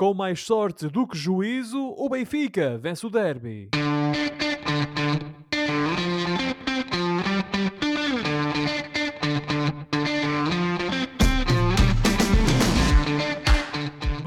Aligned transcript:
Com 0.00 0.14
mais 0.14 0.40
sorte 0.40 0.88
do 0.88 1.06
que 1.06 1.14
juízo, 1.14 1.94
o 1.94 2.08
Benfica 2.08 2.78
vence 2.78 3.06
o 3.06 3.10
derby. 3.10 3.68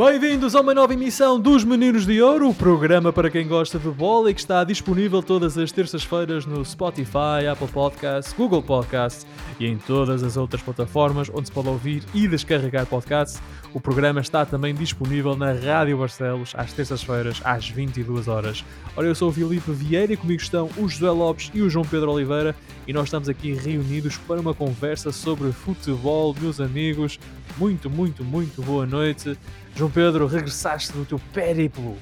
Bem-vindos 0.06 0.54
a 0.54 0.60
uma 0.60 0.74
nova 0.74 0.92
emissão 0.92 1.40
dos 1.40 1.64
Meninos 1.64 2.06
de 2.06 2.22
Ouro, 2.22 2.50
o 2.50 2.54
programa 2.54 3.14
para 3.14 3.30
quem 3.30 3.48
gosta 3.48 3.80
de 3.80 3.88
bola 3.88 4.30
e 4.30 4.34
que 4.34 4.42
está 4.42 4.62
disponível 4.66 5.24
todas 5.24 5.58
as 5.58 5.72
terças-feiras 5.72 6.46
no 6.46 6.64
Spotify, 6.66 7.48
Apple 7.50 7.70
Podcasts, 7.70 8.34
Google 8.34 8.62
Podcasts 8.62 9.26
e 9.58 9.66
em 9.66 9.78
todas 9.78 10.22
as 10.22 10.36
outras 10.36 10.62
plataformas 10.62 11.32
onde 11.34 11.48
se 11.48 11.54
pode 11.54 11.70
ouvir 11.70 12.04
e 12.14 12.28
descarregar 12.28 12.86
podcasts. 12.86 13.42
O 13.74 13.80
programa 13.80 14.20
está 14.20 14.46
também 14.46 14.76
disponível 14.76 15.38
na 15.38 15.54
Rádio 15.54 15.98
Barcelos 15.98 16.52
às 16.54 16.74
terças-feiras 16.74 17.40
às 17.42 17.70
22 17.70 18.28
horas. 18.28 18.66
Ora, 18.98 19.08
eu 19.08 19.16
sou 19.16 19.30
o 19.30 19.32
Filipe 19.32 19.72
Vieira 19.72 20.12
e 20.12 20.18
comigo 20.18 20.42
estão 20.42 20.70
o 20.76 20.90
José 20.90 21.10
Lopes 21.10 21.50
e 21.54 21.62
o 21.62 21.70
João 21.70 21.86
Pedro 21.86 22.12
Oliveira 22.12 22.54
e 22.86 22.92
nós 22.92 23.06
estamos 23.06 23.30
aqui 23.30 23.54
reunidos 23.54 24.18
para 24.18 24.42
uma 24.42 24.54
conversa 24.54 25.14
sobre 25.14 25.54
futebol, 25.54 26.36
meus 26.42 26.60
amigos. 26.60 27.18
Muito, 27.58 27.90
muito, 27.90 28.24
muito 28.24 28.62
boa 28.64 28.86
noite. 28.86 29.38
João 29.76 29.90
Pedro, 29.90 30.28
regressaste 30.28 30.94
do 30.94 31.04
teu 31.06 31.20
périplo 31.34 31.98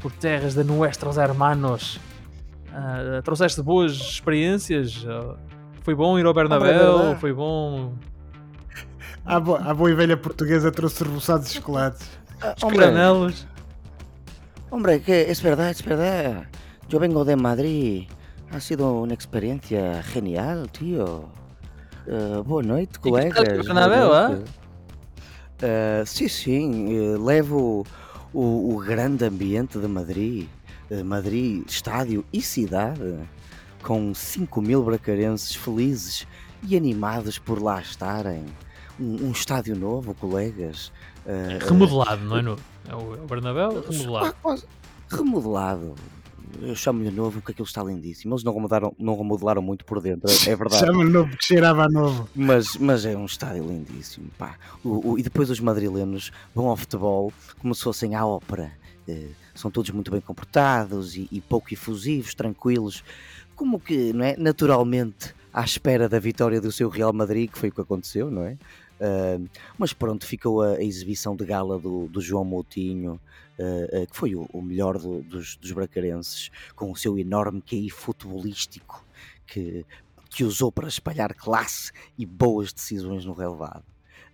por 0.00 0.12
terras 0.12 0.54
de 0.54 0.62
nuestros 0.62 1.16
hermanos. 1.16 1.98
Uh, 2.68 3.20
trouxeste 3.22 3.60
boas 3.62 3.92
experiências? 3.92 5.04
Uh, 5.04 5.36
foi 5.82 5.94
bom 5.94 6.18
ir 6.18 6.26
ao 6.26 6.34
Bernabéu? 6.34 7.12
Ah, 7.12 7.16
foi 7.16 7.32
bom... 7.32 7.94
A, 9.24 9.40
bo 9.40 9.56
a 9.56 9.74
boa 9.74 9.90
e 9.90 9.94
velha 9.94 10.16
portuguesa 10.16 10.70
trouxe 10.70 11.02
reboçados 11.02 11.50
e 11.50 11.54
chocolates. 11.54 12.08
Ah, 12.40 12.54
Os 12.56 12.72
caramelos. 12.72 13.46
Hombre, 14.70 15.00
que 15.00 15.22
es 15.28 15.40
verdad, 15.40 15.70
es 15.70 15.82
verdad. 15.82 16.46
Yo 16.88 17.00
vengo 17.00 17.24
de 17.24 17.34
Madrid. 17.34 18.08
Ha 18.52 18.60
sido 18.60 18.92
una 18.92 19.14
experiencia 19.14 20.00
genial, 20.04 20.68
tío. 20.70 21.28
Uh, 22.06 22.44
boa 22.44 22.62
noite, 22.62 23.00
colegas. 23.00 23.42
Bernabéu, 23.66 24.14
ah? 24.14 24.38
Uh, 25.56 26.04
sim, 26.04 26.28
sim, 26.28 26.98
uh, 26.98 27.24
levo 27.24 27.86
o, 28.32 28.74
o, 28.74 28.84
grande 28.84 29.24
ambiente 29.24 29.78
de 29.78 29.88
Madrid, 29.88 30.48
uh, 30.90 31.02
Madrid, 31.02 31.64
estádio 31.66 32.24
e 32.30 32.42
cidade, 32.42 33.18
com 33.82 34.14
5 34.14 34.60
mil 34.60 34.82
bracarenses 34.82 35.54
felizes 35.54 36.26
e 36.62 36.76
animados 36.76 37.38
por 37.38 37.62
lá 37.62 37.80
estarem. 37.80 38.44
Um, 39.00 39.28
um 39.28 39.30
estádio 39.30 39.74
novo, 39.76 40.14
colegas. 40.14 40.92
remodelado, 41.66 42.24
não 42.24 42.36
é 42.36 42.42
novo? 42.42 42.62
É 42.86 42.94
o, 42.94 43.14
é 43.14 43.20
o 43.20 43.26
Bernabéu 43.26 43.84
remodelado. 43.88 44.36
Remodelado, 45.08 45.94
eu 46.62 46.74
chamo-lhe 46.74 47.10
novo 47.10 47.40
porque 47.40 47.52
aquilo 47.52 47.66
está 47.66 47.82
lindíssimo. 47.82 48.34
Eles 48.34 48.44
não 48.44 48.54
remodelaram, 48.54 48.94
não 48.98 49.16
remodelaram 49.16 49.62
muito 49.62 49.84
por 49.84 50.00
dentro, 50.00 50.30
é 50.30 50.54
verdade. 50.56 50.86
Chama-lhe 50.86 51.10
novo 51.10 51.28
porque 51.30 51.44
cheirava 51.44 51.84
a 51.84 51.88
novo. 51.88 52.28
Mas, 52.34 52.76
mas 52.76 53.04
é 53.04 53.16
um 53.16 53.26
estádio 53.26 53.66
lindíssimo. 53.66 54.30
Pá. 54.38 54.56
O, 54.84 55.12
o, 55.12 55.18
e 55.18 55.22
depois 55.22 55.50
os 55.50 55.60
madrilenos 55.60 56.30
vão 56.54 56.68
ao 56.68 56.76
futebol 56.76 57.32
como 57.58 57.74
se 57.74 57.82
fossem 57.82 58.14
à 58.14 58.24
ópera. 58.26 58.72
Uh, 59.08 59.30
são 59.54 59.70
todos 59.70 59.90
muito 59.90 60.10
bem 60.10 60.20
comportados 60.20 61.16
e, 61.16 61.28
e, 61.30 61.40
pouco 61.40 61.72
efusivos, 61.72 62.34
tranquilos, 62.34 63.04
como 63.54 63.80
que, 63.80 64.12
não 64.12 64.24
é? 64.24 64.36
Naturalmente, 64.36 65.34
à 65.52 65.64
espera 65.64 66.08
da 66.08 66.18
vitória 66.18 66.60
do 66.60 66.70
seu 66.70 66.88
Real 66.88 67.12
Madrid, 67.12 67.50
que 67.50 67.58
foi 67.58 67.70
o 67.70 67.72
que 67.72 67.80
aconteceu, 67.80 68.30
não 68.30 68.42
é? 68.42 68.58
Uh, 69.00 69.48
mas 69.76 69.92
pronto, 69.92 70.26
ficou 70.26 70.62
a, 70.62 70.76
a, 70.76 70.82
exibição 70.82 71.36
de 71.36 71.44
gala 71.44 71.78
do, 71.78 72.06
do 72.08 72.20
João 72.20 72.44
Moutinho, 72.44 73.20
uh, 73.58 74.06
que 74.06 74.16
foi 74.16 74.34
o, 74.34 74.48
o 74.52 74.62
melhor 74.62 74.98
do, 74.98 75.22
dos, 75.22 75.56
dos 75.56 75.72
bracarenses, 75.72 76.50
com 76.74 76.90
o 76.90 76.96
seu 76.96 77.18
enorme 77.18 77.60
QI 77.60 77.90
futebolístico 77.90 79.04
que, 79.46 79.84
que 80.30 80.44
usou 80.44 80.72
para 80.72 80.88
espalhar 80.88 81.34
classe 81.34 81.92
e 82.18 82.26
boas 82.26 82.72
decisões 82.72 83.24
no 83.24 83.32
relevado. 83.32 83.84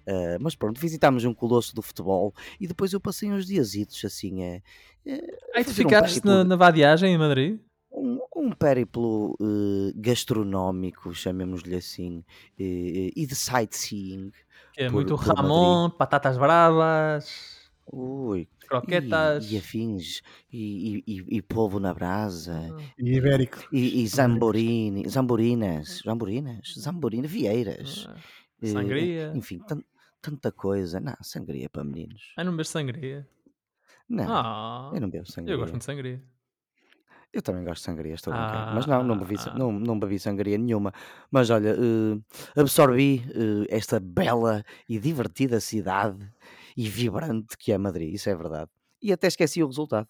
Uh, 0.06 0.38
mas 0.40 0.56
pronto, 0.56 0.80
visitámos 0.80 1.24
um 1.24 1.32
colosso 1.32 1.74
do 1.74 1.82
futebol 1.82 2.34
e 2.58 2.66
depois 2.66 2.92
eu 2.92 3.00
passei 3.00 3.30
uns 3.30 3.46
diazitos 3.46 4.04
assim. 4.04 4.42
É, 4.42 4.62
é, 5.06 5.20
Aí 5.54 5.64
tu 5.64 5.72
ficaste 5.72 6.20
um 6.24 6.28
na, 6.28 6.44
na 6.44 6.56
vadiagem 6.56 7.14
em 7.14 7.18
Madrid? 7.18 7.60
Um, 7.92 8.18
um 8.34 8.50
périplo 8.50 9.36
uh, 9.40 9.92
gastronómico, 9.94 11.14
chamemos-lhe 11.14 11.76
assim, 11.76 12.18
uh, 12.18 12.24
e 12.58 13.26
de 13.26 13.36
sightseeing. 13.36 14.32
Que 14.72 14.82
é 14.82 14.86
por, 14.86 14.94
muito 14.94 15.16
por 15.16 15.26
Ramon, 15.26 15.82
Madrid. 15.82 15.98
batatas 15.98 16.38
bravas. 16.38 17.52
Ui, 17.92 18.48
croquetas 18.68 19.50
e, 19.50 19.54
e 19.54 19.58
afins, 19.58 20.22
e, 20.50 21.04
e, 21.06 21.36
e, 21.36 21.42
polvo 21.42 21.80
na 21.80 21.92
brasa, 21.92 22.68
e 22.96 23.16
ibérico, 23.16 23.58
e, 23.72 24.02
e 24.02 24.06
zamborini, 24.06 25.06
zamborinas, 25.08 26.00
zamborinas, 26.06 26.74
zamborinas, 26.78 27.30
vieiras, 27.30 28.08
ah, 28.08 28.16
sangria, 28.66 29.32
enfim, 29.34 29.60
tanta 30.22 30.52
coisa. 30.52 31.00
Não, 31.00 31.16
sangria 31.20 31.68
para 31.68 31.84
meninos. 31.84 32.32
Ah, 32.36 32.44
não 32.44 32.52
bebes 32.52 32.68
sangria? 32.68 33.28
Não, 34.08 34.26
ah, 34.28 34.90
eu 34.94 35.00
não 35.00 35.10
bebo 35.10 35.26
sangria. 35.26 35.54
Eu 35.54 35.58
gosto 35.58 35.72
muito 35.72 35.80
de 35.80 35.86
sangria. 35.86 36.22
Eu 37.32 37.40
também 37.40 37.64
gosto 37.64 37.80
de 37.80 37.84
sangria, 37.86 38.14
estou 38.14 38.32
ah, 38.32 38.72
Mas 38.74 38.84
não, 38.84 39.02
não 39.02 39.16
bebi, 39.16 39.36
ah. 39.38 39.54
não, 39.56 39.72
não 39.72 39.98
bebi 39.98 40.18
sangria 40.18 40.58
nenhuma. 40.58 40.92
Mas 41.30 41.48
olha, 41.48 41.74
uh, 41.74 42.22
absorvi 42.54 43.24
uh, 43.28 43.64
esta 43.70 43.98
bela 43.98 44.62
e 44.86 44.98
divertida 44.98 45.58
cidade 45.58 46.30
e 46.76 46.88
vibrante 46.88 47.56
que 47.56 47.72
é 47.72 47.78
Madrid, 47.78 48.14
isso 48.14 48.28
é 48.28 48.34
verdade. 48.34 48.70
E 49.02 49.12
até 49.12 49.28
esqueci 49.28 49.62
o 49.62 49.66
resultado. 49.66 50.06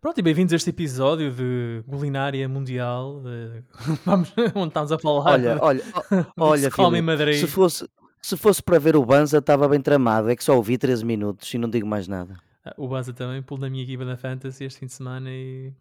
Pronto, 0.00 0.18
e 0.18 0.22
bem-vindos 0.22 0.52
a 0.52 0.56
este 0.56 0.70
episódio 0.70 1.30
de 1.30 1.84
culinária 1.88 2.48
mundial. 2.48 3.22
De... 3.22 3.62
Vamos, 4.04 4.34
onde 4.52 4.68
estamos 4.68 4.90
a 4.90 4.98
falar. 4.98 5.34
Olha, 5.34 5.54
de... 5.54 5.60
olha, 5.60 5.84
olha, 6.36 6.70
Filipe, 6.72 7.34
se 7.34 7.46
fosse, 7.46 7.88
se 8.20 8.36
fosse 8.36 8.60
para 8.60 8.80
ver 8.80 8.96
o 8.96 9.06
Banza, 9.06 9.38
estava 9.38 9.68
bem 9.68 9.80
tramado. 9.80 10.28
É 10.28 10.34
que 10.34 10.42
só 10.42 10.56
ouvi 10.56 10.76
13 10.76 11.04
minutos 11.04 11.54
e 11.54 11.56
não 11.56 11.70
digo 11.70 11.86
mais 11.86 12.08
nada. 12.08 12.36
Ah, 12.64 12.74
o 12.76 12.88
Banza 12.88 13.12
também 13.12 13.40
pulou 13.42 13.60
na 13.60 13.70
minha 13.70 13.84
equipa 13.84 14.04
da 14.04 14.16
Fantasy 14.16 14.64
este 14.64 14.80
fim 14.80 14.86
de 14.86 14.92
semana 14.92 15.30
e. 15.30 15.72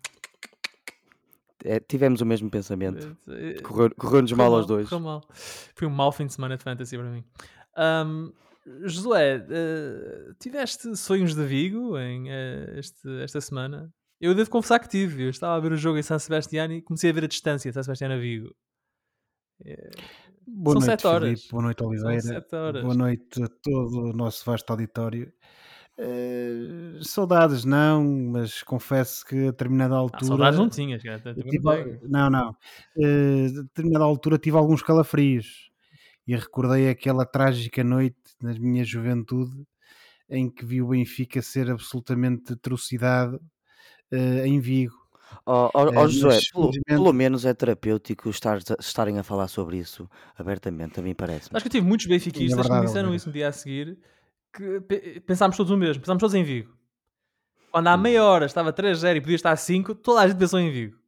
É, 1.64 1.80
tivemos 1.80 2.22
o 2.22 2.26
mesmo 2.26 2.50
pensamento. 2.50 3.16
Correu-nos 3.64 3.96
correu 3.96 4.38
mal, 4.38 4.50
mal 4.50 4.56
aos 4.56 4.66
dois. 4.66 4.90
Correu 4.90 5.04
mal. 5.04 5.24
Foi 5.76 5.88
um 5.88 5.92
mau 5.92 6.12
fim 6.12 6.26
de 6.26 6.34
semana 6.34 6.58
de 6.58 6.64
Fantasy 6.64 6.98
para 6.98 7.10
mim. 7.10 7.24
Um, 7.78 8.32
Josué, 8.84 9.38
uh, 9.38 10.34
tiveste 10.40 10.96
sonhos 10.96 11.36
de 11.36 11.44
Vigo 11.46 11.98
em, 11.98 12.30
uh, 12.30 12.78
este, 12.80 13.24
esta 13.24 13.42
semana? 13.42 13.92
Eu 14.20 14.36
devo 14.36 14.50
confessar 14.50 14.80
que 14.80 14.88
tive. 14.88 15.24
Eu 15.24 15.30
estava 15.30 15.56
a 15.56 15.60
ver 15.60 15.72
o 15.72 15.78
jogo 15.78 15.98
em 15.98 16.04
São 16.04 16.20
Sebastião 16.20 16.72
e 16.72 16.82
comecei 16.82 17.10
a 17.10 17.14
ver 17.14 17.24
a 17.24 17.28
distância 17.28 17.72
de 17.72 17.74
São 17.74 17.84
Sebastião 17.84 18.12
a 18.12 18.18
Vigo. 18.18 18.54
É... 19.66 19.90
Boa 20.48 20.74
São 20.76 20.82
noite, 20.82 20.86
sete 20.86 21.08
horas. 21.08 21.48
Boa 21.50 21.64
noite, 21.64 21.84
Oliveira. 21.84 22.46
Boa 22.82 22.96
noite 22.96 23.44
a 23.44 23.48
todo 23.48 24.10
o 24.10 24.14
nosso 24.14 24.46
vasto 24.46 24.70
auditório. 24.70 25.32
Uh, 26.00 27.04
saudades 27.04 27.64
não, 27.64 28.04
mas 28.04 28.64
confesso 28.64 29.26
que 29.26 29.36
a 29.36 29.52
determinada 29.52 29.94
ah, 29.96 30.00
altura. 30.00 30.24
Ah, 30.24 30.28
saudades 30.28 30.60
não 30.60 30.70
tinhas, 30.70 31.04
cara. 31.04 31.20
Tive, 31.36 31.60
não, 32.04 32.30
não. 32.30 32.50
Uh, 32.98 33.60
a 33.60 33.62
determinada 33.64 34.06
altura 34.06 34.38
tive 34.38 34.58
alguns 34.58 34.82
calafrios 34.82 35.70
e 36.26 36.36
recordei 36.36 36.90
aquela 36.90 37.26
trágica 37.26 37.84
noite 37.84 38.18
na 38.42 38.54
minha 38.54 38.84
juventude 38.84 39.66
em 40.30 40.50
que 40.50 40.66
vi 40.66 40.82
o 40.82 40.88
Benfica 40.88 41.42
ser 41.42 41.70
absolutamente 41.70 42.56
trucidado 42.56 43.36
uh, 44.12 44.46
em 44.46 44.60
Vigo. 44.60 44.96
Oh, 45.46 45.70
oh, 45.74 46.00
oh 46.02 46.08
José, 46.08 46.40
pelo, 46.54 46.72
pelo, 46.86 47.14
menos 47.14 47.46
é 47.46 47.54
terapêutico 47.54 48.30
estar, 48.30 48.60
estarem 48.80 49.18
a 49.18 49.24
falar 49.24 49.48
sobre 49.48 49.78
isso 49.78 50.10
abertamente, 50.38 51.00
a 51.00 51.04
mim 51.04 51.14
parece. 51.14 51.50
Acho 51.52 51.64
que 51.64 51.68
eu 51.68 51.72
tive 51.72 51.88
muitos 51.88 52.06
benfiquistas 52.06 52.66
é 52.66 52.70
que 52.70 52.76
me 52.76 52.86
disseram 52.86 53.16
isso 53.16 53.28
no 53.28 53.34
dia 53.34 53.48
a 53.48 53.52
seguir, 53.52 53.98
que 54.54 55.20
pensámos 55.22 55.58
todos 55.58 55.72
o 55.72 55.78
mesmo, 55.78 56.02
pensámos 56.02 56.20
todos 56.20 56.36
em 56.36 56.44
Vigo. 56.44 56.74
Quando 57.72 57.88
há 57.88 57.98
meia 57.98 58.24
hora 58.24 58.46
estava 58.46 58.74
3-0 58.74 59.18
e 59.18 59.22
podia 59.22 59.36
estar 59.36 59.56
5, 59.56 59.96
toda 59.96 60.22
a 60.22 60.28
gente 60.28 60.38
pensou 60.38 60.60
em 60.60 60.72
Vigo. 60.72 61.02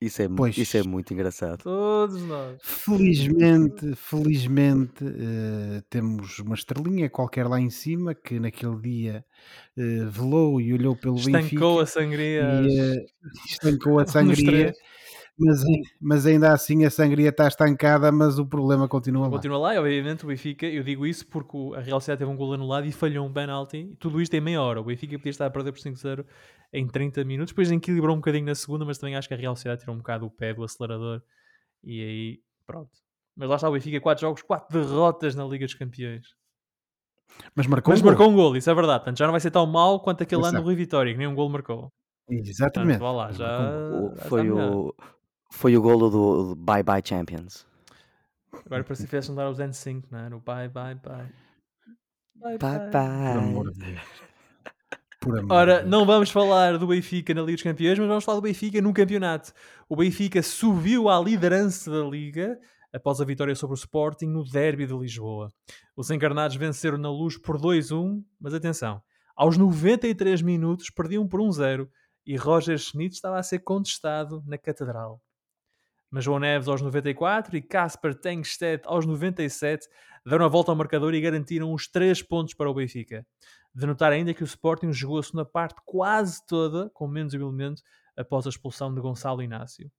Isso 0.00 0.20
é, 0.20 0.28
pois, 0.28 0.58
isso 0.58 0.76
é 0.76 0.82
muito 0.82 1.14
engraçado. 1.14 1.62
Todos 1.62 2.20
nós. 2.22 2.58
Felizmente, 2.62 3.94
felizmente 3.94 5.04
uh, 5.04 5.82
temos 5.88 6.40
uma 6.40 6.54
estrelinha 6.54 7.08
qualquer 7.08 7.46
lá 7.46 7.58
em 7.58 7.70
cima 7.70 8.14
que 8.14 8.38
naquele 8.38 8.76
dia 8.82 9.24
uh, 9.78 10.10
velou 10.10 10.60
e 10.60 10.74
olhou 10.74 10.94
pelo 10.94 11.16
estancou 11.16 11.40
Benfica. 11.40 11.54
Estancou 11.54 11.80
a 11.80 11.86
sangria. 11.86 12.42
E, 12.62 12.98
uh, 12.98 13.06
estancou 13.48 13.98
a 13.98 14.06
sangria 14.06 14.74
mas, 15.38 15.62
mas 16.00 16.26
ainda 16.26 16.52
assim 16.52 16.84
a 16.84 16.90
sangria 16.90 17.30
está 17.30 17.48
estancada, 17.48 18.12
mas 18.12 18.38
o 18.38 18.46
problema 18.46 18.88
continua 18.88 19.24
lá. 19.26 19.30
Continua 19.30 19.58
lá, 19.58 19.74
e 19.74 19.78
obviamente 19.78 20.24
o 20.24 20.28
Benfica, 20.28 20.66
eu 20.66 20.82
digo 20.82 21.04
isso 21.06 21.26
porque 21.26 21.56
a 21.74 21.80
Real 21.80 22.00
Sociedade 22.00 22.20
teve 22.20 22.30
um 22.30 22.36
gol 22.36 22.54
anulado 22.54 22.86
e 22.86 22.92
falhou 22.92 23.26
um 23.26 23.32
penalti, 23.32 23.94
tudo 23.98 24.20
isto 24.20 24.34
em 24.34 24.40
meia 24.40 24.62
hora. 24.62 24.80
O 24.80 24.84
Benfica 24.84 25.16
podia 25.18 25.30
estar 25.30 25.46
a 25.46 25.50
perder 25.50 25.72
por 25.72 25.80
5-0 25.80 26.24
em 26.72 26.86
30 26.86 27.24
minutos, 27.24 27.52
depois 27.52 27.70
equilibrou 27.70 28.14
um 28.14 28.18
bocadinho 28.18 28.46
na 28.46 28.54
segunda, 28.54 28.84
mas 28.84 28.98
também 28.98 29.16
acho 29.16 29.28
que 29.28 29.34
a 29.34 29.36
Real 29.36 29.56
Sociedade 29.56 29.80
tirou 29.80 29.94
um 29.94 29.98
bocado 29.98 30.26
o 30.26 30.30
pé 30.30 30.54
do 30.54 30.62
acelerador 30.62 31.20
e 31.82 32.02
aí 32.02 32.40
pronto. 32.66 32.90
Mas 33.36 33.48
lá 33.48 33.56
está 33.56 33.68
o 33.68 33.72
Benfica, 33.72 34.00
4 34.00 34.20
jogos, 34.20 34.42
4 34.42 34.80
derrotas 34.80 35.34
na 35.34 35.44
Liga 35.44 35.66
dos 35.66 35.74
Campeões. 35.74 36.28
Mas 37.54 37.66
marcou 37.66 37.92
Mas 37.92 38.00
um 38.00 38.02
gol. 38.02 38.12
marcou 38.12 38.30
um 38.30 38.34
gol, 38.34 38.56
isso 38.56 38.70
é 38.70 38.74
verdade. 38.74 39.00
Portanto, 39.00 39.18
já 39.18 39.26
não 39.26 39.32
vai 39.32 39.40
ser 39.40 39.50
tão 39.50 39.66
mau 39.66 40.00
quanto 40.00 40.22
aquele 40.22 40.40
ano 40.42 40.50
Exato. 40.50 40.62
do 40.62 40.66
Rui 40.66 40.76
Vitória, 40.76 41.12
que 41.12 41.18
nem 41.18 41.26
um 41.26 41.34
gol 41.34 41.48
marcou. 41.48 41.92
Exatamente. 42.28 42.98
Portanto, 42.98 43.16
lá, 43.16 43.32
já, 43.32 43.90
gol. 43.90 44.14
Já 44.14 44.22
foi, 44.24 44.42
melhor. 44.44 44.72
o, 44.72 44.94
foi 45.54 45.76
o 45.76 45.82
golo 45.82 46.10
do, 46.10 46.48
do 46.48 46.54
Bye 46.56 46.82
Bye 46.82 47.02
Champions. 47.04 47.66
Agora 48.66 48.82
para 48.84 48.94
se 48.94 49.04
tivesse 49.06 49.30
andar 49.30 49.44
aos 49.44 49.58
N5, 49.58 50.04
não 50.10 50.18
é? 50.18 50.28
No 50.28 50.40
bye, 50.40 50.68
bye, 50.68 50.94
bye. 50.96 51.28
Bye, 52.34 52.58
Bye 52.58 52.78
Por 52.78 52.90
Bye. 52.90 53.38
amor 53.38 53.70
de 53.72 53.78
Deus. 53.78 54.00
Por 55.20 55.38
amor 55.38 55.52
Ora, 55.52 55.74
de 55.76 55.80
Deus. 55.80 55.90
não 55.90 56.04
vamos 56.04 56.30
falar 56.30 56.76
do 56.78 56.86
Benfica 56.86 57.32
na 57.32 57.40
Liga 57.42 57.52
dos 57.54 57.62
Campeões, 57.62 57.98
mas 57.98 58.08
vamos 58.08 58.24
falar 58.24 58.38
do 58.38 58.42
Benfica 58.42 58.80
no 58.82 58.92
campeonato. 58.92 59.52
O 59.88 59.96
Benfica 59.96 60.42
subiu 60.42 61.08
à 61.08 61.20
liderança 61.20 61.90
da 61.90 62.04
Liga 62.08 62.58
após 62.92 63.20
a 63.20 63.24
vitória 63.24 63.54
sobre 63.54 63.74
o 63.74 63.78
Sporting 63.78 64.26
no 64.26 64.44
derby 64.44 64.86
de 64.86 64.94
Lisboa. 64.94 65.48
Os 65.96 66.10
encarnados 66.10 66.56
venceram 66.56 66.98
na 66.98 67.10
luz 67.10 67.38
por 67.38 67.58
2-1, 67.60 68.22
mas 68.40 68.54
atenção, 68.54 69.00
aos 69.36 69.56
93 69.56 70.42
minutos 70.42 70.90
perdiam 70.90 71.26
por 71.26 71.40
1-0 71.40 71.88
e 72.26 72.36
Roger 72.36 72.78
Schmidt 72.78 73.14
estava 73.14 73.38
a 73.38 73.42
ser 73.42 73.60
contestado 73.60 74.42
na 74.46 74.56
Catedral. 74.58 75.20
Mas 76.14 76.22
João 76.22 76.38
Neves 76.38 76.68
aos 76.68 76.80
94 76.80 77.56
e 77.56 77.60
Casper 77.60 78.14
Tengstedt 78.14 78.84
aos 78.86 79.04
97 79.04 79.88
deram 80.24 80.44
a 80.44 80.48
volta 80.48 80.70
ao 80.70 80.76
marcador 80.76 81.12
e 81.12 81.20
garantiram 81.20 81.72
os 81.72 81.88
3 81.88 82.22
pontos 82.22 82.54
para 82.54 82.70
o 82.70 82.74
Benfica. 82.74 83.26
De 83.74 83.84
notar 83.84 84.12
ainda 84.12 84.32
que 84.32 84.40
o 84.40 84.44
Sporting 84.44 84.92
jogou 84.92 85.18
a 85.18 85.22
segunda 85.24 85.44
parte 85.44 85.74
quase 85.84 86.46
toda, 86.46 86.88
com 86.90 87.08
menos 87.08 87.34
um 87.34 87.40
elemento, 87.40 87.82
após 88.16 88.46
a 88.46 88.48
expulsão 88.48 88.94
de 88.94 89.00
Gonçalo 89.00 89.42
Inácio. 89.42 89.90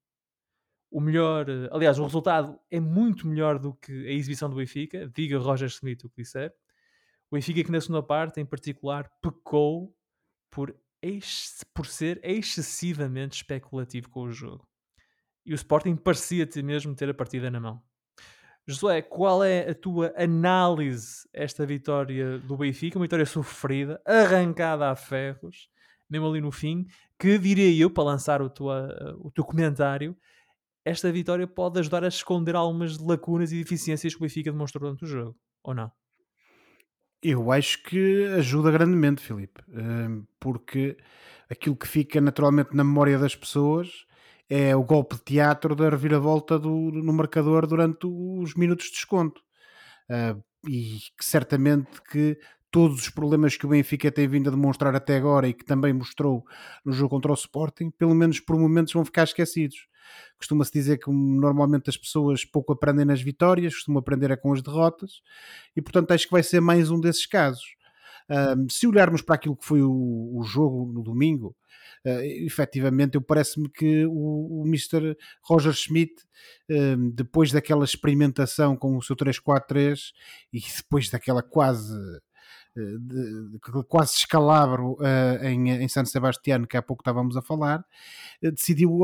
O 0.90 1.02
melhor, 1.02 1.50
eh, 1.50 1.68
aliás, 1.70 2.00
o 2.00 2.04
resultado 2.06 2.58
é 2.72 2.80
muito 2.80 3.28
melhor 3.28 3.60
do 3.60 3.74
que 3.74 3.92
a 4.08 4.12
exibição 4.14 4.50
do 4.50 4.56
Benfica, 4.56 5.12
diga 5.14 5.38
Roger 5.38 5.68
Smith 5.68 6.06
o 6.06 6.10
que 6.10 6.22
disser. 6.22 6.54
O 7.30 7.36
Benfica 7.36 7.62
que 7.62 7.72
na 7.74 7.82
segunda 7.82 8.02
parte, 8.02 8.40
em 8.40 8.46
particular, 8.46 9.12
pecou 9.22 9.94
por, 10.50 10.74
ex- 11.02 11.66
por 11.74 11.86
ser 11.86 12.22
excessivamente 12.24 13.36
especulativo 13.36 14.10
com 14.10 14.22
o 14.22 14.32
jogo. 14.32 14.66
E 15.46 15.54
o 15.54 15.56
Sporting 15.56 15.96
parecia-te 15.96 16.62
mesmo 16.64 16.96
ter 16.96 17.10
a 17.10 17.14
partida 17.14 17.52
na 17.52 17.60
mão. 17.60 17.82
Josué, 18.68 19.02
qual 19.04 19.44
é 19.44 19.70
a 19.70 19.76
tua 19.76 20.12
análise 20.18 21.30
esta 21.32 21.66
vitória 21.68 22.40
do 22.40 22.58
Benfica? 22.58 22.98
Uma 22.98 23.06
vitória 23.06 23.26
sofrida, 23.26 24.02
arrancada 24.04 24.90
a 24.90 24.96
ferros, 24.96 25.70
mesmo 26.10 26.28
ali 26.28 26.42
no 26.42 26.52
fim, 26.52 26.88
que 27.20 27.38
diria 27.38 27.72
eu, 27.80 27.92
para 27.92 28.06
lançar 28.06 28.42
o, 28.42 28.50
tua, 28.50 29.16
o 29.20 29.30
teu 29.30 29.44
comentário, 29.44 30.18
esta 30.84 31.12
vitória 31.12 31.46
pode 31.46 31.80
ajudar 31.80 32.04
a 32.04 32.08
esconder 32.08 32.56
algumas 32.56 32.98
lacunas 32.98 33.52
e 33.52 33.62
deficiências 33.62 34.14
que 34.14 34.20
o 34.20 34.24
Benfica 34.24 34.52
demonstrou 34.52 34.82
durante 34.82 35.04
o 35.04 35.08
jogo, 35.08 35.38
ou 35.64 35.76
não? 35.76 35.92
Eu 37.22 37.52
acho 37.52 37.82
que 37.84 38.26
ajuda 38.38 38.72
grandemente, 38.72 39.22
Filipe, 39.22 39.62
porque 40.40 40.98
aquilo 41.50 41.76
que 41.76 41.88
fica 41.88 42.20
naturalmente 42.20 42.76
na 42.76 42.84
memória 42.84 43.18
das 43.18 43.36
pessoas 43.36 44.06
é 44.50 44.76
o 44.76 44.84
golpe 44.84 45.16
de 45.16 45.24
teatro 45.24 45.76
da 45.76 45.90
reviravolta 45.90 46.60
do, 46.60 46.70
no 46.70 47.14
marcador 47.14 47.66
durante 47.68 48.06
os 48.06 48.54
minutos 48.56 48.88
de 48.88 48.94
desconto. 48.94 49.42
Ah, 50.10 50.36
e 50.68 51.00
que 51.18 51.26
certamente 51.26 52.02
que 52.10 52.38
todos 52.72 53.00
os 53.00 53.10
problemas 53.10 53.56
que 53.56 53.66
o 53.66 53.70
Benfica 53.70 54.12
tem 54.12 54.28
vindo 54.28 54.50
a 54.50 54.52
demonstrar 54.52 54.94
até 54.96 55.16
agora 55.16 55.48
e 55.48 55.54
que 55.54 55.64
também 55.64 55.94
mostrou 55.94 56.44
no 56.84 56.92
jogo 56.92 57.12
contra 57.12 57.32
o 57.32 57.36
Sporting, 57.36 57.90
pelo 57.92 58.14
menos 58.14 58.40
por 58.40 58.58
momentos 58.58 58.94
vão 58.94 59.06
ficar 59.06 59.24
esquecidos. 59.24 59.88
Costuma-se 60.38 60.74
dizer 60.74 60.98
que 60.98 61.10
hum, 61.10 61.40
normalmente 61.40 61.90
as 61.90 61.98
pessoas 61.98 62.44
pouco 62.44 62.74
aprendem 62.74 63.06
nas 63.06 63.22
vitórias, 63.22 63.74
costumam 63.76 64.00
aprender 64.00 64.30
é 64.30 64.36
com 64.36 64.52
as 64.54 64.62
derrotas, 64.62 65.22
e 65.76 65.82
portanto 65.82 66.12
acho 66.12 66.26
que 66.26 66.32
vai 66.32 66.44
ser 66.44 66.60
mais 66.60 66.92
um 66.92 67.00
desses 67.00 67.26
casos. 67.26 67.76
Ahm, 68.30 68.68
se 68.70 68.88
olharmos 68.88 69.22
para 69.22 69.36
aquilo 69.36 69.56
que 69.56 69.66
foi 69.66 69.82
o, 69.82 70.32
o 70.36 70.44
jogo 70.44 70.92
no 70.92 71.02
domingo, 71.02 71.56
uh, 72.06 72.22
efetivamente, 72.46 73.16
eu 73.16 73.22
parece-me 73.22 73.70
que 73.70 74.06
o, 74.06 74.62
o 74.62 74.64
Mr. 74.66 75.16
Roger 75.44 75.74
Schmidt, 75.74 76.14
um, 76.70 77.10
depois 77.12 77.52
daquela 77.52 77.84
experimentação 77.84 78.76
com 78.76 78.98
o 78.98 79.02
seu 79.02 79.16
3-4-3 79.16 80.12
e 80.54 80.60
depois 80.78 81.10
daquela 81.10 81.42
quase 81.44 81.94
uh, 81.96 83.00
de, 83.00 83.52
de, 83.52 83.60
quase 83.88 84.14
escalabro 84.14 84.94
uh, 84.94 85.44
em, 85.44 85.70
em 85.70 85.88
San 85.88 86.06
Sebastián, 86.06 86.66
que 86.66 86.78
há 86.78 86.82
pouco 86.82 87.02
estávamos 87.02 87.36
a 87.38 87.42
falar, 87.42 87.80
uh, 88.44 88.52
decidiu 88.52 89.00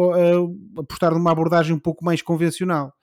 apostar 0.77 1.13
numa 1.13 1.31
abordagem 1.31 1.75
um 1.75 1.79
pouco 1.79 2.03
mais 2.03 2.21
convencional. 2.21 2.93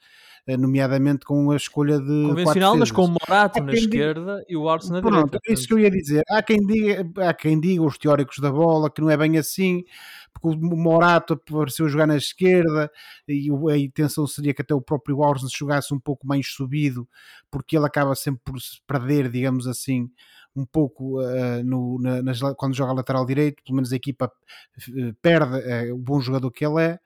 Eh, 0.46 0.56
Nomeadamente 0.56 1.24
com 1.24 1.50
a 1.50 1.56
escolha 1.56 1.98
de. 1.98 2.28
Convencional, 2.28 2.76
mas 2.76 2.90
com 2.90 3.04
o 3.04 3.08
Morato 3.08 3.62
na 3.62 3.72
esquerda 3.72 4.44
e 4.48 4.56
o 4.56 4.68
Arce 4.68 4.90
na 4.90 5.00
Pronto, 5.00 5.26
direita. 5.26 5.40
é 5.48 5.52
isso 5.52 5.66
que 5.66 5.74
eu 5.74 5.78
ia 5.78 5.90
dizer. 5.90 6.22
Há 6.28 6.42
quem, 6.42 6.58
diga, 6.64 7.28
há 7.28 7.34
quem 7.34 7.58
diga, 7.58 7.82
os 7.82 7.98
teóricos 7.98 8.38
da 8.38 8.50
bola, 8.50 8.90
que 8.90 9.00
não 9.00 9.10
é 9.10 9.16
bem 9.16 9.38
assim, 9.38 9.84
porque 10.32 10.48
o 10.48 10.76
Morato 10.76 11.34
apareceu 11.34 11.86
a 11.86 11.88
jogar 11.88 12.06
na 12.06 12.16
esquerda 12.16 12.90
e 13.26 13.48
a 13.70 13.76
intenção 13.76 14.26
seria 14.26 14.54
que 14.54 14.62
até 14.62 14.74
o 14.74 14.80
próprio 14.80 15.22
Arce 15.22 15.46
jogasse 15.54 15.92
um 15.92 16.00
pouco 16.00 16.26
mais 16.26 16.46
subido, 16.48 17.08
porque 17.50 17.76
ele 17.76 17.86
acaba 17.86 18.14
sempre 18.14 18.40
por 18.44 18.60
se 18.60 18.80
perder, 18.86 19.30
digamos 19.30 19.66
assim, 19.66 20.10
um 20.58 20.66
pouco 20.66 21.20
uh, 21.20 21.62
no, 21.64 21.98
na, 22.00 22.22
nas, 22.22 22.40
quando 22.56 22.74
joga 22.74 22.92
lateral 22.92 23.24
direito, 23.24 23.62
pelo 23.62 23.76
menos 23.76 23.92
a 23.92 23.96
equipa 23.96 24.26
uh, 24.26 25.14
perde 25.22 25.56
uh, 25.56 25.94
o 25.94 25.98
bom 25.98 26.20
jogador 26.20 26.50
que 26.50 26.64
ele 26.64 26.82
é, 26.82 26.98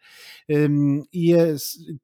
um, 0.68 1.04
e 1.12 1.34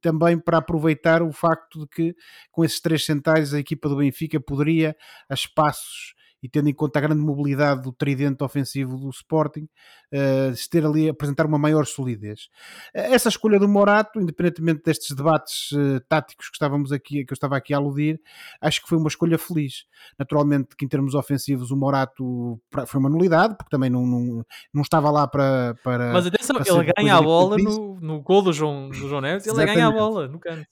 também 0.01 0.39
para 0.39 0.59
aproveitar 0.59 1.23
o 1.23 1.33
facto 1.33 1.81
de 1.81 1.87
que 1.89 2.17
com 2.51 2.65
esses 2.65 2.81
três 2.81 3.05
centais 3.05 3.55
a 3.55 3.59
equipa 3.59 3.89
do 3.89 3.97
Benfica 3.97 4.41
poderia, 4.41 4.97
a 5.29 5.35
espaços 5.35 6.15
e 6.43 6.49
tendo 6.49 6.69
em 6.69 6.75
conta 6.75 6.99
a 6.99 7.03
grande 7.03 7.21
mobilidade 7.21 7.83
do 7.83 7.93
tridente 7.93 8.45
ofensivo 8.45 8.97
do 8.97 9.11
Sporting, 9.11 9.69
uh, 10.13 10.69
ter 10.71 10.85
ali 10.85 11.09
apresentar 11.09 11.47
uma 11.47 11.59
maior 11.59 11.87
solidez. 11.87 12.49
Essa 12.93 13.29
escolha 13.29 13.59
do 13.59 13.69
Morato, 13.69 14.21
independentemente 14.21 14.83
destes 14.85 15.15
debates 15.15 15.73
uh, 15.73 16.01
táticos 16.09 16.49
que 16.49 16.57
estávamos 16.57 16.93
aqui, 16.93 17.25
que 17.25 17.33
eu 17.33 17.35
estava 17.35 17.57
aqui 17.57 17.75
a 17.75 17.77
aludir, 17.77 18.21
acho 18.61 18.83
que 18.83 18.89
foi 18.89 18.99
uma 18.99 19.09
escolha 19.09 19.39
feliz. 19.39 19.85
Naturalmente 20.19 20.77
que 20.77 20.85
em 20.85 20.89
termos 20.89 21.15
ofensivos 21.15 21.71
o 21.71 21.77
Morato 21.77 22.61
foi 22.87 23.01
uma 23.01 23.09
nulidade, 23.09 23.57
porque 23.57 23.71
também 23.71 23.91
não, 23.91 24.07
não, 24.07 24.45
não 24.73 24.83
estava 24.83 25.11
lá 25.11 25.27
para, 25.27 25.75
para 25.83 26.13
Mas 26.13 26.27
atenção, 26.27 26.57
para 26.57 26.73
ele 26.73 26.93
ganha 26.97 27.17
a 27.17 27.23
bola 27.23 27.57
no, 27.57 28.01
no 28.01 28.21
gol 28.21 28.43
do 28.43 28.53
João, 28.53 28.89
do 28.89 28.95
João 28.95 29.21
Neves, 29.21 29.47
ele 29.47 29.65
ganha 29.65 29.89
a 29.89 29.93
bola 29.93 30.29
no 30.29 30.39
canto. 30.39 30.67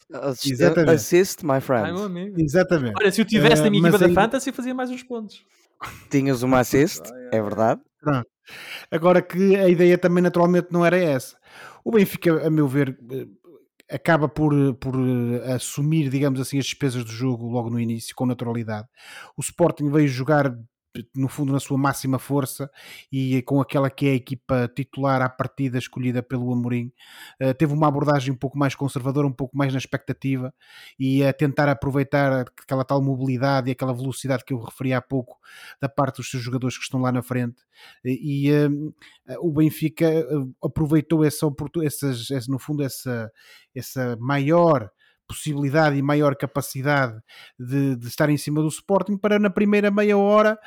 Exatamente. 0.44 0.90
Assist, 0.90 1.44
my 1.44 1.60
friend. 1.60 1.86
Ai, 1.86 1.92
meu 1.92 2.04
amigo. 2.04 2.40
Exatamente. 2.40 2.94
Olha, 2.98 3.10
se 3.10 3.20
eu 3.20 3.24
tivesse 3.24 3.62
na 3.62 3.70
minha 3.70 3.82
uh, 3.82 3.88
equipa 3.88 4.08
da 4.08 4.14
Fantasy, 4.14 4.52
fazia 4.52 4.74
mais 4.74 4.90
uns 4.90 5.02
pontos. 5.02 5.44
Tinhas 6.10 6.42
uma 6.42 6.60
assist, 6.60 7.02
é 7.32 7.42
verdade. 7.42 7.80
Pronto. 8.00 8.35
Agora 8.90 9.22
que 9.22 9.56
a 9.56 9.68
ideia 9.68 9.98
também 9.98 10.22
naturalmente 10.22 10.68
não 10.70 10.84
era 10.84 10.96
essa. 10.96 11.36
O 11.84 11.90
Benfica, 11.90 12.46
a 12.46 12.50
meu 12.50 12.66
ver, 12.66 12.98
acaba 13.90 14.28
por, 14.28 14.52
por 14.74 14.94
assumir, 15.54 16.08
digamos 16.10 16.40
assim, 16.40 16.58
as 16.58 16.64
despesas 16.64 17.04
do 17.04 17.10
jogo 17.12 17.48
logo 17.48 17.70
no 17.70 17.80
início, 17.80 18.14
com 18.14 18.26
naturalidade. 18.26 18.88
O 19.36 19.40
Sporting 19.40 19.90
veio 19.90 20.08
jogar 20.08 20.56
no 21.14 21.28
fundo 21.28 21.52
na 21.52 21.60
sua 21.60 21.78
máxima 21.78 22.18
força 22.18 22.70
e 23.10 23.42
com 23.42 23.60
aquela 23.60 23.90
que 23.90 24.06
é 24.06 24.10
a 24.10 24.14
equipa 24.14 24.68
titular 24.74 25.22
à 25.22 25.28
partida 25.28 25.78
escolhida 25.78 26.22
pelo 26.22 26.52
Amorim. 26.52 26.92
Uh, 27.40 27.54
teve 27.54 27.72
uma 27.72 27.88
abordagem 27.88 28.32
um 28.32 28.36
pouco 28.36 28.58
mais 28.58 28.74
conservadora, 28.74 29.26
um 29.26 29.32
pouco 29.32 29.56
mais 29.56 29.72
na 29.72 29.78
expectativa 29.78 30.52
e 30.98 31.24
a 31.24 31.32
tentar 31.32 31.68
aproveitar 31.68 32.46
aquela 32.62 32.84
tal 32.84 33.02
mobilidade 33.02 33.68
e 33.68 33.72
aquela 33.72 33.92
velocidade 33.92 34.44
que 34.44 34.52
eu 34.52 34.58
referi 34.58 34.92
há 34.92 35.00
pouco 35.00 35.38
da 35.80 35.88
parte 35.88 36.16
dos 36.16 36.30
seus 36.30 36.42
jogadores 36.42 36.76
que 36.76 36.84
estão 36.84 37.00
lá 37.00 37.12
na 37.12 37.22
frente. 37.22 37.62
E 38.04 38.50
uh, 38.52 38.94
o 39.40 39.52
Benfica 39.52 40.06
aproveitou 40.62 41.24
essa, 41.24 41.46
essa, 41.46 42.50
no 42.50 42.58
fundo 42.58 42.82
essa, 42.82 43.30
essa 43.74 44.16
maior 44.20 44.90
possibilidade 45.26 45.96
e 45.96 46.02
maior 46.02 46.36
capacidade 46.36 47.18
de, 47.58 47.96
de, 47.96 48.06
estar 48.06 48.28
em 48.30 48.36
cima 48.36 48.60
do 48.62 48.68
Sporting 48.68 49.16
para 49.16 49.38
na 49.38 49.50
primeira 49.50 49.90
meia 49.90 50.16
hora 50.16 50.58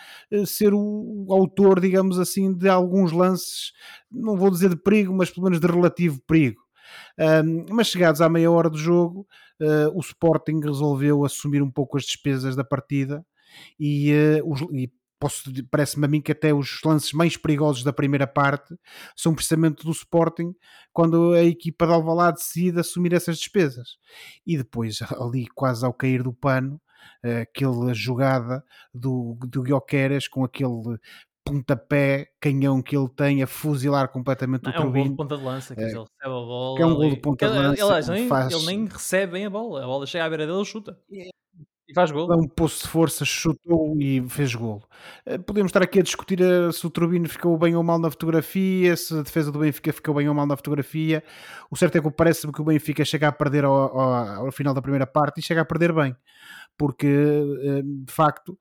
ser 0.46 0.74
o, 0.74 1.26
o, 1.28 1.34
autor, 1.34 1.80
digamos 1.80 2.20
assim, 2.20 2.54
de 2.54 2.68
alguns 2.68 3.12
lances, 3.12 3.72
não 4.12 4.36
vou 4.36 4.50
dizer 4.50 4.70
de 4.70 4.76
perigo, 4.76 5.14
mas 5.14 5.30
pelo 5.30 5.46
menos 5.46 5.60
de 5.60 5.68
relativo 5.68 6.22
perigo. 6.28 6.62
Um, 7.20 7.66
mas 7.72 7.88
chegados 7.88 8.22
à 8.22 8.30
meia 8.30 8.50
hora 8.52 8.70
do 8.70 8.78
jogo, 8.78 9.28
uh, 9.62 9.96
o 9.96 10.00
Sporting 10.00 10.60
resolveu 10.64 11.26
assumir 11.26 11.62
um 11.62 11.72
pouco 11.72 11.98
as 11.98 12.04
despesas 12.04 12.56
da 12.56 12.64
partida 12.64 13.26
e, 13.80 14.14
uh, 14.42 14.52
os, 14.52 14.62
e 14.74 14.92
parece-me 15.70 16.06
a 16.06 16.08
mim 16.08 16.22
que 16.22 16.32
até 16.32 16.54
os 16.54 16.80
lances 16.84 17.12
mais 17.14 17.36
perigosos 17.36 17.84
da 17.84 17.92
primeira 17.92 18.26
parte 18.26 18.76
são 19.16 19.36
precisamente 19.36 19.84
do 19.84 19.92
Sporting 19.92 20.54
quando 20.94 21.34
a 21.34 21.44
equipa 21.44 21.86
de 21.86 21.94
Alvalade 21.94 22.38
decide 22.38 22.80
assumir 22.80 23.14
essas 23.14 23.38
despesas 23.38 23.98
e 24.46 24.58
depois 24.58 25.00
ali 25.20 25.48
quase 25.54 25.86
ao 25.86 25.94
cair 25.94 26.24
do 26.24 26.34
pano 26.34 26.80
aquela 27.42 27.94
jogada 27.94 28.64
do, 28.94 29.38
do 29.42 29.62
Guioqueras 29.62 30.28
com 30.28 30.44
aquele 30.44 30.98
pontapé 31.44 32.28
canhão 32.40 32.82
que 32.82 32.96
ele 32.96 33.10
tem 33.10 33.42
a 33.42 33.48
fuzilar 33.48 34.10
completamente 34.10 34.64
não, 34.64 34.72
o 34.72 34.76
é 34.76 34.86
um 34.86 34.92
gol 34.92 35.04
de 35.04 35.16
ponta 35.16 35.38
de 35.38 35.44
lança, 35.44 35.76
que 35.76 35.82
é, 35.82 35.86
ele 35.86 35.94
recebe 35.98 36.10
a 36.22 36.30
bola. 36.30 36.80
É 36.80 36.86
um 36.86 36.96
gol 36.96 37.10
de 37.10 37.16
ponta 37.18 37.48
de 37.48 37.54
lança. 37.54 37.82
Ele, 37.82 37.92
ele, 37.92 38.00
ele, 38.00 38.12
nem, 38.12 38.28
faz... 38.28 38.54
ele 38.54 38.66
nem 38.66 38.86
recebe 38.86 39.32
bem 39.34 39.46
a 39.46 39.50
bola, 39.50 39.84
a 39.84 39.88
bola 39.88 40.06
chega 40.06 40.26
à 40.26 40.30
beira 40.30 40.46
dele 40.46 40.62
e 40.62 40.66
chuta. 40.66 40.98
E 41.90 41.94
faz 41.96 42.12
gol. 42.12 42.32
Um 42.32 42.48
poço 42.48 42.84
de 42.84 42.88
força, 42.88 43.26
chutou 43.26 43.96
e 44.00 44.24
fez 44.30 44.54
golo. 44.54 44.84
Eh, 45.26 45.40
podemos 45.40 45.70
estar 45.70 45.82
aqui 45.82 46.00
a 46.00 46.04
discutir 46.04 46.40
eh, 46.40 46.72
se 46.72 46.86
o 46.86 46.90
Turbino 46.92 47.28
ficou 47.28 47.58
bem 47.58 47.76
ou 47.76 47.82
mal 47.82 47.98
na 47.98 48.12
fotografia, 48.12 48.96
se 48.96 49.18
a 49.18 49.24
defesa 49.24 49.52
do 49.52 49.58
Benfica 49.58 49.92
ficou 49.92 50.14
bem 50.14 50.30
ou 50.30 50.36
mal 50.36 50.46
na 50.46 50.56
fotografia. 50.56 51.24
O 51.72 51.76
certo 51.76 51.98
é 51.98 52.02
que 52.02 52.12
parece-me 52.12 52.54
que 52.54 52.62
o 52.62 52.64
Benfica 52.64 53.04
chega 53.04 53.28
a 53.28 53.32
perder 53.32 53.66
ao, 53.66 53.74
ao, 53.74 54.46
ao 54.46 54.52
final 54.52 54.72
da 54.72 54.84
primeira 54.84 55.08
parte 55.08 55.40
e 55.40 55.42
chega 55.42 55.62
a 55.62 55.66
perder 55.66 55.92
bem 55.92 56.16
porque 56.78 57.08
eh, 57.08 57.82
de 57.84 58.14
facto 58.14 58.58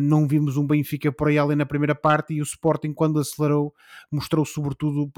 não 0.00 0.26
vimos 0.26 0.56
um 0.56 0.66
Benfica 0.66 1.12
por 1.12 1.28
aí 1.28 1.38
além 1.38 1.56
na 1.56 1.66
primeira 1.66 1.94
parte 1.94 2.34
e 2.34 2.40
o 2.40 2.44
Sporting 2.44 2.92
quando 2.92 3.20
acelerou 3.20 3.72
mostrou 4.10 4.44
sobretudo 4.44 5.10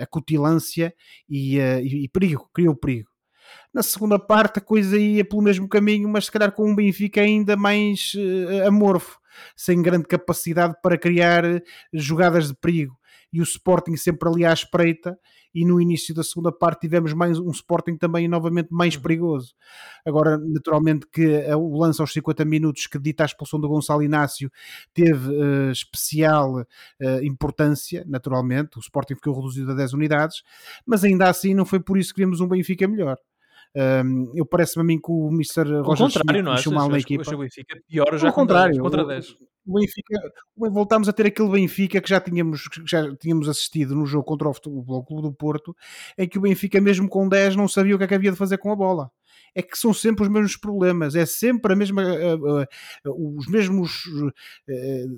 a 0.00 0.06
cutilância 0.06 0.92
e, 1.28 1.58
e 1.58 2.08
perigo, 2.08 2.48
criou 2.52 2.74
perigo. 2.74 3.13
Na 3.72 3.82
segunda 3.82 4.18
parte 4.18 4.58
a 4.58 4.62
coisa 4.62 4.96
ia 4.98 5.24
pelo 5.24 5.42
mesmo 5.42 5.68
caminho, 5.68 6.08
mas 6.08 6.26
se 6.26 6.32
calhar 6.32 6.52
com 6.52 6.70
um 6.70 6.74
Benfica 6.74 7.20
ainda 7.20 7.56
mais 7.56 8.12
uh, 8.14 8.68
amorfo, 8.68 9.18
sem 9.56 9.82
grande 9.82 10.06
capacidade 10.06 10.74
para 10.82 10.96
criar 10.96 11.44
eh, 11.44 11.60
jogadas 11.92 12.48
de 12.48 12.54
perigo. 12.54 12.96
E 13.32 13.40
o 13.40 13.42
Sporting 13.42 13.96
sempre 13.96 14.28
ali 14.28 14.44
à 14.44 14.52
espreita, 14.52 15.18
e 15.54 15.64
no 15.64 15.80
início 15.80 16.14
da 16.14 16.22
segunda 16.22 16.50
parte 16.50 16.82
tivemos 16.82 17.12
mais 17.12 17.38
um 17.38 17.50
Sporting 17.50 17.96
também 17.96 18.26
novamente 18.26 18.68
mais 18.70 18.96
uhum. 18.96 19.02
perigoso. 19.02 19.54
Agora, 20.04 20.36
naturalmente, 20.36 21.06
que 21.12 21.26
o 21.54 21.78
lance 21.78 22.00
aos 22.00 22.12
50 22.12 22.44
minutos 22.44 22.86
que 22.86 22.98
dita 22.98 23.22
a 23.22 23.26
expulsão 23.26 23.60
do 23.60 23.68
Gonçalo 23.68 24.02
Inácio 24.02 24.50
teve 24.92 25.30
uh, 25.30 25.70
especial 25.70 26.60
uh, 26.60 27.24
importância, 27.24 28.04
naturalmente. 28.06 28.78
O 28.78 28.80
Sporting 28.80 29.14
ficou 29.14 29.34
reduzido 29.34 29.70
a 29.70 29.74
10 29.74 29.92
unidades, 29.92 30.42
mas 30.84 31.04
ainda 31.04 31.28
assim 31.28 31.54
não 31.54 31.64
foi 31.64 31.78
por 31.78 31.96
isso 31.96 32.12
que 32.12 32.20
vimos 32.20 32.40
um 32.40 32.48
Benfica 32.48 32.88
melhor. 32.88 33.16
Um, 33.76 34.30
eu 34.34 34.46
parece-me 34.46 34.82
a 34.82 34.84
mim 34.84 34.98
que 34.98 35.10
o 35.10 35.28
Mr. 35.32 35.80
Roger 35.82 36.06
contrário, 36.06 36.42
não 36.42 36.72
mal 36.72 36.88
na 36.88 36.98
equipa. 36.98 37.34
O 37.34 37.38
Benfica 37.38 37.76
pior 37.88 38.18
já 38.18 38.32
contrário, 38.32 38.80
contra 38.80 39.04
10. 39.04 39.36
O 39.66 39.78
Benfica, 39.78 40.20
voltámos 40.56 41.08
a 41.08 41.12
ter 41.12 41.26
aquele 41.26 41.48
Benfica 41.48 42.00
que 42.00 42.08
já 42.08 42.20
tínhamos, 42.20 42.68
que 42.68 42.82
já 42.86 43.14
tínhamos 43.16 43.48
assistido 43.48 43.94
no 43.94 44.06
jogo 44.06 44.24
contra 44.24 44.48
o 44.48 44.54
Futebol 44.54 45.04
Clube 45.04 45.22
do 45.22 45.32
Porto, 45.32 45.74
em 46.18 46.28
que 46.28 46.38
o 46.38 46.42
Benfica, 46.42 46.80
mesmo 46.80 47.08
com 47.08 47.28
10, 47.28 47.56
não 47.56 47.66
sabia 47.66 47.94
o 47.94 47.98
que 47.98 48.04
é 48.04 48.06
que 48.06 48.14
havia 48.14 48.30
de 48.30 48.36
fazer 48.36 48.58
com 48.58 48.70
a 48.70 48.76
bola 48.76 49.10
é 49.54 49.62
que 49.62 49.78
são 49.78 49.94
sempre 49.94 50.24
os 50.24 50.28
mesmos 50.28 50.56
problemas, 50.56 51.14
é 51.14 51.24
sempre 51.24 51.72
a 51.72 51.76
mesma, 51.76 52.02
uh, 52.02 52.62
uh, 52.62 53.38
os 53.38 53.46
mesmos 53.46 54.04
uh, 54.06 54.32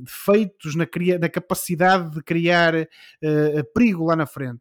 defeitos 0.03 0.77
na, 0.77 0.87
na, 1.19 1.29
capacidade 1.29 2.11
de 2.11 2.23
criar 2.23 2.75
perigo 3.75 4.05
lá 4.05 4.17
na 4.17 4.27
frente. 4.27 4.61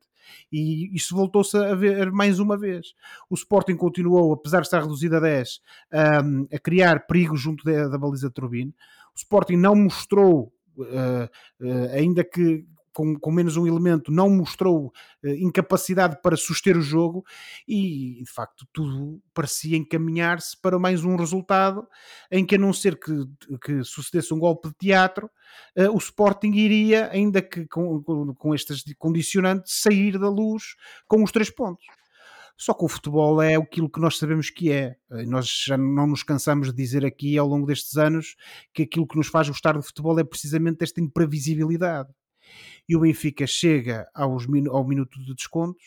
E 0.52 0.96
isso 0.96 1.16
voltou-se 1.16 1.58
a 1.58 1.76
ver 1.76 2.12
mais 2.12 2.40
uma 2.40 2.58
vez. 2.58 2.94
O 3.30 3.36
Sporting 3.36 3.76
continuou, 3.76 4.34
apesar 4.34 4.62
de 4.62 4.68
estar 4.68 4.82
reduzido 4.82 5.18
a 5.18 5.20
10, 5.20 5.62
um, 6.24 6.48
a 6.54 6.60
criar 6.60 7.06
perigo 7.08 7.36
junto 7.36 7.64
da, 7.64 7.88
da 7.88 7.98
baliza 7.98 8.28
de 8.28 8.34
Turbine. 8.34 8.74
O 9.16 9.18
Sporting 9.18 9.56
não 9.56 9.76
mostrou, 9.76 10.54
uh, 10.78 11.30
uh, 11.62 11.90
ainda 11.94 12.24
que 12.24 12.66
com, 12.96 13.20
com, 13.20 13.32
menos 13.32 13.58
um 13.58 13.68
elemento, 13.68 14.10
não 14.10 14.30
mostrou 14.30 14.88
uh, 14.88 15.28
incapacidade 15.28 16.18
para 16.24 16.38
suster 16.38 16.78
o 16.78 16.82
jogo 16.82 17.26
e, 17.68 18.24
de 18.24 18.32
facto, 18.32 18.66
tudo 18.72 19.22
parecia 19.34 19.76
encaminhar-se 19.76 20.60
para 20.60 20.80
mais 20.80 21.04
um 21.04 21.18
resultado 21.18 21.86
em 22.32 22.46
que, 22.46 22.56
a 22.56 22.58
não 22.58 22.72
ser 22.72 22.98
que, 22.98 23.12
que 23.62 23.84
sucedesse 23.84 24.34
um 24.34 24.40
golpe 24.40 24.70
de 24.70 24.76
teatro, 24.76 25.30
uh, 25.78 25.92
o 25.94 25.98
Sporting 25.98 26.54
iria, 26.54 27.10
ainda 27.12 27.42
que 27.42 27.68
com, 27.68 28.02
com, 28.02 28.34
com 28.34 28.56
estas 28.56 28.82
condicionantes, 28.98 29.82
sair 29.82 30.18
da 30.18 30.30
luz 30.30 30.76
com 31.06 31.22
os 31.22 31.32
três 31.32 31.50
pontos. 31.50 31.86
Só 32.58 32.74
que 32.74 32.86
o 32.86 32.88
futebol 32.88 33.42
é 33.42 33.56
aquilo 33.56 33.90
que 33.90 34.00
nós 34.00 34.18
sabemos 34.18 34.50
que 34.50 34.72
é. 34.72 34.96
Eh, 35.12 35.26
nós 35.26 35.66
já 35.68 35.78
não 35.78 36.08
nos 36.08 36.24
cansamos 36.24 36.70
de 36.70 36.74
dizer 36.74 37.06
aqui 37.06 37.38
ao 37.38 37.48
longo 37.48 37.68
destes 37.68 37.98
anos 37.98 38.38
que 38.74 38.84
aquilo 38.84 39.06
que 39.06 39.18
nos 39.18 39.28
faz 39.28 39.50
gostar 39.50 39.74
do 39.74 39.84
futebol 39.84 40.18
é 40.18 40.24
precisamente 40.24 40.82
esta 40.82 41.02
imprevisibilidade 41.02 42.10
e 42.88 42.96
o 42.96 43.00
Benfica 43.00 43.48
chega 43.48 44.08
aos, 44.14 44.46
ao 44.70 44.88
minuto 44.88 45.20
de 45.24 45.34
descontos, 45.34 45.86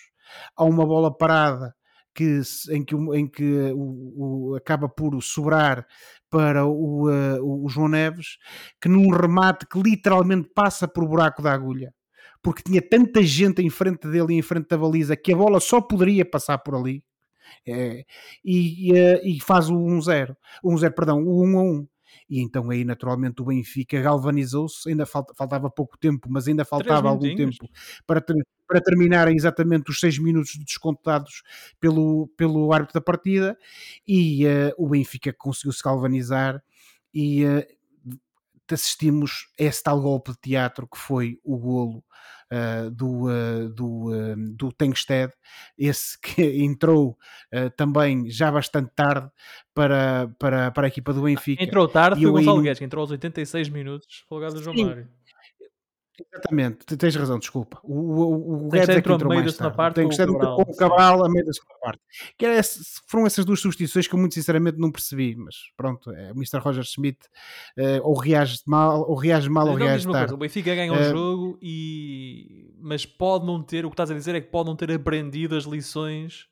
há 0.57 0.65
uma 0.65 0.87
bola 0.87 1.17
parada 1.17 1.75
que, 2.15 2.41
em 2.71 2.85
que, 2.85 2.95
em 2.95 3.29
que 3.29 3.73
o, 3.75 4.51
o, 4.51 4.55
acaba 4.57 4.89
por 4.89 5.23
sobrar 5.23 5.87
para 6.29 6.67
o, 6.67 7.09
uh, 7.09 7.65
o 7.65 7.69
João 7.69 7.89
Neves, 7.89 8.39
que 8.81 8.89
num 8.89 9.09
remate 9.11 9.67
que 9.67 9.81
literalmente 9.81 10.51
passa 10.53 10.89
por 10.89 11.07
buraco 11.07 11.41
da 11.41 11.53
agulha, 11.53 11.95
porque 12.43 12.63
tinha 12.63 12.83
tanta 12.83 13.23
gente 13.23 13.63
em 13.63 13.71
frente 13.71 14.09
dele 14.09 14.35
e 14.35 14.39
em 14.39 14.43
frente 14.43 14.69
da 14.69 14.77
baliza 14.77 15.17
que 15.17 15.33
a 15.33 15.37
bola 15.37 15.61
só 15.61 15.81
poderia 15.81 16.25
passar 16.25 16.59
por 16.59 16.75
ali. 16.75 17.05
É, 17.67 18.05
e, 18.45 18.91
e, 18.91 18.99
eh, 18.99 19.21
e, 19.25 19.41
faz 19.41 19.71
o 19.71 19.75
1-0, 19.75 20.37
1-0, 20.63 20.95
perdão, 20.95 21.23
o 21.23 21.43
1-1 21.47 21.87
e 22.29 22.41
então 22.41 22.71
aí 22.71 22.85
naturalmente 22.85 23.41
o 23.43 23.45
Benfica 23.45 24.01
galvanizou-se, 24.01 24.89
ainda 24.89 25.07
falta, 25.07 25.35
faltava 25.35 25.71
pouco 25.71 25.97
tempo, 25.99 26.29
mas 26.31 26.49
ainda 26.49 26.65
faltava 26.65 27.09
algum 27.09 27.35
tempo 27.35 27.69
para, 28.07 28.21
ter, 28.21 28.37
para 28.67 28.81
terminarem 28.81 29.37
exatamente 29.37 29.91
os 29.91 30.01
seis 30.01 30.19
minutos 30.19 30.57
descontados 30.57 31.43
pelo, 31.81 32.29
pelo 32.37 32.73
árbitro 32.73 32.95
da 32.95 33.01
partida. 33.01 33.57
E 34.07 34.47
uh, 34.47 34.75
o 34.77 34.89
Benfica 34.89 35.33
conseguiu 35.33 35.73
se 35.73 35.83
galvanizar 35.83 36.63
e 37.13 37.45
uh, 37.45 37.67
assistimos 38.71 39.49
a 39.59 39.65
esse 39.65 39.83
tal 39.83 40.01
golpe 40.01 40.33
de 40.33 40.39
teatro 40.39 40.87
que 40.87 40.99
foi 40.99 41.39
o 41.43 41.57
golo 41.57 42.05
uh, 42.53 42.91
do, 42.91 43.27
uh, 43.27 43.69
do, 43.71 44.11
uh, 44.11 44.37
do 44.57 44.73
Tengsted, 44.73 45.33
esse 45.77 46.19
que 46.21 46.43
entrou 46.63 47.17
também 47.77 48.29
já 48.31 48.51
bastante 48.51 48.91
tarde 48.95 49.29
para, 49.75 50.29
para, 50.39 50.71
para 50.71 50.87
a 50.87 50.89
equipa 50.89 51.13
do 51.13 51.23
Benfica. 51.23 51.63
Entrou 51.63 51.89
tarde, 51.89 52.21
foi 52.21 52.31
o 52.31 52.33
Gonçalo 52.33 52.61
Guedes, 52.61 52.79
que 52.79 52.85
entrou 52.85 53.03
aos 53.03 53.11
86 53.11 53.69
minutos, 53.69 54.25
para 54.29 54.35
o 54.35 54.39
lugar 54.39 54.53
do 54.53 54.63
João 54.63 54.77
Mário. 54.77 55.09
Exatamente, 56.21 56.97
tens 56.97 57.15
razão, 57.15 57.39
desculpa. 57.39 57.81
O, 57.85 57.95
o, 57.95 58.67
o 58.67 58.69
Guedes 58.69 58.89
é 58.89 59.01
que 59.01 59.13
entrou 59.13 59.29
mais 59.29 59.57
tarde. 59.57 59.77
Parte 59.77 59.95
tem 59.97 60.09
que 60.09 60.15
estar 60.15 60.27
com 60.27 60.63
o 60.63 60.77
Cabral 60.77 61.25
a 61.25 61.29
meio 61.29 61.45
da 61.45 61.53
segunda 61.53 61.79
parte. 61.81 62.03
Que 62.37 62.47
é, 62.47 62.61
foram 63.07 63.27
essas 63.27 63.45
duas 63.45 63.61
substituições 63.61 64.07
que 64.07 64.15
eu 64.15 64.19
muito 64.19 64.35
sinceramente 64.35 64.79
não 64.79 64.91
percebi, 64.91 65.37
mas 65.37 65.55
pronto, 65.77 66.11
é, 66.11 66.33
o 66.33 66.35
Mr. 66.35 66.59
Roger 66.59 66.85
Schmidt 66.85 67.19
uh, 67.79 68.01
ou 68.03 68.19
reage 68.19 68.61
mal 68.67 69.09
ou 69.09 69.15
reage 69.15 69.49
mal 69.49 69.69
ou 69.69 69.75
reage 69.75 70.05
tarde. 70.07 70.19
Coisa, 70.19 70.35
o 70.35 70.39
Benfica 70.39 70.75
ganha 70.75 70.93
uh, 70.93 70.97
um 70.97 70.99
eh, 70.99 71.11
jogo 71.11 71.59
e... 71.63 72.75
mas 72.81 73.07
pode 73.07 73.47
não 73.47 73.63
ter, 73.63 73.87
o 73.87 73.91
que 73.91 73.95
estás 73.95 74.11
a 74.11 74.15
dizer 74.15 74.35
é 74.35 74.41
que 74.41 74.51
pode 74.51 74.69
não 74.69 74.77
ter 74.77 74.91
aprendido 74.91 75.57
as 75.57 75.65
lições 75.65 76.49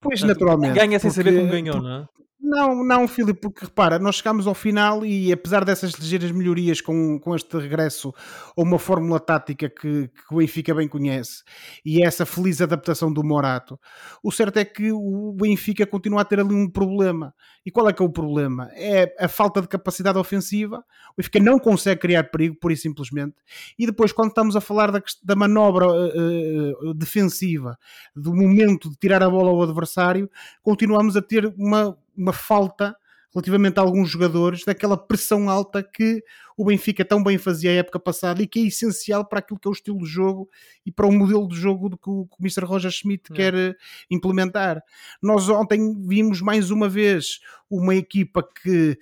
Pois, 0.00 0.22
naturalmente. 0.22 0.74
Ganha 0.74 0.98
sem 0.98 1.10
porque, 1.10 1.22
saber 1.22 1.38
como 1.38 1.50
ganhou, 1.50 1.76
porque, 1.76 1.88
não 1.88 1.96
é? 2.02 2.06
Não, 2.48 2.82
não, 2.82 3.06
Filipe, 3.06 3.40
porque 3.42 3.66
repara, 3.66 3.98
nós 3.98 4.16
chegámos 4.16 4.46
ao 4.46 4.54
final 4.54 5.04
e 5.04 5.30
apesar 5.30 5.66
dessas 5.66 5.92
ligeiras 5.92 6.32
melhorias 6.32 6.80
com, 6.80 7.20
com 7.20 7.36
este 7.36 7.58
regresso 7.58 8.10
a 8.56 8.62
uma 8.62 8.78
fórmula 8.78 9.20
tática 9.20 9.68
que, 9.68 10.08
que 10.08 10.34
o 10.34 10.38
Benfica 10.38 10.74
bem 10.74 10.88
conhece 10.88 11.42
e 11.84 12.02
essa 12.02 12.24
feliz 12.24 12.62
adaptação 12.62 13.12
do 13.12 13.22
Morato, 13.22 13.78
o 14.22 14.32
certo 14.32 14.56
é 14.56 14.64
que 14.64 14.90
o 14.90 15.36
Benfica 15.38 15.86
continua 15.86 16.22
a 16.22 16.24
ter 16.24 16.40
ali 16.40 16.54
um 16.54 16.70
problema. 16.70 17.34
E 17.66 17.70
qual 17.70 17.86
é 17.86 17.92
que 17.92 18.02
é 18.02 18.06
o 18.06 18.10
problema? 18.10 18.70
É 18.72 19.14
a 19.22 19.28
falta 19.28 19.60
de 19.60 19.68
capacidade 19.68 20.16
ofensiva, 20.16 20.78
o 20.78 21.16
Benfica 21.18 21.40
não 21.40 21.58
consegue 21.58 22.00
criar 22.00 22.24
perigo, 22.24 22.56
pura 22.58 22.72
e 22.72 22.78
simplesmente, 22.78 23.34
e 23.78 23.84
depois 23.84 24.10
quando 24.10 24.30
estamos 24.30 24.56
a 24.56 24.60
falar 24.62 24.90
da, 24.90 25.02
da 25.22 25.36
manobra 25.36 25.86
uh, 25.86 26.94
defensiva, 26.94 27.76
do 28.16 28.34
momento 28.34 28.88
de 28.88 28.96
tirar 28.96 29.22
a 29.22 29.28
bola 29.28 29.50
ao 29.50 29.62
adversário, 29.62 30.30
continuamos 30.62 31.14
a 31.14 31.20
ter 31.20 31.52
uma 31.58 31.94
uma 32.18 32.32
falta 32.32 32.96
relativamente 33.32 33.78
a 33.78 33.82
alguns 33.82 34.10
jogadores 34.10 34.64
daquela 34.64 34.96
pressão 34.96 35.50
alta 35.50 35.82
que 35.82 36.22
o 36.56 36.64
Benfica 36.64 37.04
tão 37.04 37.22
bem 37.22 37.38
fazia 37.38 37.70
a 37.70 37.74
época 37.74 38.00
passada 38.00 38.42
e 38.42 38.46
que 38.46 38.58
é 38.58 38.62
essencial 38.62 39.24
para 39.24 39.38
aquilo 39.38 39.60
que 39.60 39.68
é 39.68 39.70
o 39.70 39.72
estilo 39.72 39.98
de 39.98 40.06
jogo 40.06 40.48
e 40.84 40.90
para 40.90 41.06
o 41.06 41.12
modelo 41.12 41.46
de 41.46 41.56
jogo 41.56 41.90
que 41.90 42.10
o, 42.10 42.26
que 42.26 42.36
o 42.38 42.42
Mr. 42.42 42.64
Roger 42.64 42.90
Schmidt 42.90 43.30
é. 43.32 43.36
quer 43.36 43.54
eh, 43.54 43.74
implementar. 44.10 44.82
Nós 45.22 45.48
ontem 45.48 45.94
vimos 46.06 46.40
mais 46.40 46.70
uma 46.70 46.88
vez 46.88 47.38
uma 47.70 47.94
equipa 47.94 48.42
que, 48.42 48.98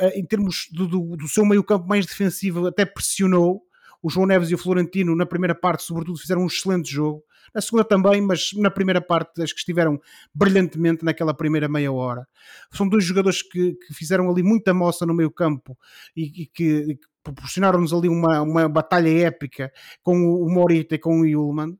eh, 0.00 0.18
em 0.18 0.24
termos 0.24 0.68
do, 0.72 0.88
do, 0.88 1.16
do 1.16 1.28
seu 1.28 1.44
meio 1.44 1.62
campo 1.62 1.86
mais 1.86 2.06
defensivo, 2.06 2.66
até 2.66 2.84
pressionou. 2.84 3.62
O 4.02 4.10
João 4.10 4.26
Neves 4.26 4.50
e 4.50 4.54
o 4.54 4.58
Florentino, 4.58 5.16
na 5.16 5.26
primeira 5.26 5.54
parte, 5.54 5.82
sobretudo, 5.82 6.18
fizeram 6.18 6.42
um 6.42 6.46
excelente 6.46 6.90
jogo 6.90 7.22
na 7.54 7.60
segunda 7.60 7.84
também, 7.84 8.20
mas 8.20 8.50
na 8.54 8.70
primeira 8.70 9.00
parte 9.00 9.42
acho 9.42 9.54
que 9.54 9.60
estiveram 9.60 10.00
brilhantemente 10.34 11.04
naquela 11.04 11.34
primeira 11.34 11.68
meia 11.68 11.92
hora. 11.92 12.26
São 12.72 12.88
dois 12.88 13.04
jogadores 13.04 13.42
que, 13.42 13.74
que 13.74 13.94
fizeram 13.94 14.30
ali 14.30 14.42
muita 14.42 14.72
moça 14.74 15.06
no 15.06 15.14
meio 15.14 15.30
campo 15.30 15.76
e, 16.16 16.42
e 16.42 16.46
que, 16.46 16.96
que 16.96 17.06
proporcionaram-nos 17.22 17.92
ali 17.92 18.08
uma, 18.08 18.42
uma 18.42 18.68
batalha 18.68 19.26
épica 19.26 19.72
com 20.02 20.16
o 20.16 20.48
Morita 20.48 20.94
e 20.94 20.98
com 20.98 21.20
o 21.20 21.26
Yulman 21.26 21.76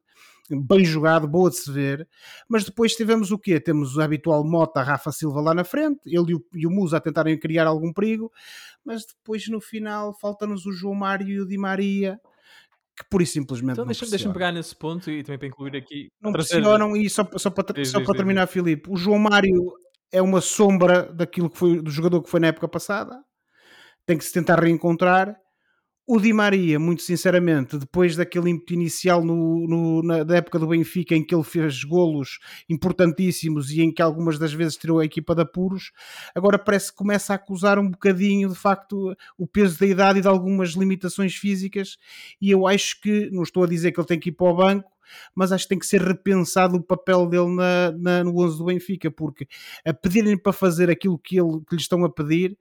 bem 0.50 0.84
jogado, 0.84 1.26
boa 1.26 1.50
de 1.50 1.56
se 1.56 1.72
ver, 1.72 2.08
mas 2.48 2.64
depois 2.64 2.94
tivemos 2.94 3.32
o 3.32 3.38
quê? 3.38 3.58
Temos 3.58 3.96
o 3.96 4.00
habitual 4.00 4.44
Mota, 4.44 4.82
Rafa 4.82 5.10
Silva 5.10 5.40
lá 5.40 5.54
na 5.54 5.64
frente, 5.64 6.00
ele 6.06 6.32
e 6.32 6.34
o, 6.34 6.44
e 6.54 6.66
o 6.66 6.70
Musa 6.70 6.98
a 6.98 7.00
tentarem 7.00 7.38
criar 7.38 7.66
algum 7.66 7.92
perigo, 7.92 8.30
mas 8.84 9.04
depois 9.04 9.48
no 9.48 9.60
final 9.60 10.14
falta-nos 10.14 10.64
o 10.66 10.72
João 10.72 10.94
Mário 10.94 11.28
e 11.28 11.40
o 11.40 11.46
Di 11.46 11.58
Maria, 11.58 12.20
que 12.96 13.04
pura 13.10 13.22
e 13.22 13.26
simplesmente 13.26 13.72
então, 13.72 13.84
não 13.84 13.88
deixa-me 13.90 14.10
deixa 14.10 14.32
pegar 14.32 14.52
nesse 14.52 14.74
ponto 14.74 15.10
e 15.10 15.22
também 15.22 15.38
para 15.38 15.48
incluir 15.48 15.76
aqui 15.76 16.08
não 16.20 16.32
pressionam 16.32 16.96
e 16.96 17.10
só, 17.10 17.28
só 17.36 17.50
para, 17.50 17.84
só 17.84 18.02
para 18.02 18.14
terminar 18.14 18.46
Filipe 18.46 18.90
o 18.90 18.96
João 18.96 19.18
Mário 19.18 19.74
é 20.12 20.22
uma 20.22 20.40
sombra 20.40 21.12
daquilo 21.12 21.50
que 21.50 21.58
foi 21.58 21.80
do 21.80 21.90
jogador 21.90 22.22
que 22.22 22.30
foi 22.30 22.40
na 22.40 22.48
época 22.48 22.68
passada. 22.68 23.22
Tem 24.06 24.16
que 24.16 24.24
se 24.24 24.32
tentar 24.32 24.60
reencontrar. 24.60 25.36
O 26.08 26.20
Di 26.20 26.32
Maria, 26.32 26.78
muito 26.78 27.02
sinceramente, 27.02 27.76
depois 27.76 28.14
daquele 28.14 28.48
ímpeto 28.48 28.72
inicial 28.72 29.24
no, 29.24 29.66
no, 29.66 30.02
na 30.04 30.22
da 30.22 30.36
época 30.36 30.56
do 30.56 30.68
Benfica, 30.68 31.16
em 31.16 31.26
que 31.26 31.34
ele 31.34 31.42
fez 31.42 31.82
golos 31.82 32.38
importantíssimos 32.68 33.72
e 33.72 33.82
em 33.82 33.92
que 33.92 34.00
algumas 34.00 34.38
das 34.38 34.52
vezes 34.52 34.76
tirou 34.76 35.00
a 35.00 35.04
equipa 35.04 35.34
de 35.34 35.42
apuros, 35.42 35.90
agora 36.32 36.60
parece 36.60 36.92
que 36.92 36.98
começa 36.98 37.32
a 37.32 37.36
acusar 37.36 37.76
um 37.76 37.90
bocadinho, 37.90 38.48
de 38.48 38.54
facto, 38.54 39.16
o 39.36 39.48
peso 39.48 39.80
da 39.80 39.86
idade 39.86 40.20
e 40.20 40.22
de 40.22 40.28
algumas 40.28 40.70
limitações 40.74 41.34
físicas. 41.34 41.96
E 42.40 42.52
eu 42.52 42.68
acho 42.68 43.00
que, 43.00 43.28
não 43.32 43.42
estou 43.42 43.64
a 43.64 43.66
dizer 43.66 43.90
que 43.90 43.98
ele 43.98 44.06
tem 44.06 44.20
que 44.20 44.28
ir 44.28 44.32
para 44.32 44.46
o 44.46 44.54
banco, 44.54 44.88
mas 45.34 45.50
acho 45.50 45.64
que 45.64 45.70
tem 45.70 45.78
que 45.78 45.86
ser 45.86 46.02
repensado 46.02 46.76
o 46.76 46.82
papel 46.84 47.26
dele 47.26 47.52
na, 47.52 47.90
na 47.90 48.22
no 48.22 48.38
11 48.44 48.58
do 48.58 48.64
Benfica, 48.66 49.10
porque 49.10 49.48
a 49.84 49.92
pedirem 49.92 50.38
para 50.38 50.52
fazer 50.52 50.88
aquilo 50.88 51.18
que, 51.18 51.36
ele, 51.36 51.60
que 51.68 51.74
lhe 51.74 51.80
estão 51.80 52.04
a 52.04 52.08
pedir 52.08 52.56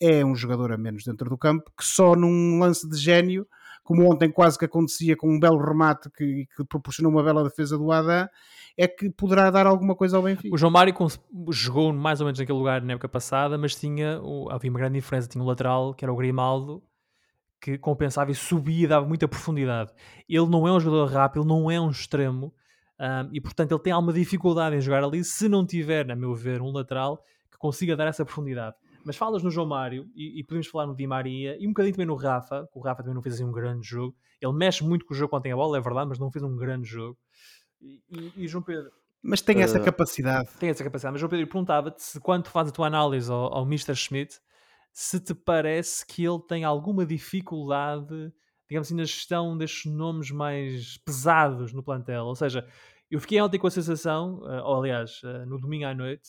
é 0.00 0.24
um 0.24 0.34
jogador 0.34 0.72
a 0.72 0.78
menos 0.78 1.04
dentro 1.04 1.28
do 1.28 1.38
campo, 1.38 1.70
que 1.76 1.84
só 1.84 2.14
num 2.14 2.58
lance 2.58 2.88
de 2.88 2.96
gênio, 2.96 3.46
como 3.82 4.10
ontem 4.10 4.30
quase 4.30 4.58
que 4.58 4.64
acontecia 4.64 5.16
com 5.16 5.28
um 5.28 5.38
belo 5.38 5.58
remate 5.58 6.10
que, 6.10 6.46
que 6.56 6.64
proporcionou 6.64 7.12
uma 7.12 7.22
bela 7.22 7.44
defesa 7.44 7.76
do 7.76 7.92
Adam, 7.92 8.28
é 8.76 8.88
que 8.88 9.10
poderá 9.10 9.50
dar 9.50 9.66
alguma 9.66 9.94
coisa 9.94 10.16
ao 10.16 10.22
Benfica. 10.22 10.52
O 10.52 10.58
João 10.58 10.72
Mário 10.72 10.94
jogou 11.50 11.92
mais 11.92 12.20
ou 12.20 12.26
menos 12.26 12.38
naquele 12.38 12.58
lugar 12.58 12.82
na 12.82 12.94
época 12.94 13.08
passada, 13.08 13.56
mas 13.56 13.74
tinha, 13.74 14.20
havia 14.50 14.70
uma 14.70 14.78
grande 14.78 14.94
diferença, 14.94 15.28
tinha 15.28 15.42
um 15.42 15.46
lateral 15.46 15.94
que 15.94 16.04
era 16.04 16.12
o 16.12 16.16
Grimaldo, 16.16 16.82
que 17.60 17.78
compensava 17.78 18.30
e 18.30 18.34
subia 18.34 18.84
e 18.84 18.86
dava 18.86 19.06
muita 19.06 19.28
profundidade. 19.28 19.92
Ele 20.28 20.46
não 20.46 20.66
é 20.66 20.72
um 20.72 20.80
jogador 20.80 21.06
rápido, 21.10 21.44
não 21.44 21.70
é 21.70 21.80
um 21.80 21.90
extremo, 21.90 22.52
um, 22.98 23.30
e 23.32 23.40
portanto 23.40 23.72
ele 23.72 23.80
tem 23.80 23.92
alguma 23.92 24.12
dificuldade 24.12 24.76
em 24.76 24.80
jogar 24.80 25.04
ali 25.04 25.22
se 25.24 25.48
não 25.48 25.64
tiver, 25.64 26.06
na 26.06 26.16
meu 26.16 26.34
ver, 26.34 26.60
um 26.60 26.72
lateral 26.72 27.22
que 27.50 27.58
consiga 27.58 27.96
dar 27.96 28.06
essa 28.06 28.24
profundidade. 28.24 28.76
Mas 29.04 29.16
falas 29.16 29.42
no 29.42 29.50
João 29.50 29.66
Mário 29.66 30.08
e, 30.14 30.40
e, 30.40 30.44
podemos 30.44 30.66
falar 30.66 30.86
no 30.86 30.96
Di 30.96 31.06
Maria 31.06 31.56
e 31.60 31.66
um 31.66 31.70
bocadinho 31.70 31.94
também 31.94 32.06
no 32.06 32.14
Rafa, 32.14 32.68
que 32.72 32.78
o 32.78 32.80
Rafa 32.80 33.02
também 33.02 33.14
não 33.14 33.22
fez 33.22 33.34
assim 33.34 33.44
um 33.44 33.52
grande 33.52 33.86
jogo. 33.86 34.16
Ele 34.40 34.52
mexe 34.52 34.82
muito 34.82 35.04
com 35.04 35.12
o 35.12 35.16
jogo 35.16 35.30
quando 35.30 35.42
tem 35.42 35.52
a 35.52 35.56
bola, 35.56 35.78
é 35.78 35.80
verdade, 35.80 36.08
mas 36.08 36.18
não 36.18 36.30
fez 36.30 36.42
um 36.42 36.56
grande 36.56 36.88
jogo. 36.88 37.18
E, 37.80 38.02
e, 38.10 38.32
e 38.44 38.48
João 38.48 38.62
Pedro. 38.62 38.90
Mas 39.22 39.40
tem 39.40 39.62
essa 39.62 39.80
uh, 39.80 39.84
capacidade. 39.84 40.48
Tem 40.58 40.68
essa 40.68 40.84
capacidade. 40.84 41.12
Mas 41.12 41.20
João 41.20 41.30
Pedro, 41.30 41.46
perguntava-te 41.46 42.02
se 42.02 42.20
quando 42.20 42.48
fazes 42.48 42.72
a 42.72 42.74
tua 42.74 42.86
análise 42.86 43.30
ao, 43.30 43.54
ao 43.54 43.64
Mr. 43.64 43.94
Schmidt, 43.94 44.38
se 44.92 45.18
te 45.18 45.34
parece 45.34 46.06
que 46.06 46.24
ele 46.24 46.40
tem 46.40 46.64
alguma 46.64 47.04
dificuldade, 47.04 48.32
digamos 48.68 48.88
assim, 48.88 48.94
na 48.94 49.04
gestão 49.04 49.56
destes 49.56 49.90
nomes 49.90 50.30
mais 50.30 50.98
pesados 50.98 51.72
no 51.72 51.82
plantel. 51.82 52.24
Ou 52.26 52.34
seja, 52.34 52.66
eu 53.10 53.20
fiquei 53.20 53.40
ontem 53.40 53.58
com 53.58 53.66
a 53.66 53.70
sensação, 53.70 54.40
eh, 54.44 54.62
ou 54.62 54.78
aliás, 54.78 55.20
eh, 55.24 55.44
no 55.46 55.58
domingo 55.58 55.86
à 55.86 55.94
noite, 55.94 56.28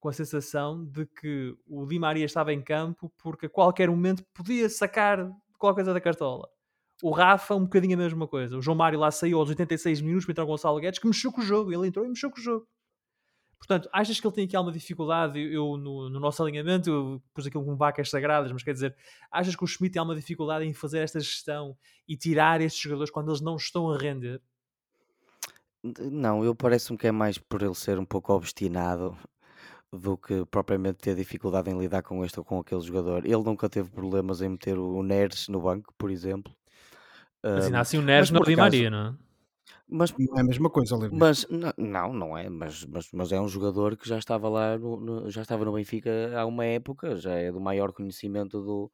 com 0.00 0.08
a 0.08 0.12
sensação 0.12 0.84
de 0.84 1.06
que 1.06 1.56
o 1.66 1.86
Di 1.86 1.98
Maria 1.98 2.24
estava 2.24 2.52
em 2.52 2.62
campo 2.62 3.12
porque 3.18 3.46
a 3.46 3.50
qualquer 3.50 3.88
momento 3.88 4.24
podia 4.34 4.68
sacar 4.68 5.30
qualquer 5.58 5.82
coisa 5.82 5.94
da 5.94 6.00
cartola. 6.00 6.48
O 7.02 7.10
Rafa, 7.10 7.54
um 7.54 7.64
bocadinho 7.64 7.94
a 7.94 7.98
mesma 8.02 8.26
coisa. 8.26 8.56
O 8.56 8.62
João 8.62 8.76
Mário 8.76 8.98
lá 8.98 9.10
saiu 9.10 9.38
aos 9.38 9.48
86 9.50 10.00
minutos 10.00 10.24
para 10.24 10.32
entrar 10.32 10.44
o 10.44 10.46
Gonçalo 10.46 10.80
Guedes, 10.80 10.98
que 10.98 11.06
mexeu 11.06 11.30
com 11.30 11.40
o 11.40 11.44
jogo. 11.44 11.72
Ele 11.72 11.86
entrou 11.86 12.06
e 12.06 12.08
mexeu 12.08 12.30
com 12.30 12.38
o 12.38 12.42
jogo. 12.42 12.66
Portanto, 13.58 13.88
achas 13.92 14.20
que 14.20 14.26
ele 14.26 14.34
tem 14.34 14.44
aqui 14.44 14.56
alguma 14.56 14.72
dificuldade? 14.72 15.40
Eu, 15.40 15.76
no, 15.76 16.08
no 16.08 16.20
nosso 16.20 16.42
alinhamento, 16.42 16.90
eu 16.90 17.22
pus 17.34 17.46
aquilo 17.46 17.64
com 17.64 17.76
vacas 17.76 18.08
sagradas, 18.08 18.52
mas 18.52 18.62
quer 18.62 18.72
dizer, 18.72 18.96
achas 19.30 19.56
que 19.56 19.64
o 19.64 19.66
Schmidt 19.66 19.94
tem 19.94 20.00
alguma 20.00 20.16
dificuldade 20.16 20.64
em 20.64 20.72
fazer 20.72 21.00
esta 21.00 21.18
gestão 21.20 21.76
e 22.06 22.16
tirar 22.16 22.60
estes 22.60 22.80
jogadores 22.80 23.10
quando 23.10 23.30
eles 23.30 23.40
não 23.40 23.56
estão 23.56 23.90
a 23.90 23.98
render? 23.98 24.40
Não, 26.00 26.44
eu 26.44 26.54
parece-me 26.54 26.98
que 26.98 27.06
é 27.06 27.12
mais 27.12 27.38
por 27.38 27.62
ele 27.62 27.74
ser 27.74 27.98
um 27.98 28.04
pouco 28.04 28.32
obstinado 28.32 29.16
do 29.96 30.16
que 30.16 30.44
propriamente 30.46 30.98
ter 30.98 31.14
dificuldade 31.14 31.70
em 31.70 31.78
lidar 31.78 32.02
com 32.02 32.24
este 32.24 32.38
ou 32.38 32.44
com 32.44 32.58
aquele 32.58 32.80
jogador. 32.80 33.24
Ele 33.24 33.42
nunca 33.42 33.68
teve 33.68 33.90
problemas 33.90 34.40
em 34.40 34.50
meter 34.50 34.78
o 34.78 35.02
Neres 35.02 35.48
no 35.48 35.60
banco, 35.60 35.92
por 35.96 36.10
exemplo. 36.10 36.54
Mas 37.42 37.66
ainda 37.66 37.80
assim 37.80 37.98
o 37.98 38.02
Neres 38.02 38.30
não 38.30 38.40
Di 38.40 38.56
Maria, 38.56 38.90
não 38.90 38.98
é? 38.98 39.14
Mas, 39.88 40.12
não 40.18 40.36
é 40.36 40.40
a 40.40 40.44
mesma 40.44 40.68
coisa, 40.68 40.96
Olívio. 40.96 41.16
Mas 41.16 41.46
não, 41.76 42.12
não 42.12 42.36
é, 42.36 42.48
mas, 42.48 42.84
mas, 42.86 43.08
mas 43.12 43.30
é 43.30 43.40
um 43.40 43.46
jogador 43.46 43.96
que 43.96 44.08
já 44.08 44.18
estava 44.18 44.48
lá, 44.48 44.76
no, 44.76 44.96
no, 44.98 45.30
já 45.30 45.42
estava 45.42 45.64
no 45.64 45.72
Benfica 45.72 46.10
há 46.36 46.44
uma 46.44 46.64
época, 46.64 47.14
já 47.14 47.34
é 47.34 47.52
do 47.52 47.60
maior 47.60 47.92
conhecimento 47.92 48.60
do, 48.60 48.90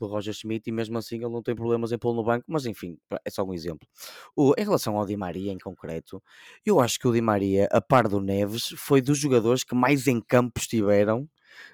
do 0.00 0.12
Roger 0.12 0.34
Schmidt 0.34 0.68
e 0.68 0.72
mesmo 0.72 0.98
assim 0.98 1.16
ele 1.16 1.28
não 1.28 1.42
tem 1.42 1.54
problemas 1.54 1.92
em 1.92 1.98
pô-lo 1.98 2.16
no 2.16 2.24
banco, 2.24 2.44
mas 2.48 2.66
enfim, 2.66 2.98
é 3.24 3.30
só 3.30 3.44
um 3.44 3.52
exemplo. 3.52 3.86
O, 4.34 4.54
em 4.58 4.62
relação 4.62 4.96
ao 4.96 5.06
Di 5.06 5.16
Maria 5.16 5.52
em 5.52 5.58
concreto, 5.58 6.22
eu 6.64 6.80
acho 6.80 6.98
que 6.98 7.08
o 7.08 7.12
Di 7.12 7.20
Maria, 7.20 7.68
a 7.70 7.80
par 7.80 8.08
do 8.08 8.20
Neves, 8.20 8.68
foi 8.76 9.00
dos 9.00 9.18
jogadores 9.18 9.64
que 9.64 9.74
mais 9.74 10.06
em 10.06 10.20
campo 10.20 10.58
estiveram 10.58 11.28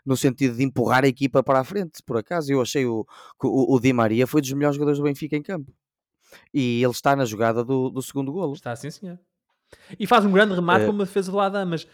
no 0.04 0.16
sentido 0.16 0.56
de 0.56 0.64
empurrar 0.64 1.04
a 1.04 1.08
equipa 1.08 1.42
para 1.42 1.60
a 1.60 1.64
frente, 1.64 2.02
por 2.04 2.16
acaso. 2.16 2.50
Eu 2.52 2.60
achei 2.60 2.86
o, 2.86 3.04
que 3.40 3.46
o, 3.46 3.74
o 3.74 3.80
Di 3.80 3.92
Maria 3.92 4.26
foi 4.26 4.40
dos 4.40 4.52
melhores 4.52 4.76
jogadores 4.76 4.98
do 4.98 5.04
Benfica 5.04 5.36
em 5.36 5.42
campo. 5.42 5.72
E 6.52 6.82
ele 6.82 6.92
está 6.92 7.14
na 7.14 7.24
jogada 7.24 7.64
do, 7.64 7.90
do 7.90 8.02
segundo 8.02 8.32
golo. 8.32 8.54
Está 8.54 8.74
sim, 8.74 8.90
senhor. 8.90 9.18
E 9.98 10.06
faz 10.06 10.24
um 10.24 10.32
grande 10.32 10.54
remate 10.54 10.84
uh, 10.84 10.86
como 10.88 11.02
a 11.02 11.04
defesa 11.04 11.30
do 11.30 11.38
Adam, 11.38 11.66
mas... 11.66 11.84
Uh... 11.84 11.88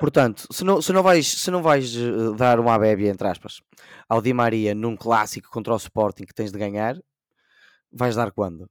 Portanto, 0.00 0.46
se 0.50 0.64
não, 0.64 0.82
se, 0.82 0.92
não 0.92 1.02
vais, 1.02 1.26
se 1.26 1.50
não 1.50 1.62
vais 1.62 1.94
eh, 1.96 2.36
dar 2.36 2.60
uma 2.60 2.78
bébia, 2.78 3.10
entre 3.10 3.26
aspas, 3.26 3.60
ao 4.08 4.20
Di 4.20 4.32
Maria 4.32 4.74
num 4.74 4.96
clássico 4.96 5.50
contra 5.50 5.72
o 5.72 5.76
Sporting 5.76 6.24
que 6.24 6.34
tens 6.34 6.52
de 6.52 6.58
ganhar, 6.58 6.98
vais 7.90 8.14
dar 8.14 8.30
quando? 8.32 8.68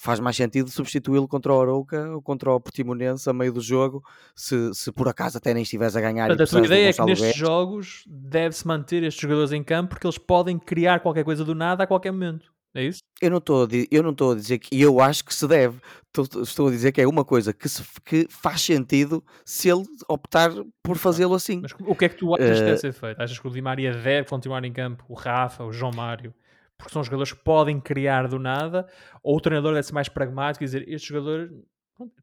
Faz 0.00 0.20
mais 0.20 0.36
sentido 0.36 0.70
substituí-lo 0.70 1.26
contra 1.26 1.52
o 1.52 1.60
Arouca 1.60 2.10
ou 2.12 2.22
contra 2.22 2.52
o 2.52 2.60
Portimonense 2.60 3.28
a 3.28 3.32
meio 3.32 3.52
do 3.52 3.60
jogo, 3.60 4.00
se, 4.34 4.72
se 4.72 4.92
por 4.92 5.08
acaso 5.08 5.38
até 5.38 5.52
nem 5.52 5.64
estiveres 5.64 5.96
a 5.96 6.00
ganhar. 6.00 6.28
Portanto, 6.28 6.48
a 6.48 6.50
tua 6.50 6.66
ideia 6.66 6.90
é 6.90 6.92
que 6.92 7.04
nestes 7.04 7.34
jogos 7.34 8.04
deve-se 8.06 8.64
manter 8.64 9.02
estes 9.02 9.20
jogadores 9.20 9.50
em 9.50 9.62
campo 9.62 9.90
porque 9.90 10.06
eles 10.06 10.16
podem 10.16 10.56
criar 10.56 11.00
qualquer 11.00 11.24
coisa 11.24 11.44
do 11.44 11.54
nada 11.54 11.82
a 11.82 11.86
qualquer 11.86 12.12
momento. 12.12 12.52
É 12.78 12.84
isso? 12.84 13.00
Eu 13.20 13.30
não 13.30 13.38
estou 13.38 13.64
a, 13.64 13.68
eu 13.90 14.02
não 14.04 14.12
estou 14.12 14.30
a 14.30 14.34
dizer 14.36 14.60
que 14.60 14.80
eu 14.80 15.00
acho 15.00 15.24
que 15.24 15.34
se 15.34 15.48
deve. 15.48 15.80
Estou, 16.06 16.42
estou 16.44 16.68
a 16.68 16.70
dizer 16.70 16.92
que 16.92 17.00
é 17.00 17.08
uma 17.08 17.24
coisa 17.24 17.52
que, 17.52 17.68
se, 17.68 17.82
que 18.04 18.28
faz 18.30 18.60
sentido 18.60 19.22
se 19.44 19.68
ele 19.68 19.82
optar 20.08 20.52
por 20.80 20.96
fazê-lo 20.96 21.34
assim. 21.34 21.58
Mas 21.60 21.74
o 21.80 21.96
que 21.96 22.04
é 22.04 22.08
que 22.08 22.14
tu 22.14 22.32
achas 22.36 22.60
que 22.60 22.64
deve 22.64 22.76
ser 22.78 22.92
feito? 22.92 23.20
Achas 23.20 23.36
que 23.36 23.48
o 23.48 23.50
Di 23.50 23.60
Maria 23.60 23.92
deve 23.92 24.28
continuar 24.28 24.64
em 24.64 24.72
campo? 24.72 25.04
O 25.08 25.14
Rafa, 25.14 25.64
o 25.64 25.72
João 25.72 25.90
Mário? 25.92 26.32
Porque 26.78 26.92
são 26.92 27.02
jogadores 27.02 27.32
que 27.32 27.42
podem 27.42 27.80
criar 27.80 28.28
do 28.28 28.38
nada? 28.38 28.86
Ou 29.24 29.36
o 29.36 29.40
treinador 29.40 29.74
deve 29.74 29.84
ser 29.84 29.94
mais 29.94 30.08
pragmático 30.08 30.62
e 30.62 30.66
dizer 30.66 30.88
este 30.88 31.08
jogador 31.08 31.50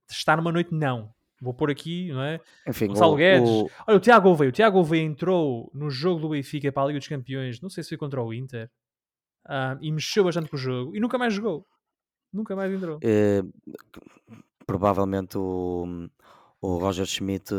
está 0.10 0.38
numa 0.38 0.54
noite? 0.54 0.74
Não. 0.74 1.10
Vou 1.42 1.54
pôr 1.54 1.70
aqui, 1.70 2.14
não 2.14 2.22
é? 2.22 2.40
Enfim, 2.66 2.88
Gonçalo 2.88 3.12
o, 3.12 3.18
Guedes. 3.18 3.50
O... 3.50 3.70
Olha, 3.86 3.98
o 3.98 4.00
Tiago 4.00 4.30
Gouveia. 4.30 4.50
O 4.50 4.54
Tiago 4.54 4.78
Gouveia 4.78 5.04
entrou 5.04 5.70
no 5.74 5.90
jogo 5.90 6.22
do 6.22 6.30
Benfica 6.30 6.72
para 6.72 6.84
a 6.84 6.88
Liga 6.88 7.00
dos 7.00 7.10
Campeões. 7.10 7.60
Não 7.60 7.70
sei 7.70 7.84
se 7.84 7.90
foi 7.90 7.98
contra 7.98 8.24
o 8.24 8.34
Inter 8.34 8.72
uh, 9.46 9.78
e 9.82 9.92
mexeu 9.92 10.24
bastante 10.24 10.50
com 10.50 10.56
o 10.56 10.60
jogo 10.60 10.96
e 10.96 11.00
nunca 11.00 11.18
mais 11.18 11.34
jogou. 11.34 11.66
Nunca 12.32 12.56
mais 12.56 12.72
entrou. 12.72 13.00
É, 13.02 13.42
provavelmente 14.66 15.38
o, 15.38 16.10
o 16.62 16.78
Roger 16.78 17.06
Schmidt 17.06 17.54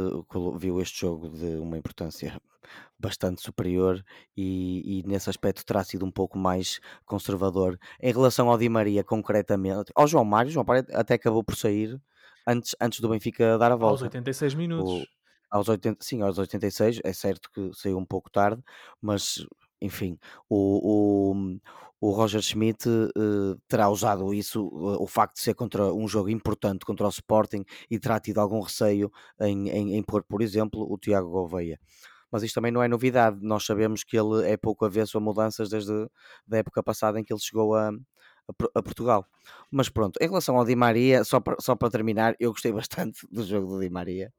viu 0.58 0.80
este 0.80 1.00
jogo 1.00 1.30
de 1.30 1.56
uma 1.56 1.78
importância 1.78 2.38
bastante 2.98 3.40
superior 3.40 4.04
e, 4.36 5.00
e, 5.00 5.02
nesse 5.06 5.30
aspecto 5.30 5.64
terá 5.64 5.82
sido 5.82 6.04
um 6.04 6.10
pouco 6.10 6.38
mais 6.38 6.80
conservador. 7.04 7.78
Em 8.00 8.12
relação 8.12 8.50
ao 8.50 8.58
Di 8.58 8.68
Maria, 8.68 9.02
concretamente, 9.02 9.92
ao 9.94 10.06
João 10.06 10.24
Mário, 10.24 10.50
João 10.50 10.66
Mário 10.66 10.86
até 10.92 11.14
acabou 11.14 11.42
por 11.42 11.56
sair 11.56 11.98
antes, 12.46 12.74
antes 12.80 13.00
do 13.00 13.08
Benfica 13.08 13.56
dar 13.58 13.72
a 13.72 13.76
volta. 13.76 13.94
Aos 13.94 14.02
86 14.02 14.54
minutos. 14.54 14.92
O, 14.92 15.06
aos 15.50 15.68
80, 15.68 15.98
sim, 16.00 16.22
aos 16.22 16.38
86, 16.38 17.00
é 17.04 17.12
certo 17.12 17.50
que 17.50 17.70
saiu 17.72 17.98
um 17.98 18.04
pouco 18.04 18.30
tarde, 18.30 18.62
mas 19.00 19.46
enfim, 19.80 20.18
o, 20.48 21.32
o, 21.32 21.58
o 22.00 22.10
Roger 22.10 22.40
Schmidt 22.42 22.88
uh, 22.88 23.60
terá 23.68 23.88
usado 23.88 24.32
isso, 24.34 24.66
uh, 24.66 25.02
o 25.02 25.06
facto 25.06 25.36
de 25.36 25.42
ser 25.42 25.54
contra 25.54 25.92
um 25.92 26.06
jogo 26.06 26.28
importante 26.28 26.84
contra 26.84 27.06
o 27.06 27.10
Sporting 27.10 27.64
e 27.90 27.98
terá 27.98 28.20
tido 28.20 28.38
algum 28.38 28.60
receio 28.60 29.10
em, 29.40 29.68
em, 29.68 29.96
em 29.96 30.02
pôr, 30.02 30.22
por 30.22 30.42
exemplo, 30.42 30.86
o 30.90 30.98
Tiago 30.98 31.30
Gouveia. 31.30 31.78
Mas 32.30 32.42
isto 32.42 32.56
também 32.56 32.72
não 32.72 32.82
é 32.82 32.88
novidade, 32.88 33.38
nós 33.40 33.64
sabemos 33.64 34.02
que 34.02 34.16
ele 34.18 34.48
é 34.50 34.56
pouco 34.56 34.84
avesso 34.84 35.16
a 35.16 35.20
mudanças 35.20 35.68
desde 35.68 35.92
a 35.92 36.56
época 36.56 36.82
passada 36.82 37.20
em 37.20 37.24
que 37.24 37.32
ele 37.32 37.40
chegou 37.40 37.74
a, 37.74 37.90
a, 38.74 38.82
Portugal. 38.82 39.26
Mas 39.70 39.88
pronto, 39.88 40.18
em 40.20 40.28
relação 40.28 40.56
ao 40.56 40.64
Di 40.64 40.76
Maria, 40.76 41.24
só 41.24 41.40
para, 41.40 41.56
só 41.60 41.74
para 41.74 41.90
terminar, 41.90 42.34
eu 42.38 42.52
gostei 42.52 42.72
bastante 42.72 43.26
do 43.30 43.44
jogo 43.44 43.66
do 43.66 43.80
Di 43.80 43.90
Maria 43.90 44.32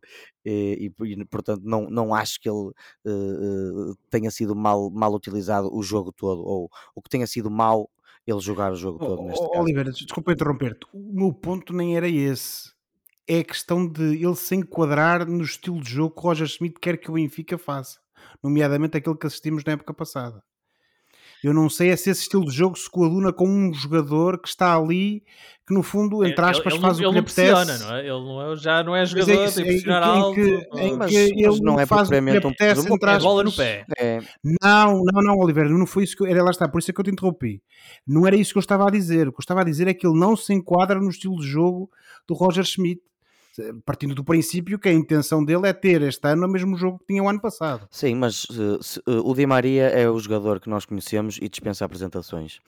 e, 0.45 0.91
e, 0.99 1.13
e 1.13 1.25
portanto 1.25 1.61
não, 1.63 1.89
não 1.89 2.13
acho 2.13 2.39
que 2.39 2.49
ele 2.49 2.71
uh, 3.05 3.95
tenha 4.09 4.31
sido 4.31 4.55
mal, 4.55 4.89
mal 4.89 5.13
utilizado 5.13 5.69
o 5.73 5.83
jogo 5.83 6.11
todo 6.11 6.41
ou 6.41 6.69
o 6.95 7.01
que 7.01 7.09
tenha 7.09 7.27
sido 7.27 7.51
mal 7.51 7.89
ele 8.25 8.39
jogar 8.39 8.73
o 8.73 8.75
jogo 8.75 8.99
todo. 8.99 9.23
neste 9.23 9.45
oh, 9.45 9.61
Oliveira, 9.61 9.91
desculpa 9.91 10.33
interromper-te, 10.33 10.85
o 10.93 11.13
meu 11.13 11.33
ponto 11.33 11.73
nem 11.73 11.95
era 11.95 12.07
esse. 12.07 12.75
É 13.25 13.39
a 13.39 13.43
questão 13.43 13.87
de 13.87 14.23
ele 14.23 14.35
se 14.35 14.55
enquadrar 14.55 15.25
no 15.25 15.43
estilo 15.43 15.81
de 15.81 15.89
jogo 15.89 16.15
que 16.15 16.21
Roger 16.21 16.47
Smith 16.47 16.77
quer 16.79 16.97
que 16.97 17.09
o 17.09 17.13
Benfica 17.13 17.57
faça, 17.57 17.99
nomeadamente 18.41 18.97
aquele 18.97 19.17
que 19.17 19.27
assistimos 19.27 19.63
na 19.63 19.73
época 19.73 19.93
passada. 19.93 20.43
Eu 21.43 21.53
não 21.53 21.69
sei 21.69 21.89
é 21.89 21.95
se 21.95 22.09
esse 22.09 22.21
estilo 22.21 22.45
de 22.45 22.51
jogo 22.51 22.77
se 22.77 22.89
coaduna 22.89 23.31
com 23.31 23.47
um 23.47 23.73
jogador 23.73 24.39
que 24.39 24.47
está 24.47 24.75
ali, 24.75 25.23
que 25.67 25.73
no 25.73 25.83
fundo, 25.83 26.25
entre 26.25 26.43
aspas, 26.43 26.73
ele, 26.73 26.81
faz 26.81 26.97
ele, 26.97 27.07
o 27.07 27.11
que 27.11 27.17
ele 27.17 27.25
lhe 27.25 27.31
apetece. 27.31 27.83
Não 27.85 27.95
é? 27.95 27.99
Ele 27.99 28.09
não 28.09 28.51
é, 28.51 28.55
já 28.55 28.83
não 28.83 28.95
é 28.95 28.99
Mas 29.01 29.09
jogador, 29.09 29.45
isso, 29.45 29.55
tem 29.55 29.63
que 29.65 29.69
em- 29.69 29.73
pressionar 29.73 30.03
em 30.03 30.19
alto. 30.21 30.35
que- 30.35 30.67
ou- 30.71 30.79
em 30.79 30.97
Mas- 30.97 31.11
que 31.11 31.17
ele 31.17 31.47
mas 31.47 31.59
não 31.59 31.79
é 31.79 31.85
faz 31.85 32.07
o 32.07 32.09
que 32.11 32.15
lhe 32.15 32.21
propriamente 32.21 32.45
um 32.47 32.49
apetece, 32.49 32.73
presumo. 32.73 32.95
entre 32.95 33.09
é 33.11 33.19
bola 33.19 33.43
no 33.43 33.49
aspas. 33.49 33.65
pé. 33.65 33.85
É, 33.99 34.19
Não, 34.63 35.01
não, 35.03 35.21
não, 35.23 35.37
Oliveira, 35.37 35.69
não 35.69 35.85
foi 35.85 36.03
isso 36.05 36.15
que 36.17 36.23
eu, 36.23 36.27
era 36.27 36.41
lá 36.43 36.49
está, 36.51 36.67
por 36.67 36.79
isso 36.79 36.89
é 36.89 36.93
que 36.93 36.99
eu 36.99 37.03
te 37.05 37.11
interrompi. 37.11 37.61
Não 38.07 38.25
era 38.25 38.35
isso 38.35 38.51
que 38.53 38.57
eu 38.57 38.61
estava 38.61 38.87
a 38.87 38.91
dizer. 38.91 39.27
O 39.27 39.31
que 39.31 39.37
eu 39.39 39.43
estava 39.43 39.61
a 39.61 39.63
dizer 39.65 39.87
é 39.87 39.93
que 39.93 40.07
ele 40.07 40.17
não 40.17 40.35
se 40.35 40.53
enquadra 40.53 40.99
no 40.99 41.09
estilo 41.09 41.35
de 41.39 41.45
jogo 41.47 41.89
do 42.27 42.33
Roger 42.33 42.63
Schmidt, 42.63 43.01
partindo 43.85 44.13
do 44.15 44.23
princípio 44.23 44.77
que 44.79 44.89
a 44.89 44.93
intenção 44.93 45.43
dele 45.43 45.67
é 45.67 45.73
ter 45.73 46.01
este 46.01 46.27
ano 46.27 46.45
o 46.45 46.49
mesmo 46.49 46.75
jogo 46.77 46.99
que 46.99 47.05
tinha 47.07 47.23
o 47.23 47.29
ano 47.29 47.39
passado. 47.41 47.87
Sim, 47.91 48.15
mas 48.15 48.45
eh, 48.51 48.77
se- 48.81 48.99
eh, 48.99 49.21
o 49.23 49.33
Di 49.33 49.45
Maria 49.45 49.83
é 49.89 50.09
o 50.09 50.17
jogador 50.19 50.59
que 50.59 50.69
nós 50.69 50.85
conhecemos 50.85 51.37
e 51.41 51.47
dispensa 51.49 51.85
apresentações. 51.85 52.59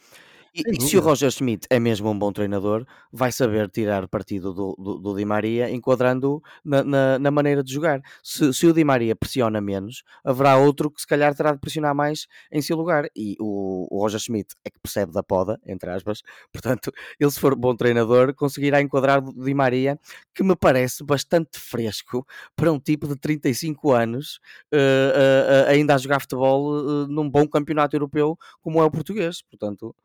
E, 0.53 0.63
e 0.67 0.81
se 0.81 0.97
o. 0.97 1.01
Roger 1.01 1.31
Schmidt 1.31 1.67
é 1.69 1.79
mesmo 1.79 2.09
um 2.09 2.17
bom 2.17 2.31
treinador, 2.31 2.85
vai 3.11 3.31
saber 3.31 3.69
tirar 3.69 4.07
partido 4.07 4.53
do, 4.53 4.75
do, 4.77 4.97
do 4.99 5.15
Di 5.15 5.25
Maria, 5.25 5.69
enquadrando-o 5.69 6.41
na, 6.63 6.83
na, 6.83 7.19
na 7.19 7.31
maneira 7.31 7.63
de 7.63 7.73
jogar. 7.73 8.01
Se, 8.23 8.53
se 8.53 8.67
o 8.67 8.73
Di 8.73 8.83
Maria 8.83 9.15
pressiona 9.15 9.61
menos, 9.61 10.03
haverá 10.23 10.57
outro 10.57 10.91
que 10.91 11.01
se 11.01 11.07
calhar 11.07 11.33
terá 11.35 11.51
de 11.51 11.59
pressionar 11.59 11.95
mais 11.95 12.27
em 12.51 12.61
seu 12.61 12.77
lugar. 12.77 13.07
E 13.15 13.35
o, 13.39 13.87
o 13.89 14.01
Roger 14.01 14.19
Schmidt 14.19 14.55
é 14.63 14.69
que 14.69 14.79
percebe 14.79 15.11
da 15.11 15.23
poda, 15.23 15.59
entre 15.65 15.89
aspas, 15.91 16.21
portanto, 16.51 16.91
ele 17.19 17.31
se 17.31 17.39
for 17.39 17.55
bom 17.55 17.75
treinador, 17.75 18.33
conseguirá 18.33 18.81
enquadrar 18.81 19.23
o 19.23 19.33
Di 19.33 19.53
Maria, 19.53 19.99
que 20.33 20.43
me 20.43 20.55
parece 20.55 21.03
bastante 21.03 21.59
fresco 21.59 22.25
para 22.55 22.71
um 22.71 22.79
tipo 22.79 23.07
de 23.07 23.15
35 23.15 23.91
anos 23.91 24.39
eh, 24.71 24.77
eh, 25.15 25.65
eh, 25.67 25.71
ainda 25.71 25.95
a 25.95 25.97
jogar 25.97 26.19
futebol 26.19 27.07
num 27.07 27.29
bom 27.29 27.47
campeonato 27.47 27.95
europeu 27.95 28.37
como 28.61 28.81
é 28.81 28.85
o 28.85 28.91
português. 28.91 29.41
Portanto, 29.41 29.95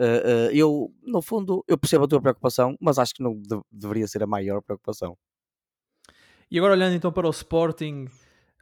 eh, 0.00 0.50
eu, 0.52 0.92
no 1.02 1.20
fundo, 1.20 1.64
eu 1.68 1.76
percebo 1.78 2.04
a 2.04 2.08
tua 2.08 2.20
preocupação, 2.20 2.76
mas 2.80 2.98
acho 2.98 3.14
que 3.14 3.22
não 3.22 3.34
de- 3.40 3.60
deveria 3.70 4.06
ser 4.06 4.22
a 4.22 4.26
maior 4.26 4.62
preocupação. 4.62 5.16
E 6.50 6.58
agora 6.58 6.72
olhando 6.74 6.94
então 6.96 7.12
para 7.12 7.26
o 7.26 7.30
Sporting, 7.30 8.08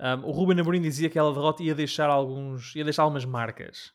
um, 0.00 0.26
o 0.26 0.30
Ruben 0.30 0.60
Amorim 0.60 0.80
dizia 0.80 1.08
que 1.08 1.18
aquela 1.18 1.32
derrota 1.32 1.62
ia 1.62 1.74
deixar 1.74 2.10
alguns, 2.10 2.74
ia 2.76 2.84
deixar 2.84 3.02
algumas 3.02 3.24
marcas. 3.24 3.92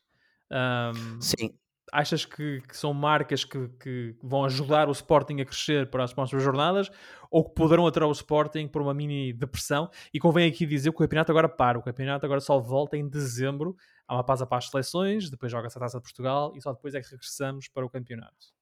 Um, 0.50 1.20
Sim, 1.20 1.54
achas 1.92 2.24
que, 2.24 2.60
que 2.62 2.76
são 2.76 2.92
marcas 2.92 3.44
que, 3.44 3.68
que 3.80 4.16
vão 4.22 4.44
ajudar 4.44 4.88
o 4.88 4.92
Sporting 4.92 5.40
a 5.40 5.44
crescer 5.44 5.88
para 5.90 6.02
as 6.02 6.12
próximas 6.12 6.42
jornadas 6.42 6.90
ou 7.30 7.44
que 7.44 7.54
poderão 7.54 7.86
atirar 7.86 8.08
o 8.08 8.12
Sporting 8.12 8.66
por 8.66 8.82
uma 8.82 8.92
mini 8.92 9.32
depressão? 9.32 9.88
E 10.12 10.18
convém 10.18 10.48
aqui 10.48 10.66
dizer 10.66 10.90
que 10.90 10.96
o 10.96 10.98
campeonato 10.98 11.30
agora 11.30 11.48
para. 11.48 11.78
O 11.78 11.82
campeonato 11.82 12.26
agora 12.26 12.40
só 12.40 12.58
volta 12.58 12.96
em 12.96 13.08
dezembro. 13.08 13.76
Há 14.08 14.14
uma 14.16 14.24
pausa 14.24 14.46
para 14.46 14.58
as 14.58 14.68
seleções, 14.70 15.30
depois 15.30 15.50
joga-se 15.52 15.78
a 15.78 15.80
Taça 15.80 15.98
de 15.98 16.02
Portugal 16.02 16.52
e 16.56 16.62
só 16.62 16.72
depois 16.72 16.94
é 16.94 17.00
que 17.02 17.10
regressamos 17.10 17.68
para 17.68 17.86
o 17.86 17.90
campeonato. 17.90 18.54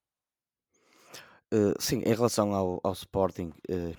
eh, 1.53 1.75
sim, 1.79 1.99
em 2.05 2.15
relação 2.15 2.55
ao, 2.55 2.81
ao 2.83 2.93
Sporting, 2.93 3.53
eh, 3.69 3.95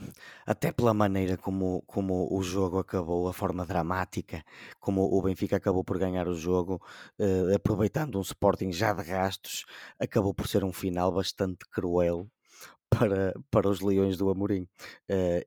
até 0.45 0.71
pela 0.71 0.93
maneira 0.93 1.37
como, 1.37 1.83
como 1.87 2.27
o 2.35 2.41
jogo 2.43 2.79
acabou, 2.79 3.27
a 3.27 3.33
forma 3.33 3.65
dramática, 3.65 4.43
como 4.79 5.03
o 5.03 5.21
Benfica 5.21 5.57
acabou 5.57 5.83
por 5.83 5.99
ganhar 5.99 6.27
o 6.27 6.33
jogo, 6.35 6.81
eh, 7.19 7.53
aproveitando 7.55 8.17
um 8.17 8.21
Sporting 8.21 8.71
já 8.71 8.93
de 8.93 9.03
rastos, 9.03 9.65
acabou 9.99 10.33
por 10.33 10.47
ser 10.47 10.63
um 10.63 10.73
final 10.73 11.11
bastante 11.11 11.65
cruel 11.69 12.27
para, 12.97 13.33
para 13.51 13.69
os 13.69 13.81
Leões 13.81 14.17
do 14.17 14.29
Amorim. 14.29 14.67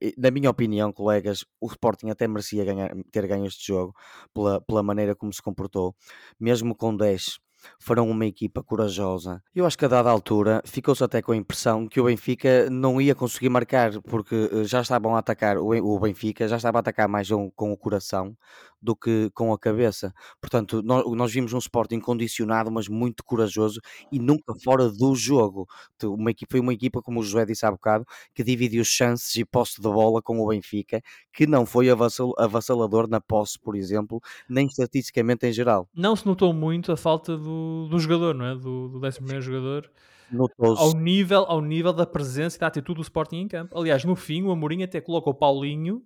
E, 0.01 0.15
na 0.19 0.31
minha 0.31 0.51
opinião, 0.51 0.93
colegas, 0.93 1.45
o 1.61 1.67
Sporting 1.69 2.11
até 2.11 2.27
merecia 2.29 2.65
ganhar- 2.65 2.95
ter 3.13 3.27
ganho 3.27 3.47
este 3.47 3.67
jogo 3.67 3.95
pela, 4.35 4.61
pela 4.61 4.83
maneira 4.83 5.15
como 5.15 5.33
se 5.33 5.43
comportou, 5.43 5.95
mesmo 6.41 6.75
com 6.77 6.97
10. 6.97 7.39
Foram 7.79 8.09
uma 8.09 8.27
equipa 8.27 8.63
corajosa. 8.63 9.43
Eu 9.55 9.67
acho 9.67 9.77
que 9.79 9.85
a 9.85 9.89
dada 9.89 10.11
altura 10.11 10.63
ficou-se 10.65 11.03
até 11.03 11.21
com 11.23 11.33
a 11.33 11.37
impressão 11.37 11.87
que 11.87 12.01
o 12.01 12.05
Benfica 12.05 12.69
não 12.71 13.01
ia 13.01 13.15
conseguir 13.15 13.49
marcar, 13.49 14.01
porque 14.03 14.49
eh, 14.53 14.65
já 14.65 14.81
estavam 14.81 15.15
a 15.17 15.19
atacar, 15.19 15.59
o 15.59 15.71
Ben- 15.71 15.81
o 15.83 15.99
Benfica 15.99 16.47
já 16.49 16.57
estava 16.57 16.79
a 16.79 16.81
atacar 16.81 17.09
mais 17.09 17.29
com 17.55 17.73
o 17.73 17.77
coração 17.77 18.37
do 18.81 18.95
que 18.95 19.31
com 19.35 19.53
a 19.53 19.59
cabeça. 19.59 20.13
Portanto, 20.41 20.81
nós, 20.83 21.05
nós 21.13 21.33
vimos 21.33 21.53
um 21.53 21.59
Sporting 21.59 21.99
condicionado, 21.99 22.71
mas 22.71 22.89
muito 22.89 23.25
corajoso 23.25 23.81
e 24.13 24.19
nunca 24.19 24.55
fora 24.63 24.89
do 24.91 25.15
jogo. 25.15 25.67
Uma 26.05 26.31
equipa, 26.31 26.53
foi 26.53 26.61
uma 26.61 26.73
equipa, 26.73 27.03
como 27.03 27.21
o 27.21 27.23
José 27.23 27.45
disse 27.47 27.67
há 27.67 27.71
bocado, 27.71 28.05
que 28.35 28.45
dividiu 28.45 28.85
chances 28.85 29.35
e 29.37 29.45
posse 29.45 29.81
de 29.81 29.89
bola 29.89 30.23
com 30.23 30.39
o 30.39 30.49
Benfica, 30.49 31.01
que 31.33 31.47
não 31.47 31.67
foi 31.67 31.91
avassal- 31.91 32.35
avassalador 32.39 33.09
na 33.09 33.21
posse, 33.21 33.59
por 33.59 33.75
exemplo, 33.75 34.21
nem 34.49 34.67
estatisticamente 34.67 35.47
em 35.47 35.53
geral. 35.53 35.89
Não 35.95 36.15
se 36.15 36.25
notou 36.27 36.53
muito 36.53 36.93
a 36.93 36.97
falta 36.97 37.37
do, 37.37 37.43
do 37.91 37.99
jogador, 37.99 38.35
não 38.35 38.45
é? 38.47 38.55
Do, 38.55 38.89
do 38.89 39.01
11 39.07 39.41
jogador. 39.41 39.91
Notou-se 40.31 40.83
Ao 40.83 40.93
nível, 40.93 41.45
ao 41.49 41.61
nível 41.61 41.93
da 41.93 42.05
presença 42.07 42.57
e 42.57 42.61
da 42.61 42.67
atitude 42.67 42.97
do 42.97 43.03
Sporting 43.03 43.37
em 43.37 43.49
campo. 43.49 43.79
Aliás, 43.79 44.05
no 44.05 44.17
fim, 44.17 44.43
o 44.43 44.51
Amorim 44.51 44.83
até 44.83 45.01
coloca 45.01 45.31
o 45.31 45.35
Paulinho 45.35 46.03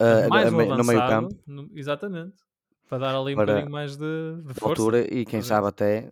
ah, 0.00 0.28
mais 0.28 0.50
no, 0.50 0.58
um 0.58 0.60
me- 0.62 0.68
no 0.76 0.84
meio 0.84 0.98
avançado, 1.00 1.28
campo, 1.28 1.42
no- 1.46 1.70
exatamente. 1.74 2.36
Para 2.88 2.98
dar 2.98 3.16
ali 3.16 3.34
um 3.34 3.38
bocadinho 3.38 3.70
mais 3.70 3.96
de, 3.96 4.42
de 4.46 4.54
força. 4.54 4.82
altura, 4.82 5.14
e 5.14 5.24
quem 5.24 5.42
sabe 5.42 5.66
até, 5.66 6.10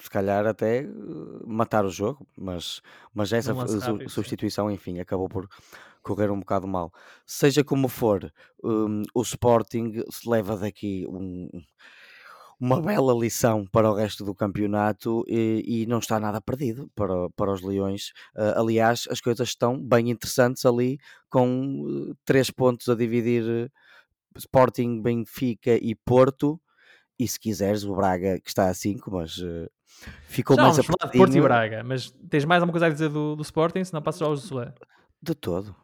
se 0.00 0.08
calhar, 0.10 0.46
até 0.46 0.80
eh, 0.84 0.86
matar 1.44 1.84
o 1.84 1.90
jogo, 1.90 2.26
mas, 2.36 2.80
mas 3.12 3.32
essa 3.32 3.52
rápido, 3.52 4.00
sim. 4.02 4.08
substituição, 4.08 4.70
enfim, 4.70 5.00
acabou 5.00 5.28
por 5.28 5.48
correr 6.02 6.30
um 6.30 6.38
bocado 6.40 6.66
mal. 6.66 6.92
Seja 7.26 7.62
como 7.64 7.88
for, 7.88 8.32
hum, 8.62 9.02
o 9.14 9.22
Sporting 9.22 10.02
se 10.10 10.28
leva 10.28 10.56
daqui 10.56 11.04
um- 11.08 11.48
uma 12.60 12.80
bela 12.82 13.14
lição 13.14 13.64
para 13.66 13.90
o 13.90 13.94
resto 13.94 14.24
do 14.24 14.34
campeonato 14.34 15.24
e, 15.28 15.82
e 15.82 15.86
não 15.86 15.98
está 15.98 16.18
nada 16.18 16.40
perdido 16.40 16.90
para, 16.94 17.30
para 17.30 17.52
os 17.52 17.62
Leões. 17.62 18.12
Ah, 18.36 18.60
aliás, 18.60 19.06
as 19.10 19.20
coisas 19.20 19.48
estão 19.48 19.80
bem 19.80 20.10
interessantes 20.10 20.64
ali, 20.64 20.98
com 21.30 22.10
eh, 22.10 22.14
três 22.24 22.50
pontos 22.50 22.88
a 22.88 22.94
dividir 22.94 23.44
eh, 23.48 23.68
Sporting, 24.36 25.00
Benfica 25.00 25.76
e 25.76 25.94
Porto. 25.94 26.60
E 27.18 27.26
se 27.26 27.38
quiseres, 27.38 27.84
o 27.84 27.94
Braga 27.94 28.40
que 28.40 28.48
está 28.48 28.68
a 28.68 28.74
5, 28.74 29.10
mas 29.10 29.40
eh, 29.40 29.68
ficou 30.26 30.56
Já 30.56 30.62
mais 30.62 30.76
de 30.76 30.82
Porto 30.82 31.36
e 31.36 31.40
Braga, 31.40 31.82
mas 31.84 32.10
tens 32.28 32.44
mais 32.44 32.62
alguma 32.62 32.72
coisa 32.72 32.86
a 32.86 32.90
dizer 32.90 33.08
do, 33.08 33.36
do 33.36 33.42
Sporting? 33.42 33.84
Senão 33.84 34.02
passo 34.02 34.20
já 34.20 34.26
ao 34.26 34.36
Josué. 34.36 34.72
de 35.22 35.34
todo. 35.34 35.74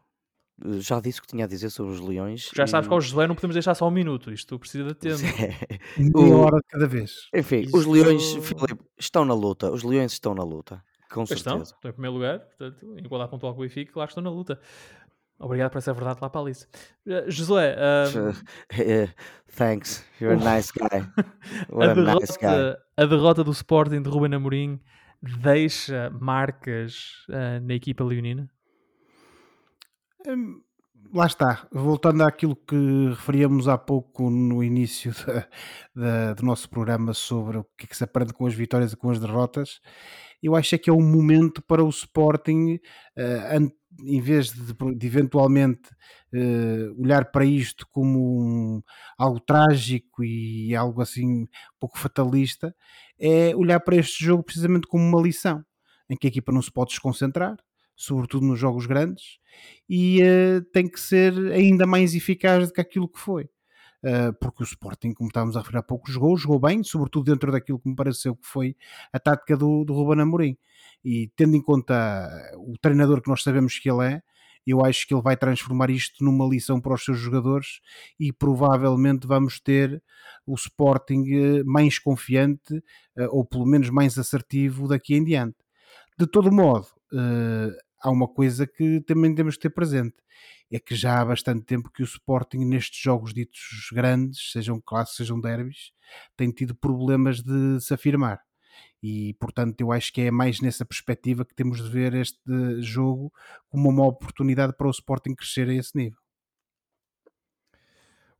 Já 0.78 1.00
disse 1.00 1.18
o 1.18 1.22
que 1.22 1.28
tinha 1.28 1.44
a 1.44 1.48
dizer 1.48 1.68
sobre 1.70 1.92
os 1.92 2.00
Leões. 2.00 2.50
Já 2.54 2.66
sabes 2.66 2.86
e- 2.86 2.88
que 2.88 2.94
ao 2.94 3.00
Josué 3.00 3.26
não 3.26 3.34
podemos 3.34 3.54
deixar 3.54 3.74
só 3.74 3.88
um 3.88 3.90
minuto. 3.90 4.32
Isto 4.32 4.58
precisa 4.58 4.84
de 4.84 4.94
tempo. 4.94 5.18
O- 6.14 6.36
hora 6.38 6.56
de 6.58 6.62
cada 6.68 6.86
vez. 6.86 7.28
Enfim, 7.34 7.62
os 7.72 7.80
Isto- 7.80 7.90
Leões, 7.90 8.34
Filipe, 8.34 8.84
estão 8.98 9.24
na 9.24 9.34
luta. 9.34 9.70
Os 9.70 9.82
Leões 9.82 10.12
estão 10.12 10.34
na 10.34 10.44
luta. 10.44 10.82
Com 11.10 11.24
Pois 11.26 11.38
estão, 11.38 11.54
certeza. 11.58 11.74
estão 11.74 11.90
em 11.90 11.92
primeiro 11.94 12.14
lugar, 12.14 12.38
portanto, 12.40 12.96
em 12.96 13.04
igualdade 13.04 13.30
pontual 13.30 13.52
com 13.54 13.60
o 13.60 13.62
Benfica, 13.62 13.92
claro 13.92 14.08
que 14.08 14.12
estão 14.12 14.22
na 14.24 14.30
luta. 14.30 14.58
Obrigado 15.38 15.70
por 15.72 15.78
essa 15.78 15.92
verdade 15.92 16.18
lá 16.22 16.30
para 16.30 16.40
a 16.40 16.44
Alice. 16.44 16.66
Eh, 17.06 17.24
Josué, 17.28 17.76
Eh, 18.70 19.08
Thanks, 19.56 20.04
you're 20.20 20.34
a 20.40 20.54
nice 20.56 20.72
guy. 20.72 20.86
a, 20.98 21.12
What 21.74 21.90
a 22.00 22.14
nice 22.14 22.32
guy. 22.38 22.46
derrota, 22.46 22.78
a 22.96 23.04
derrota 23.06 23.44
do 23.44 23.50
Sporting 23.52 24.02
de 24.02 24.08
Ruben 24.08 24.34
Amorim 24.34 24.80
deixa 25.22 26.10
marcas 26.20 27.24
ah, 27.30 27.60
na 27.60 27.74
equipa 27.74 28.04
leonina? 28.04 28.48
Hum, 30.26 30.60
Lá 31.12 31.26
está, 31.26 31.68
voltando 31.70 32.24
àquilo 32.24 32.56
que 32.56 32.74
referíamos 33.10 33.68
há 33.68 33.78
pouco 33.78 34.30
no 34.30 34.64
início 34.64 35.12
do 36.36 36.42
nosso 36.44 36.68
programa 36.68 37.14
sobre 37.14 37.58
o 37.58 37.64
que 37.76 37.84
é 37.84 37.86
que 37.88 37.96
se 37.96 38.02
aprende 38.02 38.32
com 38.32 38.46
as 38.46 38.54
vitórias 38.54 38.92
e 38.92 38.96
com 38.96 39.10
as 39.10 39.20
derrotas, 39.20 39.80
eu 40.42 40.56
acho 40.56 40.74
é 40.74 40.78
que 40.78 40.90
é 40.90 40.92
um 40.92 41.02
momento 41.02 41.62
para 41.62 41.84
o 41.84 41.88
Sporting, 41.88 42.80
an- 43.16 43.70
em 44.04 44.20
vez 44.20 44.52
de, 44.52 44.72
de 44.96 45.06
eventualmente 45.06 45.88
eh, 46.32 46.88
olhar 46.98 47.30
para 47.30 47.44
isto 47.44 47.86
como 47.92 48.40
um- 48.78 48.82
algo 49.18 49.38
trágico 49.40 50.24
e 50.24 50.74
algo 50.74 51.00
assim 51.02 51.42
um 51.44 51.46
pouco 51.78 51.96
fatalista, 51.98 52.74
é 53.18 53.54
olhar 53.54 53.78
para 53.80 53.96
este 53.96 54.24
jogo 54.24 54.42
precisamente 54.42 54.86
como 54.88 55.04
uma 55.04 55.22
lição, 55.22 55.64
em 56.10 56.16
que 56.16 56.26
a 56.26 56.30
equipa 56.30 56.50
não 56.52 56.62
se 56.62 56.72
pode 56.72 56.90
desconcentrar, 56.90 57.56
sobretudo 57.96 58.46
nos 58.46 58.58
jogos 58.58 58.86
grandes, 58.86 59.38
e 59.88 60.20
eh, 60.22 60.60
tem 60.72 60.88
que 60.88 60.98
ser 60.98 61.32
ainda 61.52 61.86
mais 61.86 62.14
eficaz 62.14 62.68
do 62.68 62.74
que 62.74 62.80
aquilo 62.80 63.08
que 63.08 63.18
foi. 63.18 63.48
Uh, 64.04 64.34
porque 64.38 64.62
o 64.62 64.64
Sporting, 64.64 65.14
como 65.14 65.28
estávamos 65.28 65.56
a 65.56 65.60
referir 65.60 65.78
há 65.78 65.82
pouco, 65.82 66.10
jogou, 66.10 66.36
jogou 66.36 66.58
bem, 66.58 66.84
sobretudo 66.84 67.32
dentro 67.32 67.50
daquilo 67.50 67.78
que 67.78 67.88
me 67.88 67.96
pareceu 67.96 68.36
que 68.36 68.46
foi 68.46 68.76
a 69.10 69.18
tática 69.18 69.56
do, 69.56 69.82
do 69.82 69.94
Ruben 69.94 70.20
Amorim. 70.20 70.58
E 71.02 71.30
tendo 71.34 71.56
em 71.56 71.62
conta 71.62 72.28
o 72.58 72.76
treinador 72.76 73.22
que 73.22 73.30
nós 73.30 73.42
sabemos 73.42 73.78
que 73.78 73.90
ele 73.90 74.06
é, 74.06 74.22
eu 74.66 74.84
acho 74.84 75.08
que 75.08 75.14
ele 75.14 75.22
vai 75.22 75.38
transformar 75.38 75.88
isto 75.88 76.22
numa 76.22 76.46
lição 76.46 76.82
para 76.82 76.92
os 76.92 77.02
seus 77.02 77.18
jogadores 77.18 77.80
e 78.20 78.30
provavelmente 78.30 79.26
vamos 79.26 79.58
ter 79.58 80.02
o 80.46 80.54
Sporting 80.54 81.24
eh, 81.26 81.64
mais 81.64 81.98
confiante, 81.98 82.82
ou 83.30 83.44
pelo 83.44 83.66
menos 83.66 83.90
mais 83.90 84.18
assertivo 84.18 84.88
daqui 84.88 85.14
em 85.14 85.24
diante. 85.24 85.56
De 86.18 86.26
todo 86.26 86.52
modo, 86.52 86.86
eh, 87.14 87.76
há 88.00 88.10
uma 88.10 88.28
coisa 88.28 88.66
que 88.66 89.00
também 89.02 89.34
temos 89.34 89.56
que 89.56 89.62
ter 89.62 89.70
presente. 89.70 90.16
É 90.70 90.78
que 90.78 90.94
já 90.94 91.20
há 91.20 91.24
bastante 91.24 91.64
tempo 91.64 91.90
que 91.90 92.02
o 92.02 92.04
Sporting, 92.04 92.64
nestes 92.64 93.00
jogos 93.00 93.32
ditos 93.32 93.88
grandes, 93.92 94.50
sejam 94.52 94.80
classes, 94.80 95.16
sejam 95.16 95.40
derbys, 95.40 95.92
tem 96.36 96.50
tido 96.50 96.74
problemas 96.74 97.42
de 97.42 97.80
se 97.80 97.94
afirmar. 97.94 98.40
E, 99.02 99.34
portanto, 99.34 99.80
eu 99.80 99.92
acho 99.92 100.12
que 100.12 100.22
é 100.22 100.30
mais 100.30 100.60
nessa 100.60 100.84
perspectiva 100.84 101.44
que 101.44 101.54
temos 101.54 101.82
de 101.82 101.90
ver 101.90 102.14
este 102.14 102.80
jogo 102.80 103.32
como 103.68 103.88
uma 103.88 104.06
oportunidade 104.06 104.74
para 104.76 104.88
o 104.88 104.90
Sporting 104.90 105.34
crescer 105.34 105.68
a 105.68 105.74
esse 105.74 105.96
nível. 105.96 106.18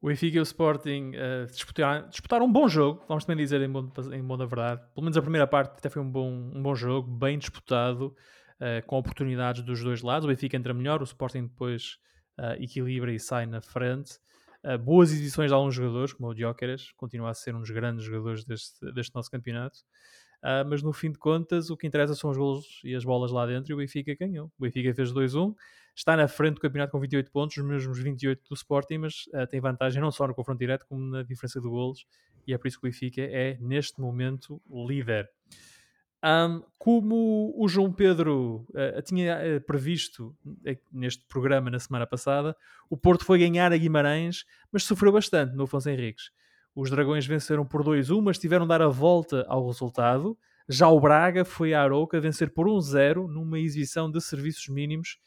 O 0.01 0.09
Benfica 0.09 0.37
e 0.37 0.41
o 0.41 0.43
Sporting 0.43 1.13
uh, 1.17 1.47
disputaram, 1.47 2.09
disputaram, 2.11 2.45
um 2.45 2.53
bom 2.53 2.69
jogo, 2.69 3.03
vamos 3.09 3.25
também 3.25 3.43
dizer 3.43 3.63
em 3.63 3.71
bom, 3.71 3.91
em 4.13 4.23
bom 4.23 4.37
da 4.37 4.45
verdade. 4.45 4.83
Pelo 4.95 5.03
menos 5.05 5.17
a 5.17 5.23
primeira 5.23 5.47
parte 5.47 5.79
até 5.79 5.89
foi 5.89 6.03
um 6.03 6.11
bom, 6.11 6.31
um 6.31 6.63
bom 6.63 6.75
jogo, 6.75 7.11
bem 7.11 7.39
disputado, 7.39 8.15
uh, 8.61 8.87
com 8.87 8.97
oportunidades 8.97 9.63
dos 9.63 9.83
dois 9.83 10.03
lados. 10.03 10.25
O 10.25 10.29
Benfica 10.29 10.57
entra 10.57 10.75
melhor, 10.75 11.01
o 11.01 11.05
Sporting 11.05 11.47
depois 11.47 11.99
uh, 12.39 12.63
equilibra 12.63 13.13
e 13.13 13.19
sai 13.19 13.47
na 13.47 13.61
frente. 13.61 14.19
boas 14.83 15.13
exibições 15.13 15.51
de 15.51 15.55
alguns 15.55 15.75
jogadores, 15.75 16.13
como 16.13 16.31
o 16.31 16.37
Jóqueras, 16.37 16.93
continua 16.97 17.31
a 17.31 17.35
ser 17.35 17.55
um 17.55 17.61
dos 17.61 17.71
grandes 17.71 18.05
jogadores 18.05 18.45
deste, 18.45 18.93
deste 18.93 19.15
nosso 19.15 19.31
campeonato. 19.31 19.79
Uh, 20.45 20.61
mas 20.69 20.83
no 20.83 20.93
fim 20.93 21.11
de 21.11 21.19
contas, 21.19 21.71
o 21.71 21.77
que 21.77 21.87
interessa 21.87 22.15
são 22.15 22.29
os 22.29 22.37
golos 22.37 22.83
e 22.85 22.95
as 22.95 23.03
bolas 23.03 23.33
lá 23.33 23.47
dentro. 23.47 23.73
E 23.73 23.75
o 23.75 23.79
Benfica 23.79 24.15
ganhou. 24.15 24.53
O 24.59 24.63
Benfica 24.63 24.95
fez 24.95 25.11
2-1, 25.11 25.55
está 25.97 26.15
na 26.15 26.29
frente 26.29 26.57
do 26.57 26.61
campeonato 26.61 26.93
com 26.93 27.01
28 27.01 27.31
pontos, 27.33 27.57
os 27.57 27.65
mesmos 27.65 27.99
28 27.99 28.43
do 28.47 28.55
Sporting, 28.55 28.99
mas 28.99 29.25
uh, 29.29 29.47
tem 29.49 29.59
vantagem 29.59 30.03
não 30.03 30.11
só 30.11 30.29
no 30.29 30.35
confronto 30.35 30.59
direto, 30.59 30.85
como 30.87 31.03
na 31.03 31.23
diferença 31.23 31.59
de 31.63 31.67
golos. 31.67 32.07
E 32.47 32.53
é 32.53 32.59
por 32.59 32.69
isso 32.69 32.79
que 32.79 32.87
o 32.87 32.91
Benfica 32.91 33.23
é, 33.23 33.57
neste 33.59 33.99
momento, 33.99 34.61
líder. 34.71 35.31
Um, 36.25 36.63
como 36.79 37.53
o 37.55 37.69
João 37.69 37.93
Pedro 37.93 38.67
uh, 38.71 39.03
tinha 39.03 39.37
uh, 39.37 39.61
previsto 39.67 40.35
neste 40.91 41.23
programa 41.27 41.71
na 41.71 41.79
semana 41.79 42.07
passada, 42.07 42.57
o 42.89 42.97
Porto 42.97 43.27
foi 43.27 43.41
ganhar 43.41 43.71
a 43.71 43.77
Guimarães, 43.77 44.47
mas 44.73 44.85
sofreu 44.85 45.13
bastante 45.13 45.55
no 45.55 45.65
Afonso 45.65 45.91
Henriques. 45.91 46.31
Os 46.75 46.91
Dragões 46.91 47.27
venceram 47.27 47.67
por 47.67 47.85
2-1, 47.85 48.23
mas 48.23 48.39
tiveram 48.39 48.65
de 48.65 48.71
dar 48.71 48.81
a 48.81 48.89
volta 48.89 49.45
ao 49.49 49.67
resultado. 49.67 50.37
Já 50.67 50.89
o 50.89 50.99
Braga 50.99 51.45
foi 51.45 51.75
a 51.75 51.83
Arouca 51.83 52.19
vencer 52.19 52.55
por 52.55 52.67
1-0 52.67 53.29
numa 53.29 53.61
exibição 53.61 54.11
de 54.11 54.19
serviços 54.19 54.69
mínimos 54.69 55.19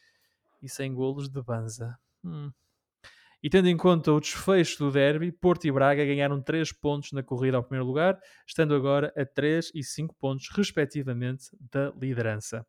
e 0.60 0.68
sem 0.68 0.92
golos 0.92 1.28
de 1.28 1.40
Banza. 1.40 1.96
Hum. 2.24 2.50
E 3.42 3.48
tendo 3.48 3.68
em 3.68 3.76
conta 3.76 4.12
o 4.12 4.20
desfecho 4.20 4.78
do 4.78 4.90
derby, 4.90 5.30
Porto 5.30 5.64
e 5.66 5.72
Braga 5.72 6.04
ganharam 6.04 6.42
3 6.42 6.72
pontos 6.72 7.12
na 7.12 7.22
corrida 7.22 7.56
ao 7.56 7.62
primeiro 7.62 7.86
lugar, 7.86 8.18
estando 8.46 8.74
agora 8.74 9.12
a 9.16 9.24
3 9.24 9.70
e 9.74 9.84
5 9.84 10.14
pontos, 10.18 10.48
respectivamente, 10.52 11.44
da 11.70 11.92
liderança. 12.00 12.66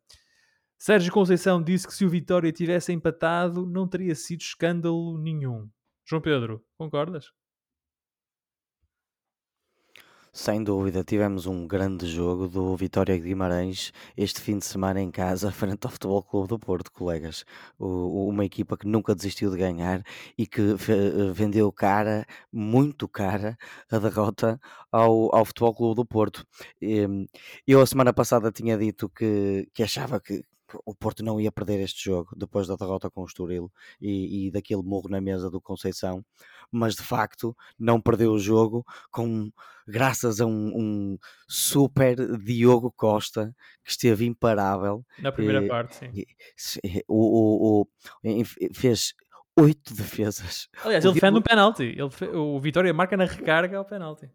Sérgio 0.78 1.12
Conceição 1.12 1.62
disse 1.62 1.86
que 1.86 1.92
se 1.92 2.04
o 2.04 2.08
Vitória 2.08 2.52
tivesse 2.52 2.92
empatado, 2.92 3.66
não 3.66 3.86
teria 3.86 4.14
sido 4.14 4.40
escândalo 4.40 5.18
nenhum. 5.18 5.68
João 6.06 6.22
Pedro, 6.22 6.64
concordas? 6.78 7.26
Sem 10.32 10.62
dúvida, 10.62 11.02
tivemos 11.02 11.46
um 11.46 11.66
grande 11.66 12.06
jogo 12.06 12.46
do 12.46 12.76
Vitória 12.76 13.16
Guimarães 13.18 13.92
este 14.16 14.40
fim 14.40 14.58
de 14.58 14.64
semana 14.64 15.00
em 15.00 15.10
casa, 15.10 15.50
frente 15.52 15.84
ao 15.84 15.90
Futebol 15.90 16.22
Clube 16.22 16.48
do 16.48 16.58
Porto, 16.58 16.92
colegas. 16.92 17.44
O- 17.78 18.28
uma 18.28 18.44
equipa 18.44 18.76
que 18.78 18.86
nunca 18.86 19.14
desistiu 19.14 19.50
de 19.50 19.56
ganhar 19.58 20.02
e 20.38 20.46
que 20.46 20.60
vendeu 21.34 21.72
cara, 21.72 22.24
muito 22.52 23.08
cara, 23.08 23.56
a 23.90 23.98
derrota 23.98 24.60
ao, 24.92 25.34
ao 25.34 25.44
Futebol 25.44 25.74
Clube 25.74 25.96
do 25.96 26.06
Porto. 26.06 26.46
Eu, 27.66 27.80
a 27.80 27.86
semana 27.86 28.12
passada, 28.12 28.52
tinha 28.52 28.76
dito 28.78 29.08
que, 29.08 29.68
que 29.74 29.82
achava 29.82 30.20
que 30.20 30.44
o 30.84 30.94
Porto 30.94 31.24
não 31.24 31.40
ia 31.40 31.50
perder 31.52 31.80
este 31.80 32.04
jogo 32.04 32.34
depois 32.36 32.66
da 32.66 32.76
derrota 32.76 33.10
com 33.10 33.22
o 33.22 33.26
Estoril 33.26 33.70
e, 34.00 34.46
e 34.46 34.50
daquele 34.50 34.82
morro 34.82 35.08
na 35.08 35.20
mesa 35.20 35.50
do 35.50 35.60
Conceição, 35.60 36.24
mas 36.70 36.94
de 36.94 37.02
facto 37.02 37.56
não 37.78 38.00
perdeu 38.00 38.32
o 38.32 38.38
jogo 38.38 38.84
com 39.10 39.50
graças 39.86 40.40
a 40.40 40.46
um, 40.46 40.72
um 40.76 41.18
super 41.48 42.16
Diogo 42.38 42.92
Costa 42.92 43.54
que 43.84 43.90
esteve 43.90 44.26
imparável 44.26 45.04
na 45.18 45.32
primeira 45.32 45.64
e, 45.64 45.68
parte, 45.68 45.96
sim. 45.96 47.02
O, 47.08 47.80
o, 47.80 47.82
o, 47.82 48.44
fez 48.74 49.14
oito 49.58 49.92
defesas. 49.94 50.68
Aliás, 50.84 51.04
ele 51.04 51.14
defende 51.14 51.38
um 51.38 51.42
penalti. 51.42 51.82
Ele, 51.82 52.36
o 52.36 52.60
Vitória 52.60 52.92
marca 52.94 53.16
na 53.16 53.24
recarga 53.24 53.78
ao 53.78 53.84
penalti 53.84 54.30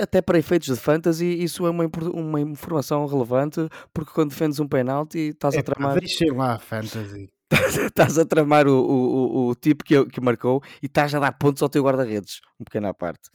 até 0.00 0.20
para 0.20 0.38
efeitos 0.38 0.68
de 0.68 0.80
fantasy, 0.80 1.42
isso 1.42 1.66
é 1.66 1.70
uma, 1.70 1.88
uma 2.12 2.40
informação 2.40 3.06
relevante, 3.06 3.60
porque 3.92 4.12
quando 4.12 4.30
defendes 4.30 4.60
um 4.60 4.68
penalti, 4.68 5.30
estás 5.30 5.54
é, 5.54 5.60
a 5.60 5.62
tramar. 5.62 5.98
Deixem 5.98 6.30
lá 6.30 6.58
fantasy. 6.58 7.30
estás 7.86 8.18
a 8.18 8.24
tramar 8.24 8.66
o, 8.66 8.78
o, 8.78 9.48
o, 9.48 9.54
tipo 9.54 9.84
que, 9.84 10.04
que 10.06 10.20
marcou 10.20 10.62
e 10.82 10.86
estás 10.86 11.14
a 11.14 11.18
dar 11.18 11.32
pontos 11.32 11.62
ao 11.62 11.68
teu 11.68 11.84
guarda-redes, 11.84 12.40
um 12.60 12.64
pequeno 12.64 12.88
à 12.88 12.94
parte. 12.94 13.28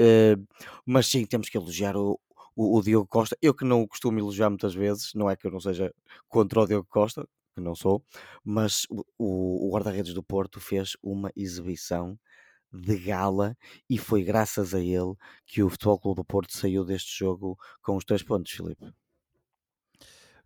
Uh, 0.00 0.42
mas 0.84 1.06
sim, 1.06 1.24
temos 1.24 1.48
que 1.48 1.56
elogiar 1.56 1.96
o, 1.96 2.18
o, 2.56 2.78
o, 2.78 2.82
Diogo 2.82 3.06
Costa. 3.06 3.36
Eu 3.40 3.54
que 3.54 3.64
não 3.64 3.86
costumo 3.86 4.18
elogiar 4.18 4.50
muitas 4.50 4.74
vezes, 4.74 5.12
não 5.14 5.30
é 5.30 5.36
que 5.36 5.46
eu 5.46 5.50
não 5.50 5.60
seja 5.60 5.92
contra 6.28 6.60
o 6.60 6.66
Diogo 6.66 6.88
Costa, 6.90 7.26
que 7.54 7.60
não 7.60 7.74
sou, 7.74 8.04
mas 8.44 8.86
o, 8.90 9.68
o 9.68 9.70
guarda-redes 9.72 10.12
do 10.12 10.22
Porto 10.22 10.60
fez 10.60 10.96
uma 11.02 11.30
exibição 11.36 12.18
de 12.74 12.98
gala 12.98 13.56
e 13.88 13.96
foi 13.96 14.24
graças 14.24 14.74
a 14.74 14.80
ele 14.80 15.14
que 15.46 15.62
o 15.62 15.70
Futebol 15.70 15.98
Clube 15.98 16.16
do 16.16 16.24
Porto 16.24 16.52
saiu 16.52 16.84
deste 16.84 17.16
jogo 17.16 17.56
com 17.80 17.96
os 17.96 18.04
três 18.04 18.22
pontos, 18.22 18.52
Filipe. 18.52 18.92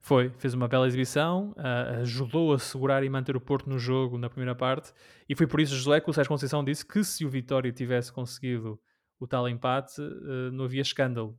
Foi, 0.01 0.31
fez 0.39 0.55
uma 0.55 0.69
bela 0.69 0.87
exibição, 0.87 1.55
uh, 1.57 2.01
ajudou 2.01 2.53
a 2.53 2.59
segurar 2.59 3.03
e 3.03 3.09
manter 3.09 3.37
o 3.37 3.41
Porto 3.41 3.69
no 3.69 3.79
jogo 3.79 4.17
na 4.17 4.31
primeira 4.31 4.55
parte, 4.55 4.93
e 5.29 5.35
foi 5.35 5.47
por 5.47 5.61
isso, 5.61 5.75
José, 5.75 6.01
que 6.01 6.09
o 6.09 6.13
Sérgio 6.13 6.29
Conceição 6.29 6.63
disse 6.65 6.87
que 6.87 7.03
se 7.03 7.25
o 7.25 7.29
Vitória 7.29 7.73
tivesse 7.73 8.13
conseguido 8.13 8.79
o 9.19 9.27
tal 9.27 9.49
empate, 9.49 10.01
uh, 10.01 10.53
não 10.53 10.65
havia 10.65 10.83
escândalo. 10.83 11.39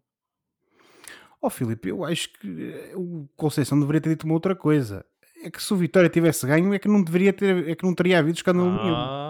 Ó 1.42 1.48
oh, 1.48 1.50
Filipe, 1.50 1.88
eu 1.88 2.04
acho 2.04 2.34
que 2.34 2.74
eh, 2.74 2.94
o 2.98 3.26
Conceição 3.38 3.80
deveria 3.80 4.02
ter 4.02 4.10
dito 4.10 4.26
uma 4.26 4.34
outra 4.34 4.54
coisa. 4.54 5.06
É 5.42 5.50
que 5.50 5.64
se 5.64 5.74
o 5.74 5.78
Vitória 5.78 6.10
tivesse 6.10 6.46
ganho, 6.46 6.74
é 6.74 6.78
que 6.78 6.90
não 6.90 7.02
deveria 7.02 7.32
ter, 7.32 7.70
é 7.70 7.76
que 7.76 7.86
não 7.86 7.96
teria 7.96 8.20
havido 8.20 8.36
escândalo 8.36 8.68
ah. 8.70 8.84
nenhum 8.84 9.30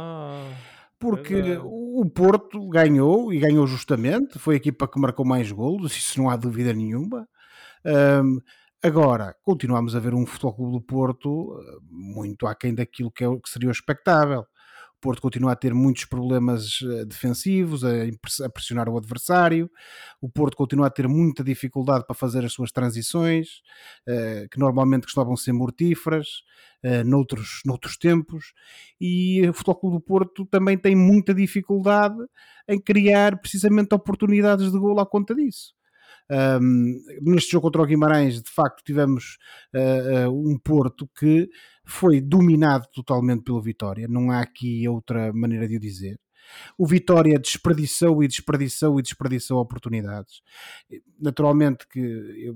porque 0.99 1.33
é 1.33 1.59
o 1.59 2.05
Porto 2.09 2.67
ganhou 2.69 3.33
e 3.33 3.39
ganhou 3.39 3.65
justamente, 3.65 4.37
foi 4.37 4.55
a 4.55 4.57
equipa 4.57 4.87
que 4.87 4.99
marcou 4.99 5.25
mais 5.25 5.51
golos, 5.51 5.95
isso 5.95 6.21
não 6.21 6.29
há 6.29 6.35
dúvida 6.35 6.73
nenhuma. 6.73 7.27
Um, 7.85 8.39
agora, 8.83 9.35
continuamos 9.43 9.95
a 9.95 9.99
ver 9.99 10.13
um 10.13 10.25
Futebol 10.25 10.53
Clube 10.53 10.71
do 10.73 10.81
Porto 10.81 11.57
eh, 11.59 11.77
muito 11.89 12.47
aquém 12.47 12.75
daquilo 12.75 13.11
que, 13.11 13.23
é, 13.23 13.27
que 13.27 13.49
seria 13.49 13.69
o 13.69 13.71
expectável. 13.71 14.45
Porto 14.99 15.21
continua 15.21 15.53
a 15.53 15.55
ter 15.55 15.73
muitos 15.73 16.05
problemas 16.05 16.79
eh, 16.83 17.05
defensivos, 17.05 17.83
a 17.83 18.49
pressionar 18.49 18.89
o 18.89 18.97
adversário. 18.97 19.69
O 20.21 20.29
Porto 20.29 20.57
continua 20.57 20.87
a 20.87 20.89
ter 20.89 21.07
muita 21.07 21.43
dificuldade 21.43 22.05
para 22.05 22.15
fazer 22.15 22.43
as 22.45 22.53
suas 22.53 22.71
transições, 22.71 23.61
eh, 24.07 24.47
que 24.51 24.59
normalmente 24.59 25.03
costumavam 25.03 25.35
ser 25.37 25.53
mortíferas, 25.53 26.43
eh, 26.83 27.03
noutros, 27.03 27.61
noutros 27.65 27.97
tempos. 27.97 28.53
E 28.99 29.47
o 29.47 29.53
Futebol 29.53 29.79
Clube 29.79 29.97
do 29.97 30.01
Porto 30.01 30.45
também 30.45 30.77
tem 30.77 30.95
muita 30.95 31.33
dificuldade 31.33 32.17
em 32.67 32.79
criar 32.79 33.39
precisamente 33.39 33.95
oportunidades 33.95 34.71
de 34.71 34.77
gol 34.77 34.99
à 34.99 35.05
conta 35.05 35.33
disso. 35.33 35.73
Um, 36.31 37.01
neste 37.21 37.51
jogo 37.51 37.63
contra 37.63 37.81
o 37.81 37.85
Guimarães, 37.85 38.41
de 38.41 38.51
facto, 38.51 38.83
tivemos 38.83 39.37
uh, 39.73 40.29
um 40.29 40.57
Porto 40.59 41.09
que 41.17 41.49
foi 41.89 42.21
dominado 42.21 42.87
totalmente 42.93 43.43
pelo 43.43 43.61
Vitória, 43.61 44.07
não 44.07 44.31
há 44.31 44.41
aqui 44.41 44.87
outra 44.87 45.33
maneira 45.33 45.67
de 45.67 45.77
o 45.77 45.79
dizer. 45.79 46.19
O 46.77 46.87
Vitória 46.87 47.37
desperdiçou 47.37 48.23
e 48.23 48.27
desperdiçou 48.27 48.99
e 48.99 49.03
desperdiçou 49.03 49.59
oportunidades. 49.59 50.41
Naturalmente 51.19 51.87
que 51.87 52.55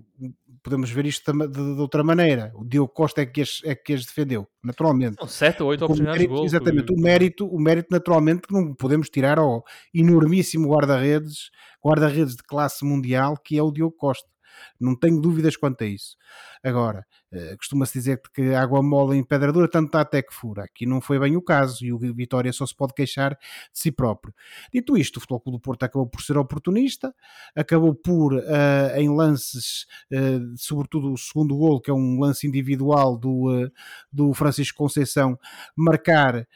podemos 0.61 0.89
ver 0.89 1.05
isto 1.05 1.31
de, 1.31 1.47
de, 1.47 1.75
de, 1.75 1.81
outra 1.81 2.03
maneira. 2.03 2.51
O 2.55 2.65
Diogo 2.65 2.91
Costa 2.91 3.21
é 3.21 3.25
que 3.25 3.41
as, 3.41 3.61
é 3.63 3.75
que 3.75 3.93
as 3.93 4.05
defendeu, 4.05 4.47
naturalmente. 4.63 5.17
São 5.17 5.27
sete 5.27 5.61
ou 5.61 5.69
oito 5.69 5.83
oportunidades 5.83 6.19
mérito, 6.19 6.33
de 6.33 6.37
gol. 6.37 6.45
Exatamente. 6.45 6.93
O 6.93 7.01
mérito, 7.01 7.47
o 7.47 7.59
mérito, 7.59 7.87
naturalmente, 7.91 8.47
que 8.47 8.53
não 8.53 8.73
podemos 8.73 9.09
tirar 9.09 9.37
ao 9.37 9.63
enormíssimo 9.93 10.69
guarda-redes, 10.69 11.51
guarda-redes 11.83 12.35
de 12.35 12.43
classe 12.43 12.85
mundial, 12.85 13.37
que 13.37 13.57
é 13.57 13.63
o 13.63 13.71
Diogo 13.71 13.95
Costa. 13.95 14.32
Não 14.79 14.95
tenho 14.95 15.19
dúvidas 15.19 15.55
quanto 15.55 15.83
a 15.83 15.87
isso. 15.87 16.15
Agora, 16.63 17.05
eh, 17.31 17.55
costuma-se 17.57 17.93
dizer 17.93 18.21
que 18.33 18.53
água 18.53 18.81
mole 18.83 19.17
em 19.17 19.23
pedra 19.23 19.51
dura, 19.51 19.67
tanto 19.67 19.91
dá 19.91 20.01
até 20.01 20.21
que 20.21 20.33
fura. 20.33 20.63
Aqui 20.63 20.85
não 20.85 21.01
foi 21.01 21.17
bem 21.19 21.35
o 21.35 21.41
caso 21.41 21.83
e 21.83 21.91
o 21.91 21.97
Vitória 21.97 22.53
só 22.53 22.65
se 22.65 22.75
pode 22.75 22.93
queixar 22.93 23.31
de 23.31 23.39
si 23.73 23.91
próprio. 23.91 24.33
Dito 24.71 24.95
isto, 24.95 25.17
o 25.17 25.19
Futebol 25.19 25.39
Clube 25.39 25.57
do 25.57 25.61
Porto 25.61 25.83
acabou 25.83 26.07
por 26.07 26.21
ser 26.21 26.37
oportunista, 26.37 27.13
acabou 27.55 27.95
por, 27.95 28.33
uh, 28.33 28.95
em 28.95 29.09
lances, 29.09 29.87
uh, 30.11 30.55
sobretudo 30.55 31.11
o 31.11 31.17
segundo 31.17 31.55
gol, 31.57 31.81
que 31.81 31.89
é 31.89 31.93
um 31.93 32.19
lance 32.19 32.45
individual 32.45 33.17
do, 33.17 33.49
uh, 33.49 33.71
do 34.11 34.31
Francisco 34.33 34.77
Conceição, 34.77 35.37
marcar 35.75 36.47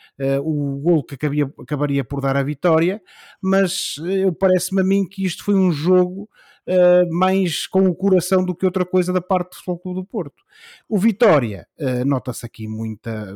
o 0.43 0.79
gol 0.79 1.03
que 1.03 1.15
acabia, 1.15 1.51
acabaria 1.59 2.03
por 2.03 2.21
dar 2.21 2.35
a 2.35 2.43
vitória, 2.43 3.01
mas 3.41 3.95
parece-me 4.39 4.81
a 4.81 4.83
mim 4.83 5.07
que 5.07 5.25
isto 5.25 5.43
foi 5.43 5.55
um 5.55 5.71
jogo 5.71 6.29
uh, 6.67 7.13
mais 7.13 7.65
com 7.67 7.87
o 7.87 7.95
coração 7.95 8.43
do 8.43 8.55
que 8.55 8.65
outra 8.65 8.85
coisa 8.85 9.13
da 9.13 9.21
parte 9.21 9.51
do 9.51 9.55
Futebol 9.55 9.79
Clube 9.79 10.01
do 10.01 10.05
Porto. 10.05 10.43
O 10.87 10.97
Vitória, 10.97 11.67
uh, 11.79 12.05
nota-se 12.05 12.45
aqui 12.45 12.67
muita 12.67 13.35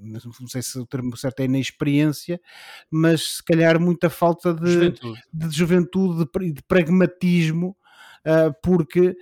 não 0.00 0.46
sei 0.46 0.62
se 0.62 0.78
o 0.78 0.86
termo 0.86 1.16
certo 1.16 1.40
é 1.40 1.44
inexperiência, 1.44 2.40
mas 2.88 3.36
se 3.36 3.44
calhar 3.44 3.80
muita 3.80 4.08
falta 4.08 4.54
de 4.54 4.70
juventude, 4.70 5.22
de, 5.32 5.56
juventude, 5.56 6.24
de, 6.24 6.52
de 6.52 6.62
pragmatismo 6.62 7.76
porque 8.62 9.16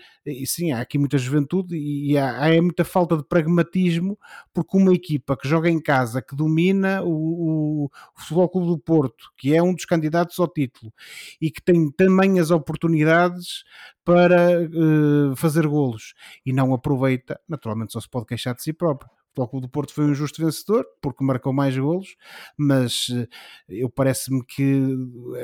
sim, 0.44 0.72
há 0.72 0.80
aqui 0.80 0.98
muita 0.98 1.18
juventude 1.18 1.76
e 1.76 2.16
há, 2.18 2.46
há 2.46 2.62
muita 2.62 2.84
falta 2.84 3.16
de 3.16 3.24
pragmatismo, 3.24 4.18
porque 4.52 4.76
uma 4.76 4.92
equipa 4.92 5.36
que 5.36 5.48
joga 5.48 5.70
em 5.70 5.80
casa, 5.80 6.20
que 6.20 6.34
domina 6.34 7.02
o, 7.02 7.84
o, 7.84 7.90
Futebol 8.16 8.48
Clube 8.48 8.66
do 8.68 8.78
Porto, 8.78 9.30
que 9.36 9.54
é 9.54 9.62
um 9.62 9.74
dos 9.74 9.84
candidatos 9.84 10.38
ao 10.38 10.48
título 10.48 10.92
e 11.40 11.50
que 11.50 11.62
tem 11.62 11.90
também 11.92 12.40
as 12.40 12.50
oportunidades 12.50 13.64
para 14.04 14.62
uh, 14.62 15.36
fazer 15.36 15.66
golos 15.66 16.14
e 16.44 16.52
não 16.52 16.74
aproveita, 16.74 17.40
naturalmente 17.48 17.92
só 17.92 18.00
se 18.00 18.08
pode 18.08 18.26
queixar 18.26 18.54
de 18.54 18.62
si 18.62 18.72
próprio. 18.72 19.10
O 19.38 19.46
Clube 19.46 19.66
do 19.66 19.70
Porto 19.70 19.92
foi 19.92 20.04
um 20.04 20.14
justo 20.14 20.42
vencedor 20.42 20.86
porque 21.02 21.22
marcou 21.22 21.52
mais 21.52 21.76
golos, 21.76 22.16
mas 22.56 23.08
uh, 23.08 23.28
eu 23.68 23.90
parece-me 23.90 24.44
que 24.44 24.82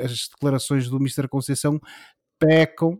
as 0.03 0.27
declarações 0.29 0.89
do 0.89 0.97
Mr. 0.97 1.27
Conceição 1.27 1.79
pecam 2.39 2.99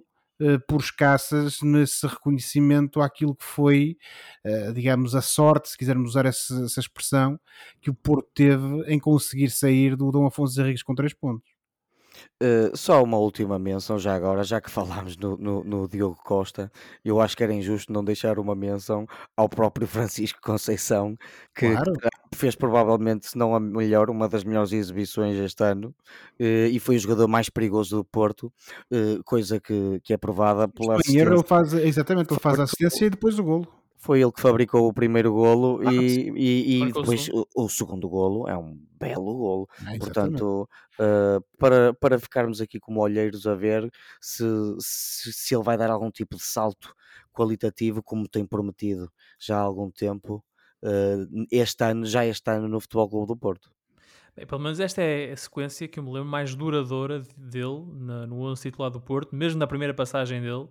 por 0.67 0.81
escassas 0.81 1.61
nesse 1.61 2.05
reconhecimento 2.07 3.01
àquilo 3.01 3.35
que 3.35 3.45
foi, 3.45 3.97
eh, 4.43 4.71
digamos, 4.73 5.15
a 5.15 5.21
sorte, 5.21 5.69
se 5.69 5.77
quisermos 5.77 6.11
usar 6.11 6.25
essa, 6.25 6.65
essa 6.65 6.79
expressão, 6.79 7.39
que 7.81 7.89
o 7.89 7.93
Porto 7.93 8.29
teve 8.33 8.83
em 8.87 8.99
conseguir 8.99 9.49
sair 9.49 9.95
do 9.95 10.11
Dom 10.11 10.25
Afonso 10.25 10.59
Henriques 10.59 10.83
com 10.83 10.95
três 10.95 11.13
pontos. 11.13 11.53
Uh, 12.41 12.75
só 12.75 13.01
uma 13.03 13.17
última 13.17 13.57
menção 13.57 13.97
já 13.97 14.15
agora, 14.15 14.43
já 14.43 14.61
que 14.61 14.69
falámos 14.69 15.17
no, 15.17 15.37
no, 15.37 15.63
no, 15.63 15.87
Diogo 15.87 16.17
Costa, 16.23 16.71
eu 17.03 17.19
acho 17.19 17.35
que 17.35 17.43
era 17.43 17.53
injusto 17.53 17.91
não 17.91 18.03
deixar 18.03 18.37
uma 18.37 18.55
menção 18.55 19.07
ao 19.35 19.49
próprio 19.49 19.87
Francisco 19.87 20.39
Conceição, 20.41 21.17
que, 21.55 21.71
claro. 21.71 21.93
Fez 22.33 22.55
provavelmente, 22.55 23.27
se 23.27 23.37
não 23.37 23.55
a 23.55 23.59
melhor, 23.59 24.09
uma 24.09 24.27
das 24.27 24.43
melhores 24.43 24.71
exibições 24.71 25.37
este 25.37 25.63
ano, 25.63 25.95
uh, 26.39 26.67
e 26.71 26.79
foi 26.79 26.95
o 26.95 26.99
jogador 26.99 27.27
mais 27.27 27.49
perigoso 27.49 27.97
do 27.97 28.05
Porto, 28.05 28.51
uh, 28.91 29.23
coisa 29.23 29.59
que, 29.59 29.99
que 30.03 30.13
é 30.13 30.17
provada 30.17 30.67
pela 30.67 30.95
assistência. 30.95 31.21
Ele 31.21 31.43
faz, 31.43 31.73
exatamente, 31.73 32.31
ele 32.31 32.39
faz 32.39 32.59
a 32.59 32.63
assistência 32.63 33.05
e 33.05 33.09
depois 33.09 33.37
o 33.39 33.43
golo 33.43 33.83
foi 34.03 34.21
ele 34.21 34.33
que 34.33 34.41
fabricou 34.41 34.85
o 34.85 34.93
primeiro 34.93 35.31
golo 35.31 35.79
ah, 35.87 35.93
e, 35.93 36.29
e, 36.35 36.83
e 36.83 36.85
depois 36.87 37.29
o, 37.29 37.47
o, 37.55 37.69
segundo 37.69 38.09
golo 38.09 38.49
é 38.49 38.57
um 38.57 38.77
belo 38.99 39.33
golo. 39.37 39.69
É, 39.87 39.97
Portanto, 39.97 40.69
uh, 40.99 41.41
para, 41.57 41.93
para 41.93 42.19
ficarmos 42.19 42.59
aqui 42.59 42.81
como 42.81 42.99
olheiros 42.99 43.47
a 43.47 43.55
ver 43.55 43.89
se, 44.19 44.43
se, 44.79 45.31
se, 45.31 45.55
ele 45.55 45.63
vai 45.63 45.77
dar 45.77 45.89
algum 45.89 46.11
tipo 46.11 46.35
de 46.35 46.43
salto 46.43 46.93
qualitativo, 47.31 48.03
como 48.03 48.27
tem 48.27 48.45
prometido 48.45 49.09
já 49.39 49.57
há 49.57 49.61
algum 49.61 49.89
tempo, 49.89 50.43
uh, 50.83 51.45
este 51.51 51.83
ano, 51.83 52.05
já 52.05 52.25
este 52.25 52.49
ano 52.51 52.67
no 52.67 52.79
Futebol 52.79 53.09
Clube 53.09 53.27
do 53.27 53.37
Porto. 53.37 53.71
Bem, 54.35 54.45
pelo 54.45 54.61
menos 54.61 54.79
esta 54.79 55.01
é 55.01 55.31
a 55.31 55.37
sequência 55.37 55.87
que 55.87 55.99
eu 55.99 56.03
me 56.03 56.11
lembro 56.11 56.29
mais 56.29 56.55
duradoura 56.55 57.21
dele 57.37 57.85
na, 57.93 58.27
no 58.27 58.41
11 58.41 58.61
titular 58.61 58.91
do 58.91 59.01
Porto, 59.01 59.35
mesmo 59.35 59.59
na 59.59 59.67
primeira 59.67 59.93
passagem 59.93 60.41
dele 60.41 60.67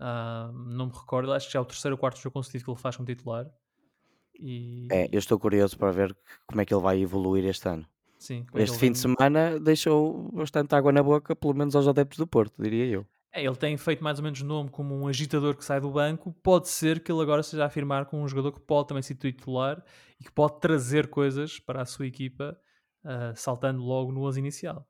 Uh, 0.00 0.50
não 0.52 0.86
me 0.86 0.92
recordo, 0.92 1.30
acho 1.30 1.46
que 1.46 1.52
já 1.52 1.58
é 1.58 1.62
o 1.62 1.64
terceiro 1.64 1.94
ou 1.94 1.98
quarto 1.98 2.18
jogo 2.18 2.32
consecutivo 2.32 2.64
que 2.64 2.70
ele 2.70 2.78
faz 2.80 2.96
como 2.96 3.06
titular. 3.06 3.46
E... 4.34 4.88
É, 4.90 5.06
eu 5.12 5.18
estou 5.18 5.38
curioso 5.38 5.76
para 5.76 5.92
ver 5.92 6.16
como 6.46 6.62
é 6.62 6.64
que 6.64 6.72
ele 6.72 6.82
vai 6.82 6.98
evoluir 6.98 7.44
este 7.44 7.68
ano. 7.68 7.86
Sim, 8.18 8.46
é 8.54 8.62
este 8.62 8.78
fim 8.78 8.92
de 8.92 8.98
semana 8.98 9.60
deixou 9.60 10.30
bastante 10.32 10.74
água 10.74 10.90
na 10.90 11.02
boca, 11.02 11.36
pelo 11.36 11.54
menos 11.54 11.76
aos 11.76 11.86
adeptos 11.86 12.18
do 12.18 12.26
Porto, 12.26 12.62
diria 12.62 12.86
eu. 12.86 13.06
É, 13.32 13.44
ele 13.44 13.56
tem 13.56 13.76
feito 13.76 14.02
mais 14.02 14.18
ou 14.18 14.24
menos 14.24 14.42
nome 14.42 14.70
como 14.70 14.94
um 14.94 15.06
agitador 15.06 15.56
que 15.56 15.64
sai 15.64 15.80
do 15.80 15.90
banco. 15.90 16.32
Pode 16.42 16.68
ser 16.68 17.02
que 17.02 17.12
ele 17.12 17.22
agora 17.22 17.42
seja 17.42 17.62
a 17.62 17.66
afirmar 17.66 18.06
com 18.06 18.22
um 18.22 18.28
jogador 18.28 18.52
que 18.52 18.60
pode 18.60 18.88
também 18.88 19.02
ser 19.02 19.14
titular 19.14 19.82
e 20.20 20.24
que 20.24 20.32
pode 20.32 20.58
trazer 20.60 21.08
coisas 21.08 21.58
para 21.58 21.82
a 21.82 21.84
sua 21.84 22.06
equipa, 22.06 22.58
uh, 23.04 23.34
saltando 23.36 23.82
logo 23.82 24.10
no 24.10 24.24
11 24.24 24.40
inicial. 24.40 24.86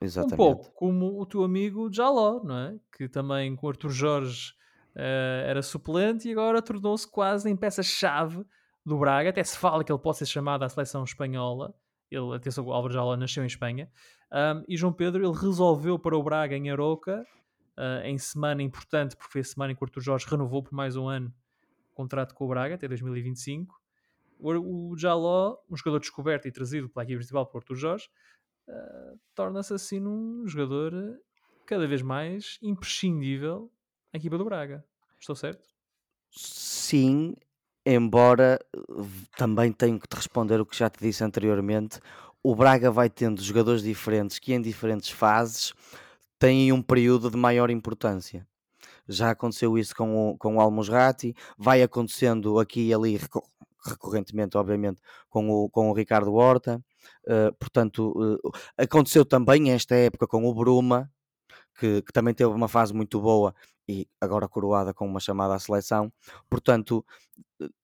Exatamente. 0.00 0.34
Um 0.34 0.36
pouco 0.36 0.70
como 0.74 1.20
o 1.20 1.24
teu 1.24 1.42
amigo 1.42 1.90
Jaló, 1.90 2.42
não 2.44 2.58
é? 2.58 2.78
Que 2.94 3.08
também 3.08 3.56
com 3.56 3.68
Arthur 3.68 3.90
Jorge 3.90 4.52
uh, 4.94 5.46
era 5.46 5.62
suplente 5.62 6.28
e 6.28 6.32
agora 6.32 6.60
tornou-se 6.60 7.10
quase 7.10 7.48
em 7.48 7.56
peça-chave 7.56 8.44
do 8.84 8.98
Braga. 8.98 9.30
Até 9.30 9.42
se 9.42 9.56
fala 9.56 9.82
que 9.82 9.90
ele 9.90 9.98
pode 9.98 10.18
ser 10.18 10.26
chamado 10.26 10.62
à 10.62 10.68
seleção 10.68 11.04
espanhola. 11.04 11.74
Ele, 12.10 12.36
atenção, 12.36 12.64
o 12.66 12.72
Álvaro 12.72 12.92
Jaló 12.92 13.16
nasceu 13.16 13.42
em 13.42 13.46
Espanha. 13.46 13.90
Um, 14.30 14.64
e 14.68 14.76
João 14.76 14.92
Pedro, 14.92 15.24
ele 15.24 15.36
resolveu 15.36 15.98
para 15.98 16.16
o 16.16 16.22
Braga 16.22 16.56
em 16.56 16.70
Aroca, 16.70 17.24
uh, 17.76 18.04
em 18.04 18.18
semana 18.18 18.62
importante, 18.62 19.16
porque 19.16 19.32
foi 19.32 19.40
a 19.40 19.44
semana 19.44 19.72
em 19.72 19.76
que 19.76 19.82
o 19.82 19.86
Arthur 19.86 20.00
Jorge 20.00 20.26
renovou 20.28 20.62
por 20.62 20.72
mais 20.72 20.96
um 20.96 21.08
ano 21.08 21.32
o 21.92 21.94
contrato 21.94 22.34
com 22.34 22.44
o 22.44 22.48
Braga, 22.48 22.74
até 22.74 22.88
2025. 22.88 23.80
O, 24.38 24.90
o 24.92 24.98
Jaló, 24.98 25.56
um 25.70 25.76
jogador 25.76 26.00
descoberto 26.00 26.46
e 26.46 26.52
trazido 26.52 26.88
pela 26.88 27.04
equipe 27.04 27.18
principal 27.18 27.46
por 27.46 27.58
Arthur 27.58 27.76
Jorge, 27.76 28.08
uh, 28.68 29.18
torna-se 29.34 29.72
assim 29.72 30.00
num 30.00 30.46
jogador 30.46 30.92
cada 31.64 31.86
vez 31.86 32.02
mais 32.02 32.58
imprescindível 32.62 33.70
à 34.12 34.16
equipa 34.16 34.38
do 34.38 34.44
Braga. 34.44 34.84
Estou 35.18 35.34
certo? 35.34 35.66
Sim, 36.30 37.34
embora 37.84 38.58
também 39.36 39.72
tenho 39.72 39.98
que 39.98 40.06
te 40.06 40.14
responder 40.16 40.60
o 40.60 40.66
que 40.66 40.76
já 40.76 40.90
te 40.90 41.00
disse 41.00 41.24
anteriormente. 41.24 41.98
O 42.42 42.54
Braga 42.54 42.90
vai 42.90 43.08
tendo 43.08 43.42
jogadores 43.42 43.82
diferentes 43.82 44.38
que 44.38 44.52
em 44.52 44.60
diferentes 44.60 45.10
fases 45.10 45.72
têm 46.38 46.72
um 46.72 46.82
período 46.82 47.30
de 47.30 47.36
maior 47.36 47.70
importância. 47.70 48.46
Já 49.08 49.30
aconteceu 49.30 49.78
isso 49.78 49.94
com 49.94 50.32
o, 50.32 50.38
com 50.38 50.56
o 50.56 50.60
Almusrati, 50.60 51.34
vai 51.56 51.82
acontecendo 51.82 52.58
aqui 52.58 52.88
e 52.88 52.94
ali 52.94 53.18
recorrentemente, 53.84 54.56
obviamente, 54.56 55.00
com 55.28 55.48
o, 55.48 55.68
com 55.70 55.90
o 55.90 55.92
Ricardo 55.92 56.34
Horta. 56.34 56.82
Uh, 57.24 57.54
portanto, 57.58 58.12
uh, 58.16 58.50
aconteceu 58.76 59.24
também 59.24 59.70
esta 59.70 59.94
época 59.94 60.26
com 60.26 60.44
o 60.44 60.54
Bruma, 60.54 61.10
que, 61.78 62.02
que, 62.02 62.12
também 62.12 62.34
teve 62.34 62.50
uma 62.50 62.68
fase 62.68 62.92
muito 62.92 63.20
boa 63.20 63.54
e 63.88 64.08
agora 64.20 64.48
coroada 64.48 64.92
com 64.92 65.06
uma 65.06 65.20
chamada 65.20 65.54
à 65.54 65.58
seleção. 65.58 66.12
Portanto, 66.50 67.04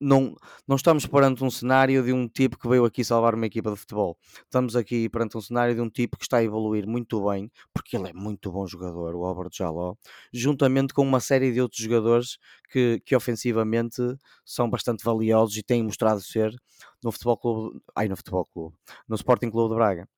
não, 0.00 0.34
não 0.66 0.76
estamos 0.76 1.06
perante 1.06 1.42
um 1.42 1.50
cenário 1.50 2.02
de 2.02 2.12
um 2.12 2.28
tipo 2.28 2.58
que 2.58 2.68
veio 2.68 2.84
aqui 2.84 3.02
salvar 3.02 3.34
uma 3.34 3.46
equipa 3.46 3.70
de 3.70 3.76
futebol. 3.76 4.18
Estamos 4.44 4.76
aqui 4.76 5.08
perante 5.08 5.36
um 5.36 5.40
cenário 5.40 5.74
de 5.74 5.80
um 5.80 5.88
tipo 5.88 6.16
que 6.18 6.24
está 6.24 6.38
a 6.38 6.44
evoluir 6.44 6.86
muito 6.86 7.28
bem, 7.28 7.50
porque 7.72 7.96
ele 7.96 8.10
é 8.10 8.12
muito 8.12 8.50
bom 8.52 8.66
jogador, 8.66 9.14
o 9.14 9.24
Albert 9.24 9.50
Jaló, 9.52 9.94
juntamente 10.32 10.92
com 10.92 11.02
uma 11.02 11.20
série 11.20 11.52
de 11.52 11.60
outros 11.60 11.82
jogadores 11.82 12.38
que, 12.70 13.00
que 13.04 13.16
ofensivamente 13.16 14.02
são 14.44 14.68
bastante 14.68 15.04
valiosos 15.04 15.56
e 15.56 15.62
têm 15.62 15.82
mostrado 15.82 16.20
ser 16.20 16.54
no 17.02 17.12
Futebol 17.12 17.36
Clube, 17.36 17.80
ai 17.94 18.08
no 18.08 18.16
Futebol 18.16 18.46
Clube, 18.46 18.76
no 19.08 19.16
Sporting 19.16 19.50
Clube 19.50 19.70
de 19.70 19.76
Braga. 19.76 20.08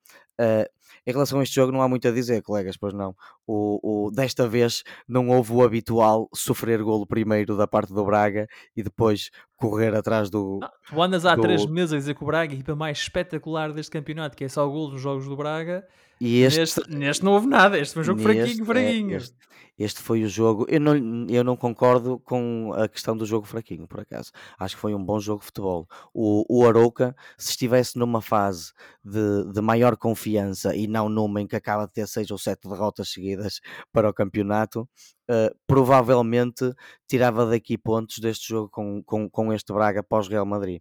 Uh, 0.41 0.67
em 1.07 1.13
relação 1.13 1.39
a 1.39 1.43
este 1.45 1.55
jogo 1.55 1.71
não 1.71 1.81
há 1.81 1.89
muito 1.89 2.09
a 2.09 2.11
dizer, 2.11 2.43
colegas, 2.43 2.77
pois 2.77 2.93
não. 2.93 3.15
O, 3.47 4.07
o, 4.07 4.11
desta 4.11 4.49
vez 4.49 4.83
não 5.07 5.29
houve 5.29 5.53
o 5.53 5.63
habitual 5.63 6.29
sofrer 6.35 6.83
golo 6.83 7.07
primeiro 7.07 7.57
da 7.57 7.67
parte 7.67 7.93
do 7.93 8.05
Braga 8.05 8.47
e 8.77 8.83
depois 8.83 9.24
correr 9.57 9.95
atrás 9.95 10.31
do. 10.31 10.59
Não, 10.61 10.71
tu 10.89 11.03
andas 11.03 11.25
há 11.27 11.35
do... 11.35 11.43
três 11.43 11.65
meses 11.67 11.93
a 11.93 11.97
dizer 11.97 12.15
que 12.15 12.23
o 12.23 12.27
Braga 12.27 12.53
é 12.53 12.55
a 12.55 12.55
equipa 12.55 12.75
mais 12.75 12.99
espetacular 12.99 13.73
deste 13.73 13.91
campeonato, 13.91 14.37
que 14.37 14.45
é 14.45 14.49
só 14.49 14.67
golos 14.67 14.93
nos 14.93 15.01
jogos 15.01 15.27
do 15.27 15.37
Braga. 15.37 15.87
E 16.25 16.41
este... 16.41 16.59
Neste, 16.59 16.91
neste 16.91 17.25
não 17.25 17.33
houve 17.33 17.47
nada, 17.47 17.79
este 17.79 17.93
foi 17.93 18.01
um 18.01 18.05
jogo 18.07 18.23
neste, 18.23 18.33
fraquinho, 18.39 18.65
fraquinho. 18.65 19.13
É, 19.13 19.17
este, 19.17 19.37
este 19.79 20.01
foi 20.01 20.23
o 20.23 20.29
jogo. 20.29 20.65
Eu 20.71 20.81
não, 20.81 21.27
eu 21.29 21.45
não 21.45 21.55
concordo 21.55 22.19
com 22.21 22.73
a 22.75 22.89
questão 22.89 23.15
do 23.15 23.27
jogo 23.27 23.47
fraquinho, 23.47 23.87
por 23.87 24.01
acaso. 24.01 24.31
Acho 24.59 24.75
que 24.75 24.81
foi 24.81 24.95
um 24.95 25.05
bom 25.05 25.21
jogo 25.21 25.41
de 25.41 25.47
futebol. 25.47 25.87
O, 26.15 26.45
o 26.49 26.67
Arouca, 26.67 27.15
se 27.37 27.51
estivesse 27.51 27.99
numa 27.99 28.23
fase 28.23 28.73
de, 29.05 29.53
de 29.53 29.61
maior 29.61 29.99
confiança 29.99 30.75
e 30.75 30.87
não 30.87 31.11
numa 31.11 31.43
em 31.43 31.47
que 31.47 31.57
acaba 31.57 31.87
de 31.87 31.93
ter 31.93 32.09
seis 32.09 32.31
ou 32.31 32.39
sete 32.39 32.69
derrotas 32.69 33.11
seguidas 33.11 33.61
para 33.93 34.09
o 34.09 34.15
campeonato, 34.15 34.89
uh, 35.29 35.55
provavelmente 35.67 36.73
tirava 37.07 37.45
daqui 37.45 37.77
pontos 37.77 38.19
deste 38.19 38.49
jogo 38.49 38.71
com, 38.71 39.03
com, 39.03 39.29
com 39.29 39.53
este 39.53 39.73
Braga 39.75 40.03
pós-Real 40.03 40.47
Madrid. 40.47 40.81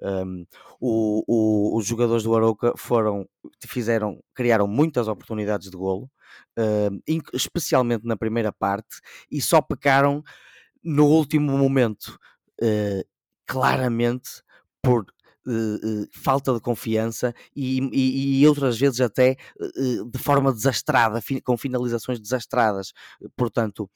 Um, 0.00 0.44
o, 0.80 1.22
o, 1.28 1.78
os 1.78 1.86
jogadores 1.86 2.24
do 2.24 2.34
Arouca 2.34 2.72
foram, 2.76 3.28
fizeram, 3.64 4.20
criaram 4.34 4.66
muitas 4.66 5.06
oportunidades 5.06 5.70
de 5.70 5.76
golo, 5.76 6.10
uh, 6.58 7.02
especialmente 7.32 8.04
na 8.04 8.16
primeira 8.16 8.52
parte, 8.52 9.00
e 9.30 9.40
só 9.40 9.60
pecaram 9.60 10.22
no 10.82 11.06
último 11.06 11.56
momento, 11.56 12.18
uh, 12.60 13.06
claramente 13.46 14.42
por 14.82 15.06
Uh, 15.44 16.04
uh, 16.04 16.08
falta 16.12 16.54
de 16.54 16.60
confiança 16.60 17.34
e, 17.56 17.80
e, 17.92 18.40
e, 18.42 18.46
outras 18.46 18.78
vezes 18.78 19.00
até 19.00 19.36
de 20.06 20.18
forma 20.20 20.52
desastrada, 20.52 21.20
com 21.42 21.58
finalizações 21.58 22.20
desastradas. 22.20 22.92
Portanto, 23.34 23.90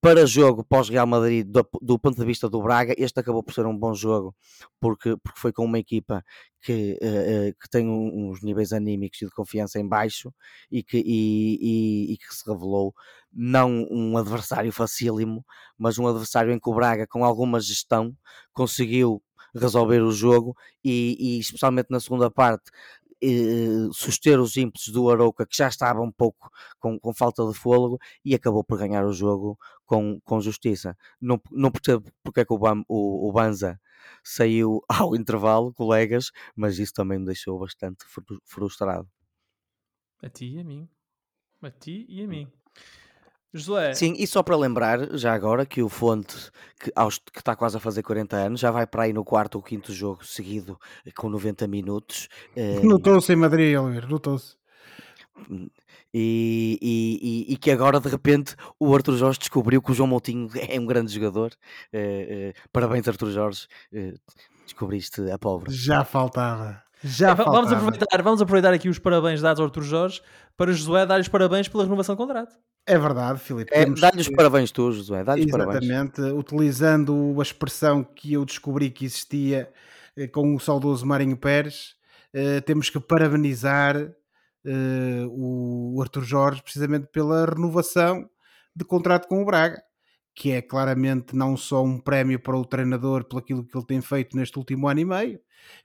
para 0.00 0.26
jogo 0.26 0.64
pós-Real 0.64 1.06
Madrid, 1.06 1.46
do, 1.46 1.66
do, 1.80 1.98
ponto 1.98 2.18
de 2.18 2.24
vista 2.24 2.48
do 2.48 2.62
Braga, 2.62 2.94
este 2.96 3.20
acabou 3.20 3.42
por 3.42 3.54
ser 3.54 3.66
um 3.66 3.76
bom 3.76 3.94
jogo, 3.94 4.34
porque, 4.80 5.16
porque 5.16 5.40
foi 5.40 5.52
com 5.52 5.64
uma 5.64 5.78
equipa 5.78 6.24
que, 6.60 6.98
uh, 7.02 7.54
que 7.60 7.68
tem 7.70 7.88
uns 7.88 8.42
níveis 8.42 8.72
anímicos 8.72 9.20
e 9.22 9.26
de 9.26 9.30
confiança 9.32 9.80
em 9.80 9.88
baixo 9.88 10.32
e 10.70 10.82
que, 10.82 10.98
e, 10.98 11.58
e, 11.60 12.12
e, 12.12 12.16
que 12.16 12.34
se 12.34 12.48
revelou 12.48 12.94
não 13.32 13.86
um 13.90 14.16
adversário 14.16 14.72
facílimo, 14.72 15.44
mas 15.78 15.98
um 15.98 16.06
adversário 16.06 16.52
em 16.52 16.58
que 16.58 16.68
o 16.70 16.74
Braga, 16.74 17.06
com 17.06 17.24
alguma 17.24 17.60
gestão, 17.60 18.16
conseguiu 18.52 19.22
resolver 19.54 20.00
o 20.00 20.12
jogo 20.12 20.56
e, 20.82 21.16
e 21.36 21.40
especialmente 21.40 21.88
na 21.90 22.00
segunda 22.00 22.30
parte 22.30 22.70
eh, 23.22 23.88
suster 23.92 24.40
os 24.40 24.56
ímpetos 24.56 24.88
do 24.88 25.10
Arouca, 25.10 25.46
que 25.46 25.56
já 25.56 25.68
estava 25.68 26.00
um 26.00 26.10
pouco 26.10 26.50
com, 26.78 26.98
com 26.98 27.14
falta 27.14 27.46
de 27.46 27.54
fôlego, 27.54 27.98
e 28.24 28.34
acabou 28.34 28.64
por 28.64 28.78
ganhar 28.78 29.04
o 29.06 29.12
jogo 29.12 29.58
com, 29.86 30.20
com 30.24 30.40
justiça. 30.40 30.96
Não, 31.20 31.40
não 31.50 31.70
percebo 31.70 32.10
porque 32.22 32.40
é 32.40 32.44
que 32.44 32.52
o, 32.52 32.58
Bam, 32.58 32.84
o, 32.88 33.28
o 33.28 33.32
Banza 33.32 33.80
saiu 34.24 34.82
ao 34.88 35.14
intervalo, 35.14 35.72
colegas, 35.74 36.30
mas 36.56 36.78
isso 36.78 36.92
também 36.92 37.18
me 37.18 37.26
deixou 37.26 37.58
bastante 37.58 38.04
frustrado. 38.44 39.08
A 40.22 40.28
ti 40.28 40.54
e 40.54 40.60
a 40.60 40.64
mim. 40.64 40.88
A 41.62 41.70
ti 41.70 42.06
e 42.08 42.22
a 42.22 42.28
mim. 42.28 42.50
Josué. 43.52 43.94
Sim, 43.94 44.14
e 44.18 44.26
só 44.26 44.42
para 44.42 44.56
lembrar, 44.56 45.16
já 45.16 45.34
agora, 45.34 45.66
que 45.66 45.82
o 45.82 45.88
Fonte, 45.88 46.34
que, 46.80 46.90
aos, 46.96 47.18
que 47.18 47.38
está 47.38 47.54
quase 47.54 47.76
a 47.76 47.80
fazer 47.80 48.02
40 48.02 48.36
anos, 48.36 48.60
já 48.60 48.70
vai 48.70 48.86
para 48.86 49.04
aí 49.04 49.12
no 49.12 49.24
quarto 49.24 49.56
ou 49.56 49.62
quinto 49.62 49.92
jogo 49.92 50.24
seguido 50.24 50.78
com 51.16 51.28
90 51.28 51.66
minutos. 51.68 52.28
Eh, 52.56 52.80
notou-se 52.82 53.32
em 53.32 53.36
Madrid, 53.36 53.76
Oliver, 53.76 54.08
notou-se. 54.08 54.56
Hum, 55.50 55.68
e, 56.14 56.78
e, 56.82 57.52
e, 57.54 57.56
que 57.56 57.70
agora 57.70 57.98
de 57.98 58.08
repente 58.08 58.54
o 58.78 58.94
Arthur 58.94 59.16
Jorge 59.16 59.38
descobriu 59.38 59.80
que 59.80 59.92
o 59.92 59.94
João 59.94 60.06
Moutinho 60.08 60.48
é 60.68 60.78
um 60.78 60.86
grande 60.86 61.12
jogador. 61.12 61.52
Uh, 61.92 62.50
uh, 62.50 62.68
parabéns, 62.70 63.08
Arthur 63.08 63.30
Jorge, 63.30 63.66
uh, 63.92 64.18
descobriste 64.64 65.30
a 65.30 65.38
pobre. 65.38 65.72
Já 65.72 66.04
faltava. 66.04 66.82
Já 67.04 67.34
faltava. 67.34 67.56
Vamos 67.56 67.72
aproveitar, 67.72 68.22
vamos 68.22 68.42
aproveitar 68.42 68.72
aqui 68.72 68.88
os 68.88 68.98
parabéns 68.98 69.40
dados 69.40 69.60
ao 69.60 69.66
Arthur 69.66 69.82
Jorge 69.82 70.22
para 70.56 70.72
Josué 70.72 71.04
dar 71.04 71.20
os 71.20 71.28
parabéns 71.28 71.68
pela 71.68 71.84
renovação 71.84 72.14
do 72.14 72.18
contrato. 72.18 72.54
É 72.86 72.98
verdade, 72.98 73.38
Filipe. 73.40 73.70
É, 73.72 73.86
Dá-lhe 73.86 74.20
os 74.20 74.28
parabéns 74.28 74.70
tu, 74.70 74.90
José. 74.92 75.22
Dá 75.24 75.38
Exatamente. 75.38 75.88
Parabéns. 75.88 76.32
Utilizando 76.32 77.34
a 77.38 77.42
expressão 77.42 78.02
que 78.02 78.32
eu 78.32 78.44
descobri 78.44 78.90
que 78.90 79.04
existia 79.04 79.70
eh, 80.16 80.26
com 80.26 80.54
o 80.54 80.60
saudoso 80.60 81.06
Marinho 81.06 81.36
Pérez, 81.36 81.94
eh, 82.32 82.60
temos 82.60 82.90
que 82.90 82.98
parabenizar 82.98 83.96
eh, 83.96 85.26
o 85.28 85.98
Arthur 86.00 86.24
Jorge 86.24 86.62
precisamente 86.62 87.06
pela 87.12 87.46
renovação 87.46 88.28
de 88.74 88.84
contrato 88.84 89.28
com 89.28 89.42
o 89.42 89.44
Braga, 89.44 89.82
que 90.34 90.52
é 90.52 90.62
claramente 90.62 91.36
não 91.36 91.56
só 91.56 91.82
um 91.82 91.98
prémio 91.98 92.40
para 92.40 92.56
o 92.56 92.64
treinador 92.64 93.24
pelo 93.24 93.40
aquilo 93.40 93.64
que 93.64 93.76
ele 93.76 93.86
tem 93.86 94.00
feito 94.00 94.36
neste 94.36 94.58
último 94.58 94.88
ano 94.88 95.00
e 95.00 95.04
meio, 95.04 95.40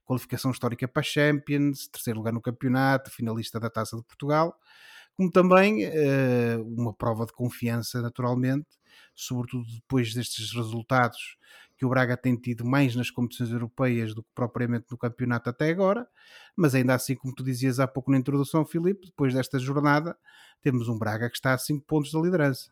qualificação 0.06 0.52
histórica 0.52 0.88
para 0.88 1.02
a 1.02 1.04
Champions, 1.04 1.88
terceiro 1.88 2.20
lugar 2.20 2.34
no 2.34 2.42
campeonato, 2.42 3.12
finalista 3.12 3.60
da 3.60 3.70
Taça 3.70 3.98
de 3.98 4.04
Portugal, 4.04 4.56
como 5.16 5.32
também 5.32 5.86
uh, 5.86 6.64
uma 6.78 6.94
prova 6.94 7.26
de 7.26 7.34
confiança, 7.34 8.02
naturalmente, 8.02 8.68
sobretudo 9.16 9.66
depois 9.74 10.14
destes 10.14 10.54
resultados 10.54 11.38
que 11.78 11.86
o 11.86 11.90
Braga 11.90 12.18
tem 12.18 12.36
tido 12.36 12.66
mais 12.66 12.96
nas 12.96 13.12
competições 13.12 13.52
europeias 13.52 14.14
do 14.14 14.24
que 14.24 14.30
propriamente 14.34 14.88
no 14.90 14.98
campeonato 14.98 15.50
até 15.50 15.70
agora, 15.70 16.08
mas 16.56 16.74
ainda 16.74 16.96
assim, 16.96 17.16
como 17.16 17.36
tu 17.36 17.44
dizias 17.44 17.80
há 17.80 17.88
pouco 17.88 18.12
na 18.12 18.18
introdução, 18.18 18.66
Filipe, 18.66 19.06
depois 19.06 19.34
desta 19.34 19.60
jornada, 19.60 20.18
temos 20.62 20.90
um 20.90 20.98
Braga 20.98 21.30
que 21.30 21.38
está 21.38 21.54
a 21.54 21.58
5 21.58 21.86
pontos 21.86 22.12
da 22.12 22.20
liderança. 22.20 22.72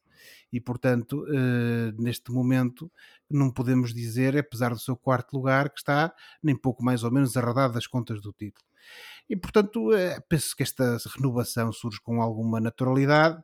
E, 0.51 0.59
portanto, 0.59 1.23
uh, 1.23 2.01
neste 2.01 2.31
momento, 2.31 2.91
não 3.29 3.51
podemos 3.51 3.93
dizer, 3.93 4.35
apesar 4.37 4.69
do 4.69 4.79
seu 4.79 4.95
quarto 4.95 5.35
lugar, 5.35 5.69
que 5.69 5.79
está 5.79 6.13
nem 6.41 6.55
pouco 6.55 6.83
mais 6.83 7.03
ou 7.03 7.11
menos 7.11 7.37
arredado 7.37 7.73
das 7.73 7.85
contas 7.85 8.21
do 8.21 8.33
título. 8.33 8.65
E, 9.29 9.35
portanto, 9.35 9.91
eh, 9.93 10.19
penso 10.29 10.55
que 10.55 10.63
esta 10.63 10.97
renovação 11.15 11.71
surge 11.71 11.99
com 12.01 12.21
alguma 12.21 12.59
naturalidade. 12.59 13.43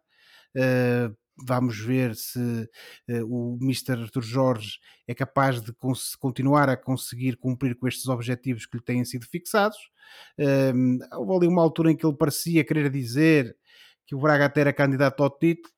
Eh, 0.55 1.11
vamos 1.45 1.79
ver 1.79 2.15
se 2.15 2.69
eh, 3.07 3.23
o 3.23 3.57
Mr. 3.61 4.03
Arthur 4.03 4.23
Jorge 4.23 4.79
é 5.07 5.13
capaz 5.13 5.61
de 5.61 5.73
continuar 6.19 6.69
a 6.69 6.77
conseguir 6.77 7.37
cumprir 7.37 7.75
com 7.75 7.87
estes 7.87 8.07
objetivos 8.07 8.65
que 8.65 8.77
lhe 8.77 8.83
têm 8.83 9.03
sido 9.05 9.25
fixados. 9.25 9.77
houve 11.13 11.35
ali 11.35 11.47
uma 11.47 11.61
altura 11.61 11.91
em 11.91 11.95
que 11.95 12.05
ele 12.05 12.15
parecia 12.15 12.63
querer 12.63 12.89
dizer 12.89 13.55
que 14.05 14.15
o 14.15 14.19
Braga 14.19 14.45
até 14.45 14.61
era 14.61 14.73
candidato 14.73 15.23
ao 15.23 15.29
título, 15.29 15.73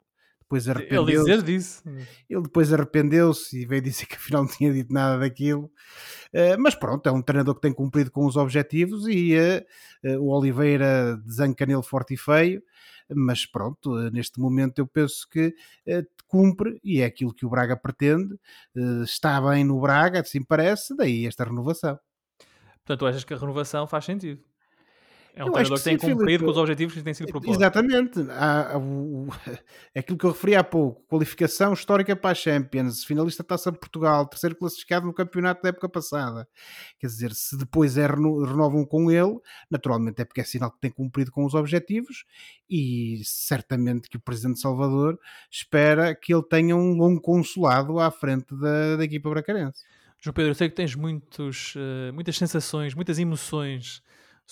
depois 0.53 0.69
arrependeu-se. 0.69 1.11
Ele 1.11 1.19
dizer 1.19 1.41
disso. 1.41 1.83
Ele 2.29 2.41
depois 2.41 2.71
arrependeu-se 2.71 3.61
e 3.61 3.65
veio 3.65 3.81
dizer 3.81 4.05
que 4.05 4.15
afinal 4.15 4.43
não 4.43 4.49
tinha 4.49 4.71
dito 4.71 4.93
nada 4.93 5.17
daquilo. 5.19 5.71
Uh, 6.33 6.59
mas 6.59 6.75
pronto, 6.75 7.07
é 7.07 7.11
um 7.11 7.21
treinador 7.21 7.55
que 7.55 7.61
tem 7.61 7.73
cumprido 7.73 8.11
com 8.11 8.25
os 8.25 8.35
objetivos 8.35 9.07
e 9.07 9.35
uh, 9.35 10.09
uh, 10.09 10.19
o 10.19 10.29
Oliveira 10.29 11.17
desanca 11.17 11.65
nele 11.65 11.83
forte 11.83 12.13
e 12.13 12.17
feio. 12.17 12.61
Mas 13.09 13.45
pronto, 13.45 13.95
neste 14.11 14.39
momento 14.39 14.79
eu 14.79 14.87
penso 14.87 15.27
que 15.29 15.55
cumpre 16.27 16.79
e 16.83 17.01
é 17.01 17.05
aquilo 17.05 17.33
que 17.33 17.45
o 17.45 17.49
Braga 17.49 17.77
pretende. 17.77 18.39
está 19.03 19.39
bem 19.41 19.63
no 19.63 19.79
Braga, 19.79 20.21
assim 20.21 20.43
parece, 20.43 20.95
daí 20.95 21.27
esta 21.27 21.43
renovação. 21.43 21.99
Portanto, 22.77 22.99
tu 22.99 23.05
achas 23.05 23.23
que 23.23 23.33
a 23.33 23.37
renovação 23.37 23.87
faz 23.87 24.05
sentido? 24.05 24.43
É 25.35 25.43
um 25.43 25.47
eu 25.47 25.53
treinador 25.53 25.77
que, 25.77 25.83
que 25.83 25.89
tem 25.89 25.97
cumprido 25.97 26.25
Filipe. 26.25 26.45
com 26.45 26.51
os 26.51 26.57
objetivos 26.57 26.93
que 26.93 27.01
têm 27.01 27.13
sido 27.13 27.27
propostos. 27.27 27.57
Exatamente. 27.57 28.19
Há, 28.29 28.73
há, 28.73 28.77
o, 28.77 29.27
aquilo 29.97 30.17
que 30.17 30.25
eu 30.25 30.31
referi 30.31 30.55
há 30.55 30.63
pouco: 30.63 31.01
qualificação 31.07 31.73
histórica 31.73 32.15
para 32.15 32.31
a 32.31 32.35
Champions, 32.35 33.03
finalista 33.03 33.41
da 33.41 33.47
Taça 33.47 33.71
de 33.71 33.79
Portugal, 33.79 34.27
terceiro 34.27 34.55
classificado 34.55 35.07
no 35.07 35.13
campeonato 35.13 35.63
da 35.63 35.69
época 35.69 35.89
passada. 35.89 36.47
Quer 36.99 37.07
dizer, 37.07 37.33
se 37.33 37.57
depois 37.57 37.97
é 37.97 38.05
reno, 38.05 38.43
renovam 38.43 38.85
com 38.85 39.09
ele, 39.09 39.39
naturalmente 39.71 40.21
é 40.21 40.25
porque 40.25 40.41
é 40.41 40.43
sinal 40.43 40.71
que 40.71 40.79
tem 40.79 40.91
cumprido 40.91 41.31
com 41.31 41.43
os 41.45 41.55
objetivos 41.55 42.25
e 42.69 43.21
certamente 43.25 44.09
que 44.09 44.17
o 44.17 44.19
Presidente 44.19 44.55
de 44.55 44.61
Salvador 44.61 45.19
espera 45.49 46.13
que 46.13 46.31
ele 46.31 46.43
tenha 46.43 46.75
um 46.75 46.93
longo 46.93 47.19
consulado 47.19 47.99
à 47.99 48.11
frente 48.11 48.55
da, 48.55 48.97
da 48.97 49.03
equipa 49.03 49.31
bracarense. 49.31 49.83
João 50.19 50.33
Pedro, 50.33 50.51
eu 50.51 50.55
sei 50.55 50.69
que 50.69 50.75
tens 50.75 50.95
muitos, 50.95 51.75
uh, 51.75 52.13
muitas 52.13 52.37
sensações, 52.37 52.93
muitas 52.93 53.17
emoções 53.17 54.01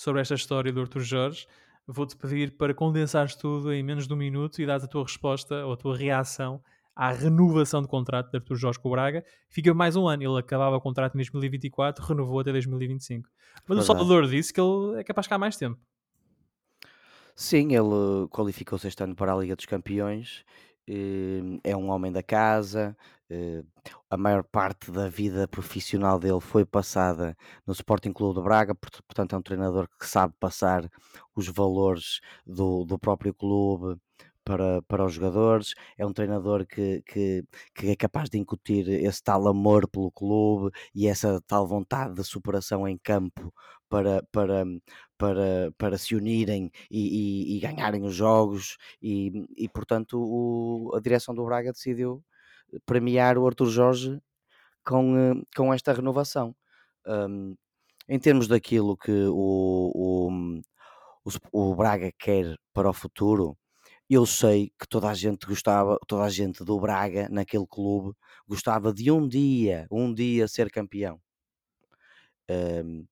sobre 0.02 0.20
esta 0.20 0.34
história 0.34 0.72
do 0.72 0.80
Arthur 0.80 1.02
Jorge. 1.02 1.46
Vou-te 1.86 2.16
pedir 2.16 2.56
para 2.56 2.74
condensares 2.74 3.36
tudo 3.36 3.72
em 3.72 3.82
menos 3.82 4.06
de 4.06 4.12
um 4.12 4.16
minuto 4.16 4.60
e 4.60 4.66
dar 4.66 4.76
a 4.76 4.86
tua 4.86 5.02
resposta 5.02 5.64
ou 5.64 5.72
a 5.72 5.76
tua 5.76 5.96
reação 5.96 6.60
à 6.94 7.10
renovação 7.10 7.80
de 7.80 7.88
contrato 7.88 8.30
de 8.30 8.36
Arthur 8.36 8.56
Jorge 8.56 8.78
com 8.78 8.88
o 8.88 8.92
Braga. 8.92 9.24
Fica 9.48 9.72
mais 9.72 9.96
um 9.96 10.06
ano. 10.06 10.22
Ele 10.22 10.38
acabava 10.38 10.76
o 10.76 10.80
contrato 10.80 11.14
em 11.14 11.18
2024, 11.18 12.04
renovou 12.04 12.40
até 12.40 12.52
2025. 12.52 13.28
Mas 13.66 13.78
o 13.78 13.82
Salvador 13.82 14.26
disse 14.26 14.52
que 14.52 14.60
ele 14.60 15.00
é 15.00 15.04
capaz 15.04 15.24
de 15.24 15.28
ficar 15.28 15.38
mais 15.38 15.56
tempo. 15.56 15.78
Sim, 17.34 17.74
ele 17.74 18.28
qualificou-se 18.28 18.86
este 18.86 19.02
ano 19.02 19.14
para 19.14 19.32
a 19.32 19.36
Liga 19.36 19.56
dos 19.56 19.66
Campeões. 19.66 20.44
Eh, 20.88 21.40
é 21.64 21.76
um 21.76 21.90
homem 21.90 22.10
da 22.12 22.22
casa, 22.24 22.96
eh, 23.30 23.62
a 24.10 24.16
maior 24.16 24.42
parte 24.44 24.90
da 24.90 25.08
vida 25.08 25.46
profissional 25.46 26.18
dele 26.18 26.40
foi 26.40 26.64
passada 26.64 27.36
no 27.66 27.72
Sporting 27.72 28.12
Clube 28.12 28.40
de 28.40 28.44
Braga, 28.44 28.74
portanto 28.74 29.34
é 29.34 29.38
um 29.38 29.42
treinador 29.42 29.88
que 29.98 30.06
sabe 30.06 30.34
passar 30.40 30.88
os 31.36 31.46
valores 31.48 32.20
do, 32.44 32.84
do 32.84 32.98
próprio 32.98 33.32
clube 33.32 33.96
para, 34.44 34.82
para 34.82 35.04
os 35.04 35.14
jogadores, 35.14 35.72
é 35.96 36.04
um 36.04 36.12
treinador 36.12 36.66
que, 36.66 37.00
que, 37.06 37.44
que 37.74 37.90
é 37.90 37.96
capaz 37.96 38.28
de 38.28 38.38
incutir 38.38 38.88
esse 38.88 39.22
tal 39.22 39.46
amor 39.46 39.88
pelo 39.88 40.10
clube 40.10 40.70
e 40.94 41.06
essa 41.06 41.40
tal 41.46 41.64
vontade 41.66 42.14
de 42.14 42.24
superação 42.24 42.88
em 42.88 42.98
campo 42.98 43.54
para, 43.88 44.22
para, 44.32 44.64
para, 45.22 45.72
para 45.78 45.96
se 45.96 46.16
unirem 46.16 46.68
e, 46.90 47.52
e, 47.54 47.56
e 47.56 47.60
ganharem 47.60 48.02
os 48.02 48.12
jogos 48.12 48.76
e, 49.00 49.46
e 49.56 49.68
portanto 49.68 50.18
o, 50.20 50.92
a 50.96 51.00
direção 51.00 51.32
do 51.32 51.44
Braga 51.44 51.70
decidiu 51.70 52.24
premiar 52.84 53.38
o 53.38 53.46
Arthur 53.46 53.68
Jorge 53.68 54.20
com, 54.84 55.16
eh, 55.16 55.34
com 55.56 55.72
esta 55.72 55.92
renovação. 55.92 56.56
Um, 57.06 57.54
em 58.08 58.18
termos 58.18 58.48
daquilo 58.48 58.96
que 58.96 59.12
o, 59.12 59.92
o, 59.94 60.60
o, 61.52 61.70
o 61.70 61.76
Braga 61.76 62.10
quer 62.18 62.56
para 62.72 62.90
o 62.90 62.92
futuro, 62.92 63.56
eu 64.10 64.26
sei 64.26 64.72
que 64.78 64.88
toda 64.88 65.08
a 65.08 65.14
gente 65.14 65.46
gostava, 65.46 65.98
toda 66.08 66.24
a 66.24 66.30
gente 66.30 66.64
do 66.64 66.80
Braga 66.80 67.28
naquele 67.30 67.66
clube 67.66 68.12
gostava 68.48 68.92
de 68.92 69.08
um 69.12 69.28
dia, 69.28 69.86
um 69.88 70.12
dia 70.12 70.48
ser 70.48 70.68
campeão. 70.68 71.20
Um, 72.50 73.06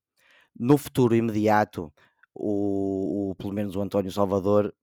no 0.61 0.77
futuro 0.77 1.15
imediato, 1.15 1.91
o, 2.35 3.31
o, 3.31 3.35
pelo 3.35 3.51
menos 3.51 3.75
o 3.75 3.81
António 3.81 4.11
Salvador 4.11 4.73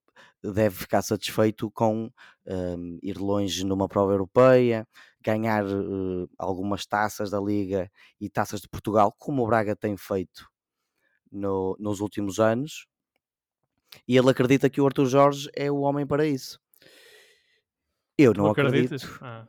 deve 0.42 0.74
ficar 0.74 1.02
satisfeito 1.02 1.70
com 1.70 2.10
um, 2.46 2.98
ir 3.00 3.16
longe 3.18 3.64
numa 3.64 3.86
prova 3.88 4.12
europeia, 4.12 4.86
ganhar 5.22 5.64
uh, 5.64 6.28
algumas 6.36 6.84
taças 6.84 7.30
da 7.30 7.40
Liga 7.40 7.90
e 8.20 8.28
taças 8.28 8.60
de 8.60 8.68
Portugal, 8.68 9.14
como 9.16 9.44
o 9.44 9.46
Braga 9.46 9.76
tem 9.76 9.96
feito 9.96 10.48
no, 11.30 11.76
nos 11.78 12.00
últimos 12.00 12.40
anos. 12.40 12.86
E 14.08 14.16
ele 14.16 14.30
acredita 14.30 14.68
que 14.68 14.80
o 14.80 14.86
Arthur 14.86 15.06
Jorge 15.06 15.48
é 15.54 15.70
o 15.70 15.78
homem 15.80 16.04
para 16.06 16.26
isso. 16.26 16.60
Eu 18.16 18.34
não 18.34 18.48
acredito. 18.48 18.96
Ah, 19.22 19.46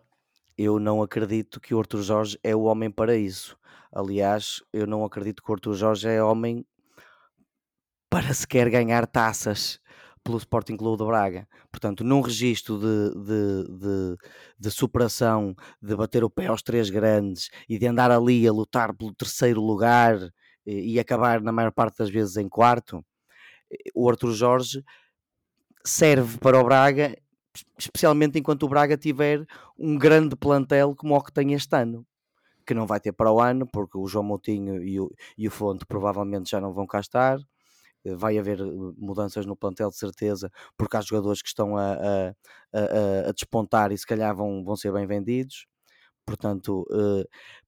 Eu 0.57 0.79
não 0.79 1.01
acredito 1.01 1.59
que 1.59 1.73
o 1.73 1.79
Arthur 1.79 2.03
Jorge 2.03 2.39
é 2.43 2.55
o 2.55 2.63
homem 2.63 2.91
para 2.91 3.15
isso. 3.15 3.57
Aliás, 3.91 4.61
eu 4.71 4.85
não 4.85 5.03
acredito 5.03 5.41
que 5.41 5.51
o 5.51 5.53
Arthur 5.53 5.73
Jorge 5.73 6.07
é 6.07 6.23
homem 6.23 6.65
para 8.09 8.33
sequer 8.33 8.69
ganhar 8.69 9.05
taças 9.07 9.79
pelo 10.23 10.37
Sporting 10.37 10.77
Clube 10.77 10.97
de 10.97 11.07
Braga. 11.07 11.47
Portanto, 11.71 12.03
num 12.03 12.21
registro 12.21 12.77
de, 12.77 13.13
de, 13.15 13.79
de, 13.79 14.17
de 14.59 14.71
superação, 14.71 15.55
de 15.81 15.95
bater 15.95 16.23
o 16.23 16.29
pé 16.29 16.47
aos 16.47 16.61
três 16.61 16.89
grandes 16.89 17.49
e 17.67 17.77
de 17.77 17.87
andar 17.87 18.11
ali 18.11 18.47
a 18.47 18.51
lutar 18.51 18.93
pelo 18.93 19.13
terceiro 19.13 19.61
lugar 19.61 20.17
e, 20.65 20.93
e 20.93 20.99
acabar 20.99 21.41
na 21.41 21.51
maior 21.51 21.71
parte 21.71 21.97
das 21.99 22.09
vezes 22.09 22.37
em 22.37 22.49
quarto, 22.49 23.03
o 23.95 24.09
Arthur 24.09 24.33
Jorge 24.33 24.83
serve 25.85 26.37
para 26.39 26.59
o 26.59 26.63
Braga, 26.63 27.15
especialmente 27.77 28.37
enquanto 28.37 28.63
o 28.63 28.69
Braga 28.69 28.97
tiver 28.97 29.45
um 29.77 29.97
grande 29.97 30.35
plantel 30.35 30.95
como 30.95 31.15
o 31.15 31.23
que 31.23 31.31
tem 31.31 31.53
este 31.53 31.75
ano. 31.75 32.05
Que 32.69 32.75
não 32.75 32.85
vai 32.87 32.99
ter 32.99 33.11
para 33.13 33.31
o 33.33 33.41
ano, 33.41 33.67
porque 33.67 33.97
o 33.97 34.07
João 34.07 34.23
Moutinho 34.25 34.83
e 34.83 34.99
o, 34.99 35.11
e 35.37 35.47
o 35.47 35.51
Fonte 35.51 35.85
provavelmente 35.87 36.51
já 36.51 36.61
não 36.61 36.73
vão 36.73 36.85
cá 36.87 36.99
estar. 36.99 37.39
Eh, 38.05 38.15
Vai 38.15 38.37
haver 38.37 38.59
eh, 38.61 38.65
mudanças 38.97 39.45
no 39.45 39.55
plantel 39.55 39.89
de 39.89 39.97
certeza, 39.97 40.51
porque 40.77 40.97
há 40.97 41.01
jogadores 41.01 41.41
que 41.41 41.49
estão 41.49 41.77
a, 41.77 41.93
a, 41.93 42.29
a- 42.73 43.29
a 43.29 43.31
despontar 43.33 43.91
e 43.91 43.97
se 43.97 44.05
calhar 44.07 44.35
vão, 44.35 44.63
vão 44.63 44.75
ser 44.75 44.91
bem 44.93 45.07
vendidos. 45.07 45.67
Portanto, 46.25 46.85
eh, 46.93 47.25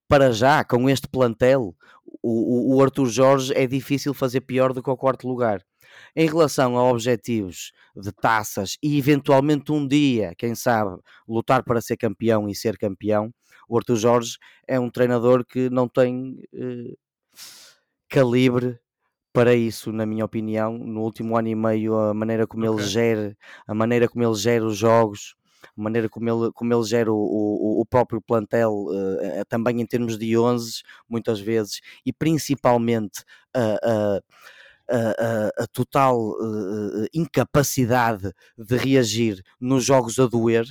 para 0.08 0.32
já, 0.32 0.64
com 0.64 0.88
este 0.90 1.08
plantel, 1.08 1.74
o, 2.22 2.76
o, 2.76 2.82
Arthur 2.82 3.06
Jorge 3.08 3.54
é 3.54 3.66
difícil 3.66 4.14
fazer 4.14 4.42
pior 4.42 4.72
do 4.72 4.82
que 4.82 4.90
o 4.90 4.96
quarto 4.96 5.26
lugar. 5.28 5.62
Em 6.16 6.26
relação 6.26 6.76
a 6.78 6.84
objetivos 6.90 7.72
de 7.96 8.12
taças 8.12 8.76
e 8.82 8.98
eventualmente 8.98 9.72
um 9.72 9.86
dia, 9.86 10.34
quem 10.38 10.54
sabe, 10.54 10.96
lutar 11.28 11.64
para 11.64 11.80
ser 11.82 11.96
campeão 11.96 12.48
e 12.48 12.54
ser 12.54 12.78
campeão, 12.78 13.32
o 13.74 13.78
Arthur 13.78 13.96
Jorge 13.96 14.36
é 14.66 14.78
um 14.80 14.90
treinador 14.90 15.44
que 15.44 15.70
não 15.70 15.88
tem 15.88 16.38
eh, 16.54 16.94
calibre 18.08 18.78
para 19.32 19.54
isso, 19.54 19.92
na 19.92 20.06
minha 20.06 20.24
opinião. 20.24 20.78
No 20.78 21.02
último 21.02 21.36
ano 21.36 21.48
e 21.48 21.54
meio, 21.54 21.96
a 21.98 22.14
maneira 22.14 22.46
como 22.46 22.66
ele 22.66 22.78
Ok. 22.78 22.80
gera, 22.82 23.36
a 23.66 23.74
maneira 23.74 24.08
como 24.08 24.24
ele 24.24 24.34
gera 24.36 24.64
os 24.66 24.78
jogos, 24.78 25.36
a 25.76 25.82
maneira 25.82 26.08
como 26.08 26.28
ele, 26.30 26.52
como 26.52 26.74
ele 26.74 26.84
gera 26.84 27.12
o, 27.12 27.16
o, 27.16 27.80
o 27.82 27.86
próprio 27.86 28.22
plantel, 28.22 28.86
eh, 29.22 29.40
eh, 29.40 29.44
também 29.46 29.80
em 29.80 29.86
termos 29.86 30.18
de 30.18 30.38
11, 30.38 30.82
muitas 31.08 31.40
vezes, 31.40 31.80
e 32.06 32.12
principalmente 32.12 33.24
a, 33.54 33.60
a, 33.84 34.22
a, 34.90 34.98
a- 35.58 35.64
a 35.64 35.66
total 35.68 36.34
eh, 37.04 37.08
incapacidade 37.14 38.32
de 38.58 38.76
reagir 38.76 39.42
nos 39.60 39.84
jogos 39.84 40.18
a 40.18 40.26
doer. 40.26 40.66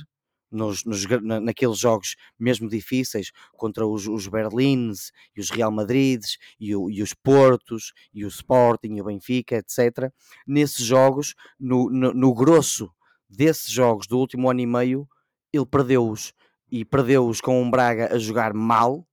Nos, 0.52 0.84
nos 0.84 1.06
naqueles 1.40 1.78
jogos 1.78 2.14
mesmo 2.38 2.68
difíceis 2.68 3.32
contra 3.56 3.86
os, 3.86 4.06
os 4.06 4.28
Berlins 4.28 5.10
e 5.34 5.40
os 5.40 5.50
Real 5.50 5.72
Madrides 5.72 6.36
e, 6.60 6.76
o- 6.76 6.90
e 6.90 7.02
os 7.02 7.14
Portos 7.14 7.92
e 8.12 8.24
o 8.24 8.28
Sporting 8.28 8.96
e 8.96 9.00
o 9.00 9.04
Benfica, 9.04 9.56
etc. 9.56 10.12
Nesses 10.46 10.84
jogos, 10.84 11.34
no, 11.58 11.88
no, 11.90 12.12
no 12.12 12.34
grosso 12.34 12.90
desses 13.28 13.70
jogos 13.70 14.06
do 14.06 14.18
último 14.18 14.50
ano 14.50 14.60
e 14.60 14.66
meio, 14.66 15.08
ele 15.52 15.66
perdeu-os 15.66 16.34
e 16.70 16.84
perdeu-os 16.84 17.40
com 17.40 17.60
um 17.62 17.70
Braga 17.70 18.14
a 18.14 18.18
jogar 18.18 18.52
mal 18.54 19.06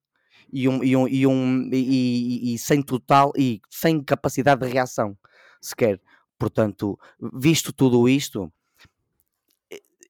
e, 0.51 0.67
um, 0.67 0.83
e, 0.83 0.95
um, 0.95 1.07
e, 1.07 1.27
um, 1.27 1.69
e- 1.73 2.53
e 2.53 2.57
sem 2.59 2.81
total 2.81 3.31
e 3.37 3.61
sem 3.69 4.03
capacidade 4.03 4.65
de 4.65 4.71
reação 4.71 5.17
sequer. 5.61 6.01
Portanto, 6.37 6.97
visto 7.33 7.73
tudo 7.73 8.07
isto, 8.07 8.51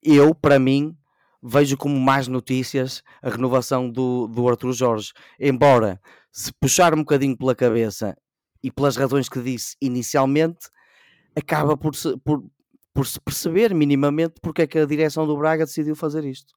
eu, 0.02 0.34
para 0.34 0.60
mim, 0.60 0.96
vejo 1.42 1.78
como 1.78 2.00
más 2.00 2.28
notícias 2.28 3.04
a 3.22 3.30
renovação 3.30 3.90
do, 3.90 4.28
do 4.28 4.48
Arthur 4.48 4.74
Jorge. 4.74 5.14
Embora, 5.40 6.02
se 6.32 6.52
puxar 6.54 6.94
um 6.94 7.00
bocadinho 7.00 7.38
pela 7.38 7.56
cabeça 7.56 8.16
e 8.64 8.72
pelas 8.72 8.96
razões 8.98 9.30
que 9.30 9.42
disse 9.42 9.76
inicialmente, 9.82 10.70
acaba 11.36 11.78
por 11.78 11.96
se, 11.96 12.18
por, 12.18 12.44
por 12.94 13.06
se 13.06 13.20
perceber 13.20 13.74
minimamente 13.74 14.36
porque 14.42 14.64
é 14.64 14.68
que 14.68 14.80
a 14.80 14.86
direção 14.86 15.26
do 15.26 15.38
Braga 15.38 15.66
decidiu 15.66 15.96
fazer 15.96 16.26
isto. 16.26 16.54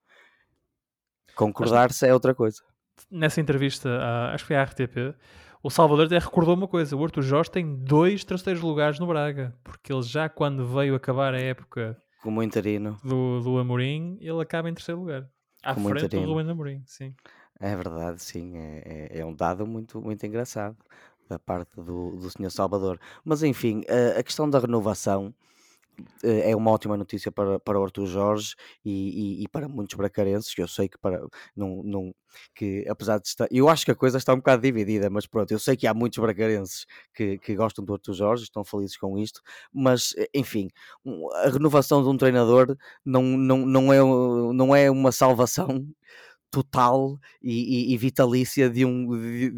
Concordar-se 1.34 2.06
é 2.06 2.12
outra 2.12 2.34
coisa. 2.34 2.62
nessa 3.10 3.40
entrevista, 3.40 3.88
acho 4.32 4.44
que 4.44 4.48
foi 4.48 4.56
à 4.56 4.64
RTP, 4.64 5.16
o 5.62 5.70
Salvador 5.70 6.06
até 6.06 6.18
recordou 6.18 6.54
uma 6.54 6.68
coisa: 6.68 6.96
o 6.96 7.04
Arthur 7.04 7.22
Jorge 7.22 7.50
tem 7.50 7.76
dois 7.76 8.24
terceiros 8.24 8.62
lugares 8.62 8.98
no 8.98 9.06
Braga, 9.06 9.54
porque 9.62 9.92
ele 9.92 10.02
já 10.02 10.28
quando 10.28 10.66
veio 10.66 10.94
acabar 10.94 11.34
a 11.34 11.40
época 11.40 11.96
Como 12.22 12.42
interino. 12.42 12.98
do, 13.02 13.40
do 13.42 13.58
Amorim, 13.58 14.16
ele 14.20 14.40
acaba 14.40 14.68
em 14.70 14.74
terceiro 14.74 15.00
lugar. 15.00 15.28
À 15.62 15.74
Como 15.74 15.88
frente 15.88 16.00
do 16.02 16.06
interino. 16.06 16.32
Ruben 16.34 16.50
Amorim, 16.50 16.82
sim. 16.86 17.14
É 17.60 17.76
verdade, 17.76 18.20
sim, 18.22 18.56
é, 18.56 19.08
é- 19.14 19.18
é 19.20 19.24
um 19.26 19.34
dado 19.34 19.66
muito, 19.66 20.00
muito 20.00 20.24
engraçado 20.26 20.76
da 21.28 21.38
parte 21.38 21.76
do, 21.76 22.16
do 22.16 22.30
Sr. 22.30 22.50
Salvador. 22.50 22.98
Mas 23.24 23.42
enfim, 23.42 23.82
a, 23.88 24.18
a 24.18 24.22
questão 24.22 24.48
da 24.50 24.58
renovação 24.58 25.32
é 26.22 26.54
uma 26.56 26.70
ótima 26.70 26.96
notícia 26.96 27.30
para, 27.32 27.58
para 27.60 27.78
o 27.80 27.84
Arthur 27.84 28.06
Jorge 28.06 28.54
e, 28.84 29.40
e- 29.40 29.44
e 29.44 29.48
para 29.48 29.68
muitos 29.68 29.94
bracarenses, 29.96 30.54
que 30.54 30.62
eu 30.62 30.68
sei 30.68 30.88
que 30.88 30.98
para 30.98 31.20
não, 31.56 31.82
não 31.82 32.14
que 32.54 32.84
apesar 32.88 33.18
de 33.20 33.28
estar, 33.28 33.46
eu 33.50 33.68
acho 33.68 33.84
que 33.84 33.90
a 33.90 33.94
coisa 33.94 34.18
está 34.18 34.32
um 34.32 34.36
bocado 34.38 34.62
dividida, 34.62 35.10
mas 35.10 35.26
pronto, 35.26 35.50
eu 35.52 35.58
sei 35.58 35.76
que 35.76 35.86
há 35.86 35.94
muitos 35.94 36.18
bracarenses 36.18 36.86
que, 37.14 37.38
que 37.38 37.54
gostam 37.54 37.84
do 37.84 37.92
Arthur 37.94 38.14
Jorge, 38.14 38.44
estão 38.44 38.64
felizes 38.64 38.96
com 38.96 39.18
isto, 39.18 39.40
mas 39.72 40.14
eh, 40.16 40.28
enfim, 40.34 40.68
a 41.44 41.48
renovação 41.48 42.02
de 42.02 42.08
um 42.08 42.16
treinador 42.16 42.76
não, 43.04 43.22
não, 43.22 43.58
não, 43.66 43.92
é, 43.92 43.98
não 44.54 44.74
é 44.76 44.90
uma 44.90 45.12
salvação 45.12 45.86
total 46.50 47.18
e, 47.42 47.92
e- 47.94 47.96
vitalícia 47.98 48.68
de 48.70 48.84
um 48.84 49.08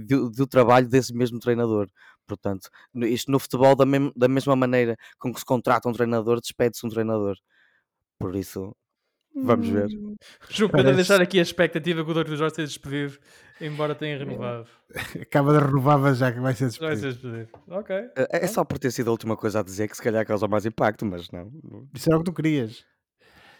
de- 0.07 0.30
do 0.30 0.47
trabalho 0.47 0.88
desse 0.88 1.14
mesmo 1.14 1.38
treinador. 1.40 1.88
Portanto, 2.27 2.68
isto 2.95 3.31
no 3.31 3.39
futebol, 3.39 3.75
da, 3.77 3.85
mem- 3.87 4.12
da 4.16 4.29
mesma 4.29 4.57
maneira 4.57 4.97
com 5.18 5.33
que 5.33 5.41
se 5.41 5.45
contrata 5.47 5.89
um 5.89 5.93
treinador, 5.93 6.41
despede-se 6.41 6.87
um 6.87 6.89
treinador. 6.89 7.37
Por 8.18 8.35
isso, 8.37 8.75
vamos 9.35 9.68
ver. 9.68 9.89
Jogo 10.49 10.70
para 10.72 10.83
Parece- 10.85 10.97
deixar 10.97 11.20
aqui 11.20 11.39
a 11.39 11.43
expectativa 11.43 12.05
que 12.05 12.11
o 12.11 12.18
Arthur 12.18 12.37
Jorge 12.37 12.55
seja 12.55 12.68
despedido, 12.68 13.18
embora 13.61 13.95
tenha 13.95 14.16
renovado. 14.18 14.66
Acaba 15.22 15.53
de 15.59 15.64
renovar 15.66 16.14
já 16.14 16.33
que 16.33 16.41
vai 16.41 16.55
ser 16.55 16.70
Já 16.70 16.87
vai 16.87 16.97
ser 16.97 17.12
despedido. 17.12 17.39
despedido. 17.47 17.75
Ok. 17.79 17.95
É 18.16 18.45
é 18.45 18.47
só 18.47 18.64
por 18.64 18.79
ter 18.79 18.91
sido 18.91 19.09
a 19.09 19.12
última 19.12 19.37
coisa 19.37 19.61
a 19.61 19.62
dizer 19.62 19.89
que 19.89 19.97
se 19.97 20.03
calhar 20.03 20.25
causa 20.27 20.47
mais 20.49 20.64
impacto, 20.64 21.05
mas 21.05 21.31
não. 21.31 21.51
Isso 21.93 22.09
era 22.09 22.16
o 22.16 22.20
que 22.20 22.31
tu 22.31 22.33
querias. 22.35 22.85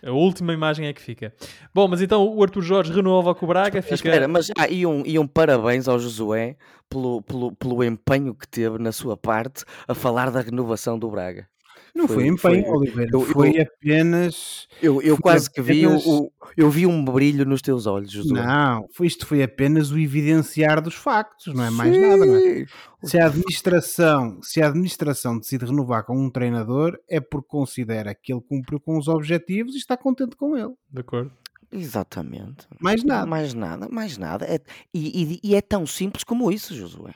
A 0.05 0.13
última 0.13 0.53
imagem 0.53 0.87
é 0.87 0.93
que 0.93 1.01
fica. 1.01 1.33
Bom, 1.73 1.89
mas 1.89 2.03
então 2.03 2.27
o 2.27 2.43
Arthur 2.43 2.63
Jorge 2.63 2.93
renova 2.93 3.35
com 3.35 3.47
o 3.47 3.49
Braga, 3.49 3.81
fica. 3.81 3.95
espera, 3.95 4.29
mas 4.29 4.51
ah, 4.59 4.69
e, 4.69 4.85
um, 4.85 5.03
e 5.07 5.19
um 5.19 5.27
parabéns 5.27 5.89
ao 5.89 5.99
Josué 5.99 6.57
pelo, 6.91 7.23
pelo, 7.23 7.53
pelo 7.53 7.83
empenho 7.83 8.35
que 8.35 8.47
teve 8.47 8.79
na 8.79 8.93
sua 8.93 9.17
parte 9.17 9.65
a 9.89 9.95
falar 9.95 10.31
da 10.31 10.41
renovação 10.41 10.99
do 10.99 11.11
Braga. 11.11 11.49
Não 11.95 12.09
foi, 12.09 12.17
Foi- 12.17 12.27
empenho, 12.27 12.65
foi- 12.67 12.77
Oliveira. 12.77 13.11
eu- 13.13 13.21
foi 13.21 13.57
eu- 13.59 13.63
apenas. 13.63 14.67
Eu, 14.83 15.01
eu 15.01 15.15
Foi 15.15 15.23
quase 15.23 15.49
que 15.49 15.63
vi 15.63 15.87
o, 15.87 15.91
apenas- 15.91 16.07
o- 16.07 16.33
eu 16.57 16.69
vi 16.69 16.87
um 16.87 17.05
brilho 17.05 17.45
nos 17.47 17.63
teus 17.63 17.87
olhos, 17.87 18.11
Josué. 18.11 18.45
Não, 18.45 18.89
foi, 18.93 19.07
isto 19.07 19.25
foi 19.25 19.43
apenas 19.45 19.93
o 19.93 19.99
evidenciar 19.99 20.81
dos 20.83 20.95
factos, 20.97 21.55
não 21.55 21.63
é 21.65 21.71
mais 21.71 21.97
nada. 21.97 22.27
Não 22.27 22.35
é? 22.35 22.41
Sim. 22.41 22.67
Se 23.05 23.19
a 23.19 23.27
administração, 23.27 24.41
se 24.43 24.61
a 24.61 24.67
administração 24.67 25.39
decide 25.39 25.67
renovar 25.67 26.05
com 26.05 26.19
um 26.19 26.29
treinador, 26.29 26.99
é 27.09 27.21
porque 27.21 27.47
considera 27.49 28.13
que 28.13 28.33
ele 28.33 28.41
cumpriu 28.43 28.81
com 28.81 28.99
os 28.99 29.07
objetivos 29.07 29.75
e 29.75 29.79
está 29.79 29.97
contente 29.97 30.35
com 30.35 30.57
ele. 30.57 30.75
De 30.91 31.01
acordo. 31.01 31.31
Exatamente. 31.71 32.67
Mais 32.81 33.03
nada. 33.05 33.27
Mais 33.27 33.55
nada, 33.55 33.89
mais 33.89 34.19
nada. 34.19 34.45
É- 34.47 34.61
e, 34.93 35.23
e- 35.35 35.41
e 35.51 35.55
é 35.55 35.61
tão 35.61 35.87
simples 35.87 36.25
como 36.25 36.51
isso, 36.51 36.75
Josué. 36.75 37.15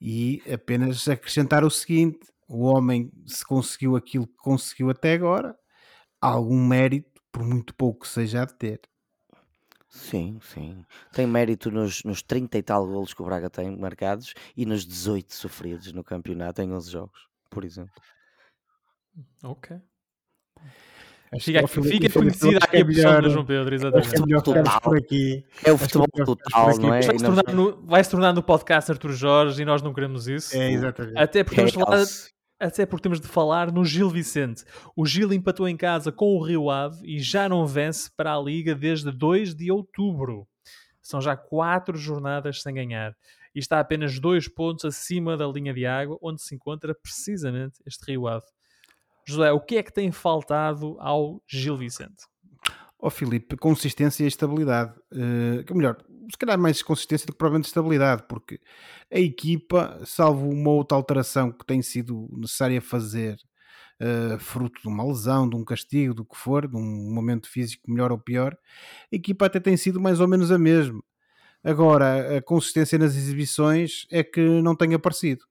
E 0.00 0.42
apenas 0.52 1.06
acrescentar 1.08 1.64
o 1.64 1.70
seguinte: 1.70 2.18
o 2.52 2.64
homem, 2.64 3.10
se 3.26 3.44
conseguiu 3.44 3.94
aquilo 3.96 4.26
que 4.26 4.36
conseguiu 4.36 4.90
até 4.90 5.12
agora, 5.14 5.56
algum 6.20 6.60
mérito, 6.66 7.08
por 7.30 7.44
muito 7.44 7.72
pouco 7.74 8.00
que 8.00 8.08
seja 8.08 8.42
a 8.42 8.44
de 8.44 8.54
ter. 8.54 8.80
Sim, 9.88 10.38
sim. 10.42 10.84
Tem 11.12 11.26
mérito 11.26 11.70
nos, 11.70 12.02
nos 12.04 12.22
30 12.22 12.58
e 12.58 12.62
tal 12.62 12.86
golos 12.86 13.12
que 13.14 13.22
o 13.22 13.24
Braga 13.24 13.48
tem 13.50 13.76
marcados 13.76 14.34
e 14.56 14.64
nos 14.66 14.84
18 14.86 15.34
sofridos 15.34 15.92
no 15.92 16.02
campeonato 16.04 16.60
em 16.62 16.72
11 16.72 16.90
jogos, 16.90 17.26
por 17.48 17.64
exemplo. 17.64 17.94
Ok. 19.42 19.76
Fica, 21.40 21.60
ao 21.60 21.64
aqui- 21.66 21.82
fica 21.82 22.12
conhecida 22.12 22.58
aqui 22.60 22.76
é 22.78 22.80
a 22.80 22.84
posição 22.84 23.10
melhor- 23.10 23.22
do 23.22 23.30
João 23.30 23.44
Pedro, 23.46 23.68
que 23.68 23.74
exatamente. 23.76 24.16
é 24.16 24.20
melhor 24.26 24.40
ficarmos 24.44 24.64
Total. 24.72 24.80
por 24.80 24.98
aqui. 24.98 25.44
É 25.64 25.72
o 25.72 25.78
futebol 25.78 26.06
é 26.12 26.24
total, 26.24 26.78
não 26.78 26.94
é? 26.94 27.00
Vai 27.00 27.02
se, 27.02 27.08
E 27.10 27.12
não- 27.28 27.34
tornar 27.36 27.54
no, 27.54 27.86
vai 27.86 28.04
se 28.04 28.10
tornar 28.10 28.32
no 28.32 28.42
podcast 28.42 28.90
Arthur 28.90 29.12
Jorge 29.12 29.62
e 29.62 29.64
nós 29.64 29.80
não 29.80 29.94
queremos 29.94 30.26
isso. 30.26 30.56
É, 30.56 30.72
exatamente. 30.72 31.16
Até 31.18 31.44
porque, 31.44 31.64
de 31.64 31.72
falar. 31.72 32.04
Até 32.60 32.84
porque 32.84 33.02
temos 33.02 33.20
de 33.20 33.26
falar 33.26 33.72
no 33.72 33.84
Gil 33.84 34.10
Vicente. 34.10 34.64
O 34.94 35.06
Gil 35.06 35.32
empatou 35.32 35.66
em 35.66 35.76
casa 35.76 36.12
com 36.12 36.36
o 36.36 36.44
Rio 36.44 36.68
Ave 36.68 37.00
e 37.04 37.18
já 37.18 37.48
não 37.48 37.66
vence 37.66 38.10
para 38.14 38.34
a 38.34 38.40
Liga 38.40 38.74
desde 38.74 39.10
2 39.10 39.54
de 39.54 39.72
outubro. 39.72 40.46
São 41.00 41.20
já 41.20 41.34
quatro 41.34 41.96
jornadas 41.96 42.60
sem 42.62 42.74
ganhar. 42.74 43.16
E 43.54 43.58
está 43.58 43.80
apenas 43.80 44.20
dois 44.20 44.46
pontos 44.46 44.84
acima 44.84 45.36
da 45.36 45.46
linha 45.46 45.74
de 45.74 45.86
água, 45.86 46.18
onde 46.22 46.40
se 46.42 46.54
encontra 46.54 46.94
precisamente 46.94 47.80
este 47.86 48.12
Rio 48.12 48.28
Ave. 48.28 48.46
José, 49.26 49.50
o 49.50 49.60
que 49.60 49.76
é 49.76 49.82
que 49.82 49.92
tem 49.92 50.12
faltado 50.12 50.96
ao 51.00 51.42
Gil 51.48 51.76
Vicente? 51.76 52.24
Ó 52.98 53.06
oh, 53.06 53.10
Filipe, 53.10 53.56
consistência 53.56 54.24
e 54.24 54.26
estabilidade. 54.26 54.92
Uh, 55.10 55.74
melhor, 55.74 55.96
se 56.30 56.38
calhar 56.38 56.58
mais 56.58 56.82
consistência 56.82 57.26
do 57.26 57.32
que 57.32 57.38
provavelmente 57.38 57.68
estabilidade, 57.68 58.24
porque 58.28 58.60
a 59.12 59.18
equipa, 59.18 60.00
salvo 60.04 60.48
uma 60.48 60.70
outra 60.70 60.96
alteração 60.96 61.50
que 61.52 61.64
tem 61.64 61.82
sido 61.82 62.28
necessária 62.32 62.80
fazer, 62.80 63.38
uh, 64.00 64.38
fruto 64.38 64.80
de 64.80 64.88
uma 64.88 65.04
lesão, 65.04 65.48
de 65.48 65.56
um 65.56 65.64
castigo, 65.64 66.14
do 66.14 66.24
que 66.24 66.36
for, 66.36 66.66
de 66.66 66.76
um 66.76 67.12
momento 67.12 67.48
físico 67.48 67.90
melhor 67.90 68.12
ou 68.12 68.18
pior, 68.18 68.56
a 69.12 69.16
equipa 69.16 69.46
até 69.46 69.60
tem 69.60 69.76
sido 69.76 70.00
mais 70.00 70.20
ou 70.20 70.28
menos 70.28 70.50
a 70.50 70.58
mesma. 70.58 71.02
Agora, 71.62 72.38
a 72.38 72.42
consistência 72.42 72.98
nas 72.98 73.14
exibições 73.14 74.06
é 74.10 74.24
que 74.24 74.40
não 74.62 74.74
tem 74.74 74.94
aparecido. 74.94 75.44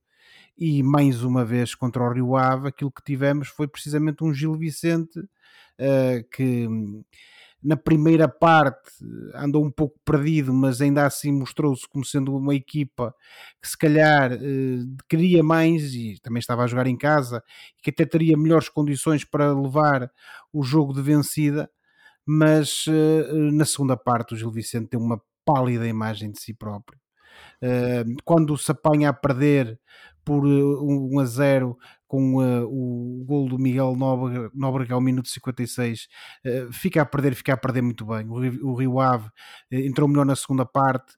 E 0.57 0.83
mais 0.83 1.23
uma 1.23 1.45
vez 1.45 1.75
contra 1.75 2.03
o 2.03 2.11
Rio 2.11 2.35
Ave, 2.35 2.67
aquilo 2.67 2.91
que 2.91 3.03
tivemos 3.03 3.47
foi 3.47 3.67
precisamente 3.67 4.23
um 4.23 4.33
Gil 4.33 4.57
Vicente 4.57 5.19
uh, 5.19 6.29
que 6.33 6.67
na 7.61 7.75
primeira 7.75 8.27
parte 8.27 8.89
andou 9.35 9.63
um 9.65 9.71
pouco 9.71 9.99
perdido, 10.05 10.53
mas 10.53 10.81
ainda 10.81 11.05
assim 11.05 11.31
mostrou-se 11.31 11.87
como 11.89 12.05
sendo 12.05 12.35
uma 12.35 12.55
equipa 12.55 13.13
que 13.61 13.67
se 13.67 13.77
calhar 13.77 14.31
eh, 14.31 14.37
queria 15.09 15.43
mais 15.43 15.93
e 15.93 16.17
também 16.21 16.39
estava 16.39 16.63
a 16.63 16.67
jogar 16.67 16.87
em 16.87 16.97
casa 16.97 17.43
e 17.77 17.81
que 17.81 17.89
até 17.89 18.05
teria 18.05 18.37
melhores 18.37 18.69
condições 18.69 19.25
para 19.25 19.53
levar 19.53 20.09
o 20.53 20.63
jogo 20.63 20.93
de 20.93 21.01
vencida, 21.01 21.69
mas 22.25 22.85
eh, 22.87 23.33
na 23.51 23.65
segunda 23.65 23.97
parte 23.97 24.33
o 24.33 24.37
Gil 24.37 24.51
Vicente 24.51 24.89
tem 24.89 24.99
uma 24.99 25.21
pálida 25.45 25.87
imagem 25.87 26.31
de 26.31 26.39
si 26.39 26.53
próprio. 26.53 26.99
Eh, 27.61 28.05
quando 28.23 28.57
se 28.57 28.71
apanha 28.71 29.09
a 29.09 29.13
perder 29.13 29.79
por 30.23 30.45
1 30.45 31.15
uh, 31.15 31.19
a 31.19 31.25
0 31.25 31.77
com 32.09 32.37
uh, 32.37 32.65
o 32.65 33.23
gol 33.23 33.47
do 33.47 33.59
Miguel 33.59 33.95
Nóbrega, 33.95 34.49
Nóbrega 34.51 34.95
ao 34.95 34.99
minuto 34.99 35.29
56, 35.29 36.07
uh, 36.43 36.73
fica 36.73 37.03
a 37.03 37.05
perder, 37.05 37.35
fica 37.35 37.53
a 37.53 37.57
perder 37.57 37.83
muito 37.83 38.03
bem. 38.03 38.27
O, 38.27 38.71
o 38.71 38.73
Rio 38.73 38.99
Ave 38.99 39.27
uh, 39.27 39.75
entrou 39.75 40.09
melhor 40.09 40.25
na 40.25 40.35
segunda 40.35 40.65
parte, 40.65 41.13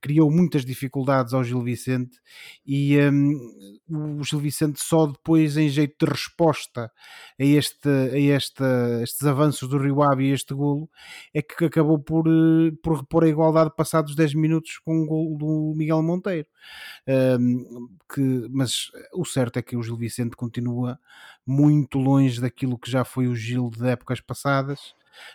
criou 0.00 0.30
muitas 0.30 0.64
dificuldades 0.64 1.34
ao 1.34 1.44
Gil 1.44 1.60
Vicente 1.60 2.18
e 2.66 2.98
um, 2.98 4.18
o 4.18 4.24
Gil 4.24 4.38
Vicente 4.38 4.82
só 4.82 5.06
depois 5.06 5.56
em 5.56 5.68
jeito 5.68 6.04
de 6.04 6.10
resposta 6.10 6.90
a, 7.38 7.44
este, 7.44 7.88
a 7.88 8.18
este, 8.18 8.62
estes 9.02 9.26
avanços 9.26 9.68
do 9.68 9.78
Rio 9.78 10.02
Ave 10.02 10.24
e 10.24 10.32
este 10.32 10.54
golo 10.54 10.88
é 11.34 11.42
que 11.42 11.66
acabou 11.66 11.98
por, 11.98 12.24
por 12.82 12.98
repor 12.98 13.24
a 13.24 13.28
igualdade 13.28 13.72
passados 13.76 14.14
10 14.14 14.34
minutos 14.34 14.78
com 14.78 15.02
o 15.02 15.06
gol 15.06 15.36
do 15.36 15.74
Miguel 15.76 16.02
Monteiro. 16.02 16.48
Um, 17.06 17.88
que, 18.12 18.46
mas 18.50 18.90
o 19.12 19.24
certo 19.24 19.58
é 19.58 19.62
que 19.62 19.76
o 19.76 19.82
Gil 19.82 19.96
Vicente 19.96 20.36
continua 20.36 20.98
muito 21.46 21.98
longe 21.98 22.40
daquilo 22.40 22.78
que 22.78 22.90
já 22.90 23.04
foi 23.04 23.28
o 23.28 23.36
Gil 23.36 23.70
de 23.70 23.86
épocas 23.86 24.20
passadas, 24.20 24.80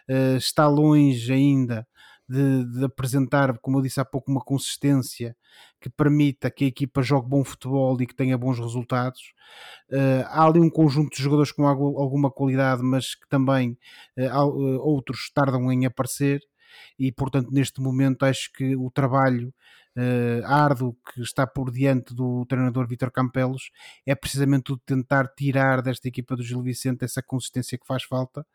uh, 0.10 0.38
está 0.38 0.68
longe 0.68 1.32
ainda 1.32 1.88
de, 2.32 2.80
de, 2.80 2.86
apresentar, 2.86 3.58
como 3.60 3.78
eu 3.78 3.82
disse 3.82 4.00
há 4.00 4.06
pouco, 4.06 4.32
uma 4.32 4.42
consistência 4.42 5.36
que 5.82 5.90
permita 5.90 6.50
que 6.50 6.64
a 6.64 6.68
equipa 6.68 7.02
jogue 7.02 7.28
bom 7.28 7.44
futebol 7.44 8.02
e 8.02 8.08
que 8.08 8.16
tenha 8.16 8.38
bons 8.38 8.58
resultados. 8.58 9.34
Uh, 9.92 10.24
há 10.28 10.46
ali 10.46 10.60
um 10.60 10.70
conjunto 10.70 11.16
de 11.16 11.22
jogadores 11.22 11.52
com 11.52 11.68
alguma 11.68 12.32
qualidade, 12.32 12.82
mas 12.84 13.16
que 13.16 13.28
também 13.28 13.78
uh, 14.18 14.80
outros 14.82 15.30
tardam 15.34 15.72
em 15.72 15.86
aparecer. 15.86 16.40
E 16.98 17.12
portanto, 17.12 17.50
neste 17.52 17.82
momento, 17.82 18.24
acho 18.24 18.50
que 18.54 18.78
o 18.78 18.90
trabalho 18.90 19.54
uh, 19.98 20.46
árduo 20.46 20.96
que 21.14 21.22
está 21.22 21.46
por 21.46 21.72
diante 21.72 22.14
do 22.14 22.46
treinador 22.46 22.88
Vitor 22.88 23.12
Campelos 23.12 23.72
é 24.06 24.16
precisamente 24.16 24.72
o 24.72 24.76
de 24.76 24.84
tentar 24.86 25.28
tirar 25.36 25.82
desta 25.82 26.08
equipa 26.08 26.36
do 26.36 26.44
Gil 26.44 26.62
Vicente 26.62 27.04
essa 27.04 27.22
consistência 27.22 27.78
que 27.78 27.86
faz 27.86 28.04
falta 28.04 28.46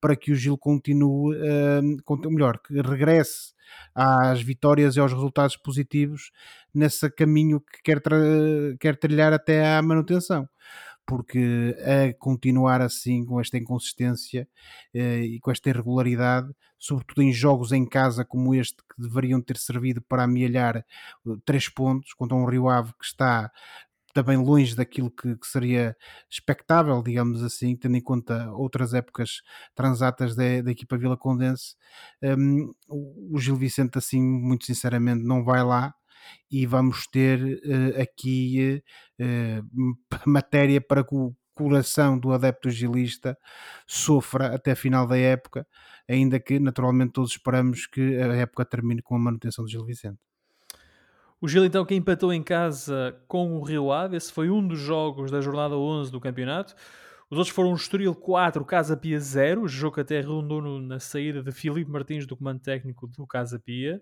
para 0.00 0.16
que 0.16 0.32
o 0.32 0.36
Gil 0.36 0.58
continue, 0.58 1.36
uh, 1.36 2.30
melhor, 2.30 2.58
que 2.58 2.74
regresse 2.80 3.54
às 3.94 4.42
vitórias 4.42 4.96
e 4.96 5.00
aos 5.00 5.12
resultados 5.12 5.56
positivos 5.56 6.30
nesse 6.72 7.10
caminho 7.10 7.60
que 7.60 7.82
quer, 7.82 8.02
quer 8.78 8.96
trilhar 8.96 9.32
até 9.32 9.76
à 9.76 9.82
manutenção 9.82 10.48
porque 11.06 11.76
a 11.80 12.14
continuar 12.18 12.80
assim 12.80 13.24
com 13.24 13.40
esta 13.40 13.58
inconsistência 13.58 14.48
eh, 14.92 15.20
e 15.20 15.40
com 15.40 15.50
esta 15.50 15.68
irregularidade, 15.68 16.52
sobretudo 16.78 17.22
em 17.22 17.32
jogos 17.32 17.72
em 17.72 17.86
casa 17.86 18.24
como 18.24 18.54
este 18.54 18.76
que 18.76 19.02
deveriam 19.02 19.40
ter 19.40 19.56
servido 19.56 20.02
para 20.02 20.24
amealhar 20.24 20.84
uh, 21.24 21.38
três 21.44 21.68
pontos 21.68 22.12
contra 22.14 22.36
um 22.36 22.46
Rio 22.46 22.68
Ave 22.68 22.92
que 22.98 23.04
está 23.04 23.50
também 24.14 24.36
longe 24.36 24.76
daquilo 24.76 25.10
que, 25.10 25.36
que, 25.36 25.46
seria 25.46 25.96
expectável, 26.30 27.02
digamos 27.02 27.42
assim, 27.42 27.76
tendo 27.76 27.96
em 27.96 28.00
conta 28.00 28.50
outras 28.52 28.94
épocas 28.94 29.42
transatas 29.74 30.36
da, 30.36 30.62
da 30.62 30.70
equipa 30.70 30.96
Vila 30.96 31.16
Condense. 31.16 31.74
Um, 32.22 32.72
o 32.88 33.36
Gil 33.40 33.56
Vicente, 33.56 33.98
assim, 33.98 34.22
muito 34.22 34.66
sinceramente, 34.66 35.24
não 35.24 35.44
vai 35.44 35.64
lá 35.64 35.92
e 36.50 36.66
vamos 36.66 37.06
ter 37.06 37.40
uh, 37.42 38.00
aqui 38.00 38.82
uh, 39.20 39.90
matéria 40.26 40.80
para 40.80 41.04
que 41.04 41.14
o 41.14 41.34
coração 41.54 42.18
do 42.18 42.32
adepto 42.32 42.68
gilista 42.68 43.38
sofra 43.86 44.54
até 44.54 44.72
a 44.72 44.76
final 44.76 45.06
da 45.06 45.16
época, 45.16 45.66
ainda 46.08 46.40
que 46.40 46.58
naturalmente 46.58 47.12
todos 47.12 47.30
esperamos 47.30 47.86
que 47.86 48.16
a 48.18 48.34
época 48.34 48.64
termine 48.64 49.00
com 49.00 49.14
a 49.14 49.18
manutenção 49.18 49.64
do 49.64 49.70
Gil 49.70 49.84
Vicente. 49.84 50.18
O 51.40 51.48
Gil 51.48 51.64
então 51.64 51.84
que 51.84 51.94
empatou 51.94 52.32
em 52.32 52.42
casa 52.42 53.16
com 53.28 53.58
o 53.58 53.62
Rio 53.62 53.92
Ave, 53.92 54.16
esse 54.16 54.32
foi 54.32 54.50
um 54.50 54.66
dos 54.66 54.78
jogos 54.78 55.30
da 55.30 55.40
jornada 55.40 55.76
11 55.76 56.10
do 56.10 56.20
campeonato. 56.20 56.74
Os 57.30 57.38
outros 57.38 57.54
foram 57.54 57.72
o 57.72 57.76
Estoril 57.76 58.14
4, 58.14 58.64
Casa 58.64 58.96
Pia 58.96 59.18
0, 59.18 59.66
jogo 59.66 59.94
que 59.94 60.00
até 60.00 60.20
redundou 60.20 60.60
na 60.80 61.00
saída 61.00 61.42
de 61.42 61.52
Filipe 61.52 61.90
Martins 61.90 62.26
do 62.26 62.36
comando 62.36 62.60
técnico 62.60 63.06
do 63.06 63.26
Casa 63.26 63.58
Pia. 63.58 64.00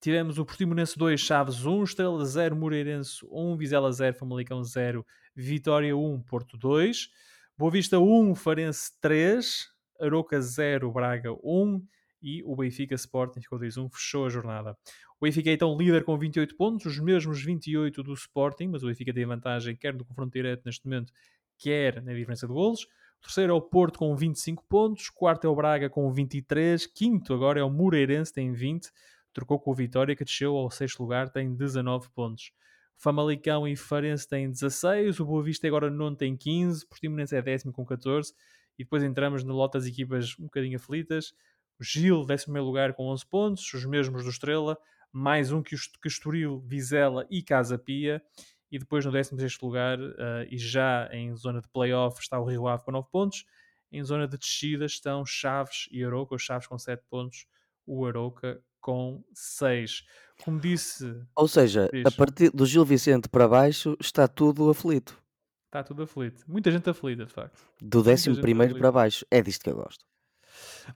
Tivemos 0.00 0.38
o 0.38 0.46
Portimonense 0.46 0.96
2, 0.96 1.20
Chaves 1.20 1.66
1, 1.66 1.84
Estrela 1.84 2.24
0, 2.24 2.56
Moreirense 2.56 3.18
1, 3.30 3.56
Vizela 3.58 3.92
0, 3.92 4.16
Famalicão 4.16 4.64
0, 4.64 5.04
Vitória 5.36 5.94
1, 5.94 6.22
Porto 6.22 6.56
2, 6.56 7.10
Boa 7.56 7.70
Vista 7.70 7.98
1, 7.98 8.34
Farense 8.34 8.98
3, 8.98 9.68
Aroca 10.00 10.40
0, 10.40 10.90
Braga 10.90 11.32
1 11.44 11.86
e 12.22 12.42
o 12.44 12.56
Benfica 12.56 12.94
Sporting 12.94 13.42
ficou 13.42 13.58
2-1, 13.58 13.90
fechou 13.92 14.24
a 14.24 14.30
jornada. 14.30 14.74
O 15.20 15.26
Benfica 15.26 15.50
é 15.50 15.52
então 15.52 15.76
líder 15.76 16.02
com 16.02 16.16
28 16.16 16.56
pontos, 16.56 16.86
os 16.86 16.98
mesmos 16.98 17.42
28 17.44 18.02
do 18.02 18.14
Sporting, 18.14 18.68
mas 18.68 18.82
o 18.82 18.86
Benfica 18.86 19.12
tem 19.12 19.26
vantagem 19.26 19.76
quer 19.76 19.92
no 19.92 20.02
confronto 20.02 20.32
direto 20.32 20.62
neste 20.64 20.82
momento, 20.86 21.12
quer 21.58 22.02
na 22.02 22.14
diferença 22.14 22.46
de 22.46 22.54
golos. 22.54 22.84
O 23.18 23.22
terceiro 23.24 23.52
é 23.52 23.54
o 23.54 23.60
Porto 23.60 23.98
com 23.98 24.16
25 24.16 24.64
pontos, 24.66 25.10
quarto 25.10 25.46
é 25.46 25.50
o 25.50 25.54
Braga 25.54 25.90
com 25.90 26.10
23, 26.10 26.86
quinto 26.86 27.34
agora 27.34 27.60
é 27.60 27.62
o 27.62 27.68
Moreirense, 27.68 28.32
tem 28.32 28.50
20, 28.50 28.90
trocou 29.32 29.58
com 29.58 29.70
o 29.70 29.74
Vitória, 29.74 30.16
que 30.16 30.24
desceu 30.24 30.56
ao 30.56 30.70
sexto 30.70 31.00
lugar, 31.00 31.30
tem 31.30 31.54
19 31.54 32.08
pontos. 32.10 32.52
Famalicão 32.96 33.66
e 33.66 33.74
Farense 33.76 34.28
têm 34.28 34.50
16, 34.50 35.20
o 35.20 35.24
Boa 35.24 35.42
Vista 35.42 35.66
agora 35.66 35.90
não 35.90 36.14
tem 36.14 36.36
15, 36.36 36.84
o 36.84 36.88
Portimonense 36.88 37.34
é 37.34 37.40
décimo 37.40 37.72
com 37.72 37.84
14, 37.84 38.34
e 38.78 38.84
depois 38.84 39.02
entramos 39.02 39.42
no 39.42 39.54
lote 39.54 39.78
das 39.78 39.86
equipas 39.86 40.38
um 40.38 40.44
bocadinho 40.44 40.76
aflitas. 40.76 41.32
Gil, 41.80 42.26
décimo 42.26 42.62
lugar 42.62 42.92
com 42.92 43.08
11 43.08 43.26
pontos, 43.26 43.72
os 43.72 43.86
mesmos 43.86 44.24
do 44.24 44.30
Estrela, 44.30 44.76
mais 45.10 45.50
um 45.50 45.62
que 45.62 45.74
o 45.74 45.78
Estoril, 46.06 46.60
Vizela 46.60 47.26
e 47.30 47.42
Casa 47.42 47.78
Pia, 47.78 48.22
e 48.70 48.78
depois 48.78 49.04
no 49.04 49.10
16 49.10 49.58
lugar, 49.60 49.98
uh, 49.98 50.46
e 50.50 50.58
já 50.58 51.08
em 51.10 51.34
zona 51.34 51.60
de 51.60 51.68
playoff, 51.68 52.20
está 52.20 52.38
o 52.38 52.44
Rio 52.44 52.68
Ave 52.68 52.84
com 52.84 52.92
9 52.92 53.08
pontos, 53.10 53.44
em 53.90 54.04
zona 54.04 54.28
de 54.28 54.36
descida 54.36 54.84
estão 54.84 55.24
Chaves 55.24 55.88
e 55.90 56.04
Aroca, 56.04 56.34
os 56.34 56.42
Chaves 56.42 56.68
com 56.68 56.78
7 56.78 57.02
pontos, 57.08 57.46
o 57.86 58.06
Aroca 58.06 58.62
com 58.80 59.22
6. 59.34 60.04
Como 60.44 60.58
disse. 60.58 61.22
Ou 61.36 61.46
seja, 61.46 61.88
diz, 61.92 62.06
a 62.06 62.10
partir 62.10 62.50
do 62.50 62.64
Gil 62.64 62.84
Vicente 62.84 63.28
para 63.28 63.46
baixo 63.46 63.96
está 64.00 64.26
tudo 64.26 64.70
aflito. 64.70 65.18
Está 65.66 65.84
tudo 65.84 66.02
aflito. 66.02 66.44
Muita 66.48 66.70
gente 66.70 66.88
aflita, 66.90 67.24
de 67.24 67.32
facto. 67.32 67.62
Do 67.80 68.00
11 68.00 68.40
primeiro 68.40 68.76
para 68.76 68.90
baixo. 68.90 69.24
É 69.30 69.40
disto 69.40 69.62
que 69.62 69.70
eu 69.70 69.76
gosto. 69.76 70.04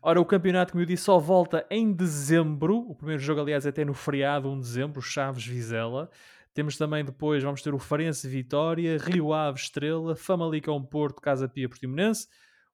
Ora, 0.03 0.21
o 0.21 0.25
campeonato, 0.25 0.73
como 0.73 0.83
eu 0.83 0.87
disse, 0.87 1.05
só 1.05 1.19
volta 1.19 1.65
em 1.71 1.93
dezembro. 1.93 2.79
O 2.79 2.95
primeiro 2.95 3.23
jogo, 3.23 3.41
aliás, 3.41 3.65
é 3.67 3.69
até 3.69 3.85
no 3.85 3.95
feriado, 3.95 4.49
1 4.49 4.59
de 4.59 4.61
dezembro, 4.63 5.01
Chaves 5.01 5.47
Vizela. 5.47 6.11
Temos 6.53 6.77
também 6.77 7.05
depois, 7.05 7.43
vamos 7.43 7.63
ter 7.63 7.75
o 7.75 7.79
Farense 7.79 8.29
Vitória, 8.29 8.97
Rio 8.99 9.33
Ave 9.33 9.59
Estrela, 9.59 10.15
Famalicão 10.15 10.83
Porto, 10.83 11.21
Casa 11.21 11.49
Pia 11.49 11.69
Portimonense, 11.69 12.29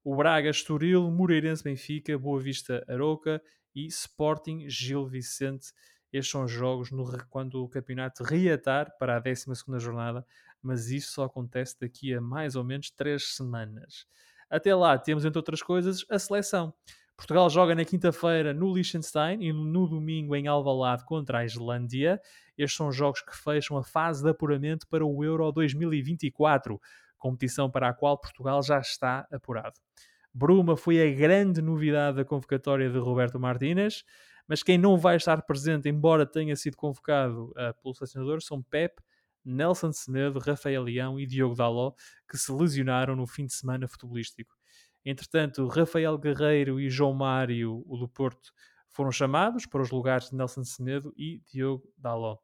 o 0.05 0.15
Braga 0.15 0.51
Estoril, 0.51 1.11
Moreirense 1.11 1.65
Benfica, 1.65 2.19
Boa 2.19 2.41
Vista 2.41 2.85
Aroca 2.89 3.43
e 3.75 3.87
Sporting 3.87 4.69
Gil 4.69 5.07
Vicente. 5.07 5.73
Estes 6.13 6.33
são 6.33 6.45
os 6.45 6.51
jogos 6.51 6.91
no, 6.91 7.05
quando 7.29 7.63
o 7.63 7.69
campeonato 7.69 8.25
reatar 8.25 8.97
para 8.99 9.17
a 9.17 9.21
12 9.21 9.45
jornada, 9.79 10.27
mas 10.63 10.91
isso 10.91 11.13
só 11.13 11.25
acontece 11.25 11.79
daqui 11.81 12.13
a 12.15 12.21
mais 12.21 12.57
ou 12.57 12.65
menos 12.65 12.91
3 12.91 13.23
semanas. 13.35 14.07
Até 14.49 14.75
lá 14.75 14.99
temos, 14.99 15.25
entre 15.25 15.39
outras 15.39 15.63
coisas, 15.63 16.05
a 16.11 16.19
seleção. 16.19 16.75
Portugal 17.17 17.51
joga 17.51 17.75
na 17.75 17.85
quinta-feira 17.85 18.55
no 18.55 18.73
Liechtenstein 18.73 19.43
e 19.43 19.53
no 19.53 19.87
domingo 19.87 20.35
em 20.35 20.49
Alvalade 20.49 21.05
contra 21.05 21.41
a 21.41 21.45
Islândia. 21.45 22.19
Estes 22.57 22.77
são 22.77 22.91
jogos 22.91 23.21
que 23.21 23.37
fecham 23.37 23.77
a 23.77 23.85
fase 23.85 24.23
de 24.23 24.31
apuramento 24.31 24.89
para 24.89 25.05
o 25.05 25.23
Euro 25.23 25.53
2024, 25.53 26.81
competição 27.19 27.71
para 27.71 27.91
a 27.91 27.93
qual 27.93 28.19
Portugal 28.19 28.63
já 28.63 28.81
está 28.81 29.27
apurado. 29.31 29.79
Bruma 30.33 30.77
foi 30.77 31.01
a 31.01 31.15
grande 31.15 31.61
novidade 31.61 32.19
da 32.19 32.25
convocatória 32.25 32.89
de 32.89 32.99
Roberto 32.99 33.39
Martínez, 33.39 34.05
mas 34.47 34.63
quem 34.63 34.79
não 34.79 34.97
vai 34.97 35.17
estar 35.17 35.43
presente, 35.43 35.89
embora 35.89 36.27
tenha 36.27 36.55
sido 36.57 36.77
convocado 36.77 37.51
uh, 37.51 37.83
pelo 37.83 37.95
selecionador, 37.95 38.43
são 38.43 38.63
Pep, 38.63 39.01
Nelson 39.45 39.93
Semedo, 39.93 40.39
Rafael 40.39 40.83
Leão 40.83 41.19
e 41.19 41.27
Diogo 41.27 41.55
Daló, 41.55 41.93
que 42.29 42.37
se 42.37 42.53
lesionaram 42.53 43.17
no 43.17 43.27
fim 43.27 43.47
de 43.47 43.55
semana 43.55 43.89
futebolístico. 43.89 44.55
Entretanto, 45.05 45.67
Rafael 45.67 46.19
Guerreiro 46.19 46.81
e 46.81 46.91
João 46.91 47.15
Mário, 47.15 47.83
o 47.87 47.97
do 47.97 48.09
Porto, 48.09 48.53
foram 48.91 49.11
chamados 49.11 49.67
para 49.67 49.81
os 49.81 49.91
lugares 49.91 50.31
de 50.31 50.37
Nelson 50.37 50.65
Semedo 50.65 51.13
e 51.17 51.41
Diogo 51.51 51.91
Daló. 51.97 52.37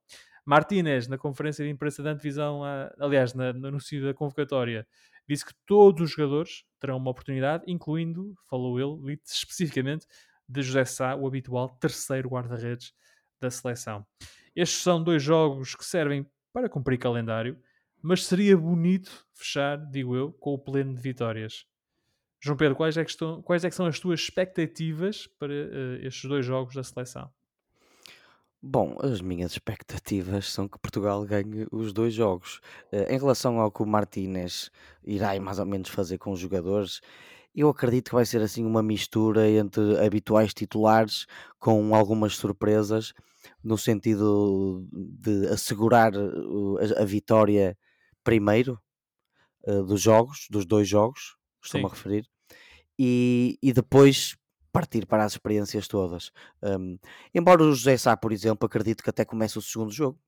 Martínez, 0.45 1.09
na 1.09 1.18
conferência 1.18 1.64
de 1.64 1.70
imprensa 1.70 2.03
da 2.03 2.12
antevisão, 2.12 2.62
aliás, 3.01 3.34
na, 3.34 3.53
no 3.53 3.66
anúncio 3.66 4.03
da 4.03 4.14
convocatória, 4.14 4.87
disse 5.28 5.44
que 5.44 5.54
todos 5.66 6.02
os 6.02 6.10
jogadores 6.10 6.64
terão 6.78 6.96
uma 6.96 7.10
oportunidade, 7.10 7.64
incluindo, 7.66 8.34
falou 8.48 8.78
ele, 8.78 9.20
especificamente, 9.26 10.06
de 10.48 10.62
José 10.62 10.84
Sá, 10.84 11.14
o 11.16 11.26
habitual 11.26 11.68
terceiro 11.80 12.28
guarda-redes 12.28 12.92
da 13.40 13.50
seleção. 13.50 14.06
Estes 14.54 14.80
são 14.82 15.02
dois 15.02 15.22
jogos 15.22 15.74
que 15.74 15.84
servem 15.84 16.26
para 16.52 16.68
cumprir 16.68 16.98
calendário, 16.98 17.58
mas 18.00 18.24
seria 18.24 18.56
bonito 18.56 19.26
fechar, 19.34 19.76
digo 19.90 20.16
eu, 20.16 20.32
com 20.32 20.54
o 20.54 20.58
pleno 20.58 20.94
de 20.94 21.00
vitórias. 21.00 21.66
João 22.40 22.56
Pedro, 22.56 22.76
quais 22.76 22.96
é 22.96 23.04
que, 23.04 23.10
estão, 23.10 23.42
quais 23.42 23.64
é 23.64 23.68
que 23.68 23.74
são 23.74 23.86
as 23.86 23.98
tuas 23.98 24.20
expectativas 24.20 25.26
para 25.26 25.52
uh, 25.52 26.06
estes 26.06 26.28
dois 26.28 26.46
jogos 26.46 26.74
da 26.74 26.84
seleção? 26.84 27.30
Bom, 28.68 28.96
as 29.00 29.20
minhas 29.20 29.52
expectativas 29.52 30.50
são 30.50 30.66
que 30.66 30.76
Portugal 30.80 31.24
ganhe 31.24 31.68
os 31.70 31.92
dois 31.92 32.12
jogos. 32.12 32.60
Uh, 32.92 33.12
em 33.12 33.16
relação 33.16 33.60
ao 33.60 33.70
que 33.70 33.80
o 33.80 33.86
Martínez 33.86 34.72
irá 35.04 35.38
mais 35.38 35.60
ou 35.60 35.66
menos 35.66 35.88
fazer 35.88 36.18
com 36.18 36.32
os 36.32 36.40
jogadores, 36.40 37.00
eu 37.54 37.68
acredito 37.68 38.08
que 38.08 38.16
vai 38.16 38.26
ser 38.26 38.42
assim 38.42 38.64
uma 38.64 38.82
mistura 38.82 39.48
entre 39.48 40.04
habituais 40.04 40.52
titulares 40.52 41.26
com 41.60 41.94
algumas 41.94 42.34
surpresas, 42.34 43.12
no 43.62 43.78
sentido 43.78 44.84
de 44.92 45.46
assegurar 45.46 46.12
a, 46.16 47.02
a 47.02 47.04
vitória 47.04 47.78
primeiro 48.24 48.80
uh, 49.64 49.84
dos 49.84 50.02
jogos, 50.02 50.48
dos 50.50 50.66
dois 50.66 50.88
jogos, 50.88 51.36
estou-me 51.62 51.86
a 51.86 51.90
referir, 51.90 52.26
e, 52.98 53.60
e 53.62 53.72
depois 53.72 54.36
partir 54.76 55.06
para 55.06 55.24
as 55.24 55.32
experiências 55.32 55.88
todas. 55.88 56.30
Um, 56.62 56.98
embora 57.34 57.62
o 57.62 57.72
José 57.72 57.96
Sá, 57.96 58.14
por 58.14 58.30
exemplo, 58.30 58.66
acredito 58.66 59.02
que 59.02 59.08
até 59.08 59.24
comece 59.24 59.58
o 59.58 59.62
segundo 59.62 59.90
jogo, 59.90 60.18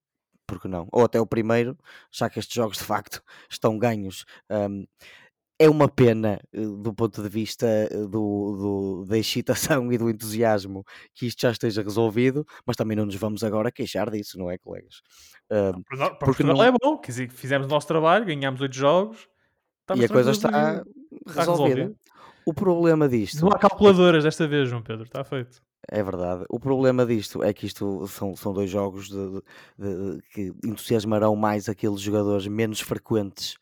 porque 0.47 0.67
não? 0.67 0.87
Ou 0.91 1.05
até 1.05 1.21
o 1.21 1.27
primeiro, 1.27 1.77
já 2.11 2.27
que 2.27 2.39
estes 2.39 2.55
jogos 2.55 2.77
de 2.79 2.83
facto 2.83 3.21
estão 3.47 3.77
ganhos. 3.77 4.25
Um, 4.49 4.87
é 5.59 5.69
uma 5.69 5.87
pena 5.87 6.39
eh, 6.51 6.61
do 6.61 6.93
ponto 6.93 7.21
de 7.21 7.29
vista 7.29 7.67
eh, 7.67 7.89
do, 7.89 8.07
do, 8.07 9.05
da 9.05 9.19
excitação 9.19 9.91
e 9.93 9.97
do 9.99 10.09
entusiasmo 10.09 10.83
que 11.13 11.27
isto 11.27 11.41
já 11.41 11.51
esteja 11.51 11.83
resolvido, 11.83 12.43
mas 12.65 12.75
também 12.75 12.97
não 12.97 13.05
nos 13.05 13.15
vamos 13.15 13.43
agora 13.43 13.71
queixar 13.71 14.09
disso, 14.09 14.39
não 14.39 14.49
é, 14.49 14.57
colegas? 14.57 15.01
Um, 15.51 15.83
para 15.83 16.15
porque 16.15 16.43
não 16.43 16.63
é 16.63 16.71
bom, 16.71 16.97
quer 16.97 17.11
dizer, 17.11 17.29
fizemos 17.29 17.67
o 17.67 17.69
nosso 17.69 17.87
trabalho, 17.87 18.25
ganhámos 18.25 18.61
oito 18.61 18.75
jogos 18.75 19.27
e 19.95 20.05
a 20.05 20.07
coisa 20.07 20.31
está, 20.31 20.83
está 21.27 21.41
resolvida. 21.41 21.93
O 22.49 22.53
problema 22.53 23.07
disto. 23.07 23.41
Não 23.45 23.49
há 23.49 23.59
calculadoras 23.59 24.23
desta 24.23 24.47
vez, 24.47 24.67
João 24.67 24.81
Pedro, 24.81 25.03
está 25.03 25.23
feito. 25.23 25.61
É 25.87 26.01
verdade. 26.01 26.45
O 26.49 26.59
problema 26.59 27.05
disto 27.05 27.43
é 27.43 27.53
que 27.53 27.67
isto 27.67 28.07
são, 28.07 28.35
são 28.35 28.51
dois 28.51 28.71
jogos 28.71 29.07
de, 29.07 29.43
de, 29.77 30.15
de, 30.15 30.21
que 30.33 30.53
entusiasmarão 30.65 31.35
mais 31.35 31.69
aqueles 31.69 32.01
jogadores 32.01 32.47
menos 32.47 32.79
frequentes 32.79 33.55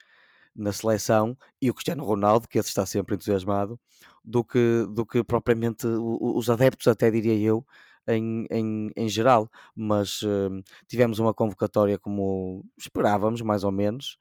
na 0.56 0.72
seleção 0.72 1.38
e 1.62 1.70
o 1.70 1.74
Cristiano 1.74 2.06
Ronaldo, 2.06 2.48
que 2.48 2.58
esse 2.58 2.70
está 2.70 2.86
sempre 2.86 3.16
entusiasmado, 3.16 3.78
do 4.24 4.42
que, 4.42 4.88
do 4.90 5.06
que 5.06 5.22
propriamente 5.22 5.86
os 5.86 6.50
adeptos, 6.50 6.88
até 6.88 7.12
diria 7.12 7.38
eu, 7.38 7.66
em, 8.08 8.48
em, 8.50 8.90
em 8.96 9.10
geral. 9.10 9.52
Mas 9.76 10.22
uh, 10.22 10.64
tivemos 10.88 11.20
uma 11.20 11.34
convocatória 11.34 12.00
como 12.00 12.64
esperávamos, 12.78 13.42
mais 13.42 13.66
ou 13.66 13.72
menos, 13.72 14.18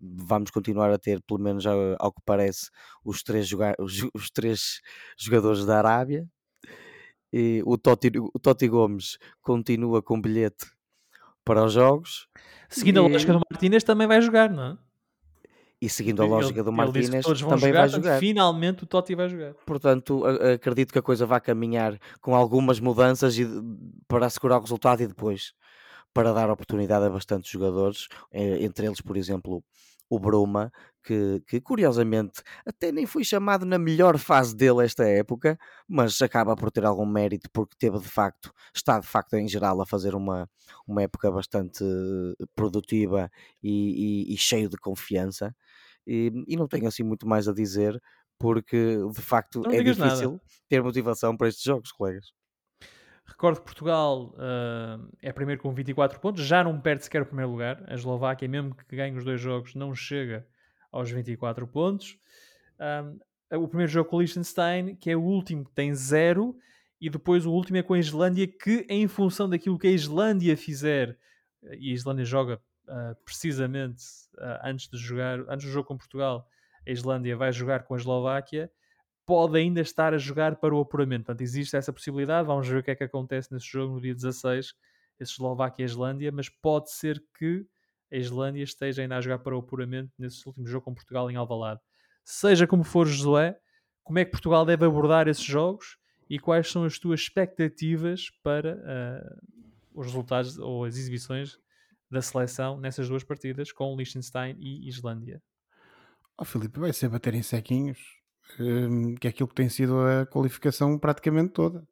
vamos 0.00 0.50
continuar 0.50 0.90
a 0.90 0.98
ter, 0.98 1.20
pelo 1.22 1.40
menos 1.40 1.66
ao, 1.66 2.12
que 2.12 2.20
parece, 2.24 2.70
os 3.04 3.22
três, 3.22 3.50
os, 3.78 4.08
os, 4.14 4.30
três 4.30 4.80
jogadores 5.16 5.64
da 5.64 5.78
Arábia. 5.78 6.26
E 7.32 7.62
o 7.66 7.76
Totti, 7.76 8.10
o 8.16 8.38
Totti 8.38 8.68
Gomes 8.68 9.18
continua 9.42 10.00
com 10.00 10.20
bilhete 10.20 10.66
para 11.44 11.64
os 11.64 11.72
jogos. 11.72 12.26
Seguindo 12.68 12.96
e... 12.96 13.04
a 13.04 13.08
lógica 13.08 13.32
do 13.32 13.40
Martínez, 13.50 13.84
também 13.84 14.06
vai 14.06 14.22
jogar, 14.22 14.50
não 14.50 14.62
é? 14.62 14.78
E 15.80 15.88
seguindo 15.88 16.22
a 16.22 16.26
lógica 16.26 16.64
do 16.64 16.72
Martínez, 16.72 17.24
também 17.24 17.36
jogar, 17.36 17.70
vai 17.70 17.88
jogar. 17.88 18.18
Finalmente 18.18 18.82
o 18.82 18.86
Totti 18.86 19.14
vai 19.14 19.28
jogar. 19.28 19.54
Portanto, 19.64 20.24
acredito 20.24 20.92
que 20.92 20.98
a 20.98 21.02
coisa 21.02 21.24
vai 21.24 21.40
caminhar 21.40 21.96
com 22.20 22.34
algumas 22.34 22.80
mudanças 22.80 23.36
para 24.08 24.26
assegurar 24.26 24.58
o 24.58 24.62
resultado 24.62 25.02
e 25.02 25.06
depois 25.06 25.52
para 26.12 26.32
dar 26.32 26.50
oportunidade 26.50 27.06
a 27.06 27.10
bastantes 27.10 27.50
jogadores, 27.50 28.08
eh, 28.32 28.62
entre 28.64 28.86
eles, 28.86 29.00
por 29.00 29.16
exemplo, 29.16 29.62
o 30.10 30.18
Bruma, 30.18 30.72
que, 31.02 31.42
que, 31.46 31.60
curiosamente 31.60 32.42
até 32.66 32.90
nem 32.90 33.06
foi 33.06 33.24
chamado 33.24 33.64
na 33.66 33.78
melhor 33.78 34.18
fase 34.18 34.56
dele 34.56 34.84
esta 34.84 35.04
época, 35.06 35.58
mas 35.86 36.20
acaba 36.22 36.56
por 36.56 36.70
ter 36.70 36.84
algum 36.84 37.06
mérito 37.06 37.48
porque 37.52 37.76
teve 37.78 37.98
de 37.98 38.08
facto, 38.08 38.52
está 38.74 38.98
de 38.98 39.06
facto 39.06 39.34
em 39.34 39.46
geral 39.48 39.80
a 39.80 39.86
fazer 39.86 40.14
uma, 40.14 40.48
uma 40.86 41.02
época 41.02 41.30
bastante 41.30 41.84
produtiva 42.54 43.30
e, 43.62 44.28
e, 44.30 44.34
e 44.34 44.36
cheio 44.36 44.68
de 44.68 44.76
confiança. 44.76 45.54
E, 46.06 46.32
e, 46.46 46.56
não 46.56 46.66
tenho 46.66 46.88
assim 46.88 47.02
muito 47.02 47.26
mais 47.26 47.48
a 47.48 47.52
dizer 47.52 48.00
porque 48.38 48.96
de 49.12 49.20
facto 49.20 49.60
não 49.60 49.70
é 49.70 49.82
difícil 49.82 50.32
nada. 50.32 50.42
ter 50.68 50.82
motivação 50.82 51.36
para 51.36 51.48
estes 51.48 51.64
jogos, 51.64 51.92
colegas. 51.92 52.37
Recordo 53.28 53.60
que 53.60 53.66
Portugal 53.66 54.34
uh, 54.34 55.08
é 55.22 55.32
primeiro 55.32 55.60
com 55.60 55.72
24 55.72 56.18
pontos, 56.18 56.44
já 56.44 56.64
não 56.64 56.80
perde 56.80 57.04
sequer 57.04 57.22
o 57.22 57.26
primeiro 57.26 57.50
lugar. 57.50 57.84
A 57.86 57.94
Eslováquia, 57.94 58.48
mesmo 58.48 58.74
que 58.74 58.96
ganhe 58.96 59.16
os 59.16 59.24
dois 59.24 59.40
jogos, 59.40 59.74
não 59.74 59.94
chega 59.94 60.46
aos 60.90 61.10
24 61.10 61.66
pontos. 61.66 62.18
Um, 62.80 63.18
o 63.56 63.68
primeiro 63.68 63.92
jogo 63.92 64.10
com 64.10 64.16
o 64.16 64.20
Liechtenstein, 64.20 64.96
que 64.96 65.10
é 65.10 65.16
o 65.16 65.22
último, 65.22 65.64
que 65.64 65.72
tem 65.72 65.94
zero, 65.94 66.56
e 67.00 67.08
depois 67.08 67.46
o 67.46 67.52
último 67.52 67.76
é 67.76 67.82
com 67.82 67.94
a 67.94 67.98
Islândia, 67.98 68.46
que 68.46 68.86
em 68.88 69.06
função 69.06 69.48
daquilo 69.48 69.78
que 69.78 69.86
a 69.86 69.92
Islândia 69.92 70.56
fizer, 70.56 71.16
e 71.62 71.90
a 71.90 71.94
Islândia 71.94 72.24
joga 72.24 72.60
uh, 72.88 73.14
precisamente 73.24 74.02
uh, 74.38 74.58
antes 74.64 74.88
de 74.88 74.98
jogar, 74.98 75.40
antes 75.48 75.66
do 75.66 75.72
jogo 75.72 75.86
com 75.86 75.96
Portugal, 75.96 76.48
a 76.86 76.90
Islândia 76.90 77.36
vai 77.36 77.52
jogar 77.52 77.84
com 77.84 77.94
a 77.94 77.98
Eslováquia 77.98 78.70
pode 79.28 79.58
ainda 79.58 79.82
estar 79.82 80.14
a 80.14 80.16
jogar 80.16 80.56
para 80.56 80.74
o 80.74 80.80
apuramento. 80.80 81.26
Portanto, 81.26 81.42
existe 81.42 81.76
essa 81.76 81.92
possibilidade. 81.92 82.46
Vamos 82.46 82.66
ver 82.66 82.78
o 82.78 82.82
que 82.82 82.90
é 82.90 82.94
que 82.94 83.04
acontece 83.04 83.52
nesse 83.52 83.66
jogo 83.66 83.96
no 83.96 84.00
dia 84.00 84.14
16, 84.14 84.72
esse 85.20 85.32
Eslováquia 85.32 85.82
e 85.82 85.84
Islândia, 85.84 86.32
mas 86.32 86.48
pode 86.48 86.90
ser 86.90 87.22
que 87.38 87.66
a 88.10 88.16
Islândia 88.16 88.62
esteja 88.62 89.02
ainda 89.02 89.18
a 89.18 89.20
jogar 89.20 89.40
para 89.40 89.54
o 89.54 89.58
apuramento 89.58 90.10
nesse 90.18 90.48
último 90.48 90.66
jogo 90.66 90.86
com 90.86 90.94
Portugal 90.94 91.30
em 91.30 91.36
Alvalade. 91.36 91.78
Seja 92.24 92.66
como 92.66 92.82
for, 92.82 93.06
Josué, 93.06 93.58
como 94.02 94.18
é 94.18 94.24
que 94.24 94.30
Portugal 94.30 94.64
deve 94.64 94.86
abordar 94.86 95.28
esses 95.28 95.44
jogos 95.44 95.98
e 96.30 96.38
quais 96.38 96.70
são 96.70 96.84
as 96.84 96.98
tuas 96.98 97.20
expectativas 97.20 98.30
para 98.42 98.76
uh, 98.76 99.60
os 99.92 100.06
resultados 100.06 100.56
ou 100.56 100.86
as 100.86 100.96
exibições 100.96 101.58
da 102.10 102.22
seleção 102.22 102.80
nessas 102.80 103.10
duas 103.10 103.24
partidas 103.24 103.72
com 103.72 103.94
Liechtenstein 103.94 104.56
e 104.58 104.88
Islândia? 104.88 105.42
Oh, 106.38 106.46
Filipe, 106.46 106.80
vai 106.80 106.94
ser 106.94 107.10
bater 107.10 107.34
em 107.34 107.42
sequinhos 107.42 108.17
que 109.20 109.26
é 109.26 109.30
aquilo 109.30 109.48
que 109.48 109.54
tem 109.54 109.68
sido 109.68 109.98
a 110.00 110.26
qualificação 110.26 110.98
praticamente 110.98 111.52
toda. 111.52 111.86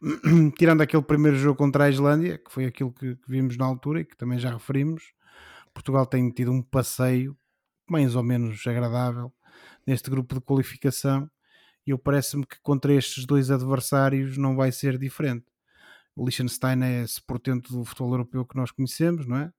Tirando 0.58 0.82
aquele 0.82 1.02
primeiro 1.02 1.36
jogo 1.36 1.56
contra 1.56 1.84
a 1.84 1.90
Islândia, 1.90 2.38
que 2.38 2.52
foi 2.52 2.66
aquilo 2.66 2.92
que, 2.92 3.16
que 3.16 3.30
vimos 3.30 3.56
na 3.56 3.64
altura 3.64 4.00
e 4.00 4.04
que 4.04 4.16
também 4.16 4.38
já 4.38 4.50
referimos, 4.50 5.12
Portugal 5.72 6.06
tem 6.06 6.30
tido 6.30 6.52
um 6.52 6.62
passeio 6.62 7.36
mais 7.88 8.14
ou 8.16 8.22
menos 8.22 8.66
agradável 8.66 9.32
neste 9.86 10.10
grupo 10.10 10.34
de 10.34 10.40
qualificação 10.40 11.30
e 11.86 11.90
eu 11.90 11.98
parece-me 11.98 12.44
que 12.44 12.60
contra 12.60 12.92
estes 12.92 13.24
dois 13.24 13.50
adversários 13.50 14.36
não 14.36 14.56
vai 14.56 14.72
ser 14.72 14.98
diferente. 14.98 15.46
O 16.16 16.24
Liechtenstein 16.24 16.82
é 16.82 17.02
esse 17.02 17.22
portento 17.22 17.72
do 17.72 17.84
futebol 17.84 18.12
europeu 18.12 18.44
que 18.44 18.56
nós 18.56 18.70
conhecemos, 18.70 19.26
não 19.26 19.36
é? 19.36 19.52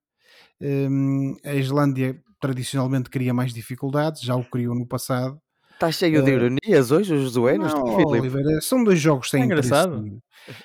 Um, 0.59 1.37
a 1.45 1.53
Islândia 1.53 2.21
tradicionalmente 2.39 3.09
cria 3.09 3.33
mais 3.33 3.53
dificuldades, 3.53 4.21
já 4.21 4.35
o 4.35 4.43
criou 4.43 4.75
no 4.75 4.85
passado, 4.85 5.41
Está 5.77 5.91
cheio 5.91 6.23
de 6.23 6.31
eh, 6.31 6.33
ironias 6.33 6.89
hoje, 6.89 7.13
o 7.13 7.21
Josué, 7.21 7.55
não, 7.55 7.83
Oliveira, 8.07 8.59
são 8.61 8.83
dois 8.83 8.99
jogos 8.99 9.29
sem 9.29 9.43
é 9.43 9.45
engraçado. 9.45 10.19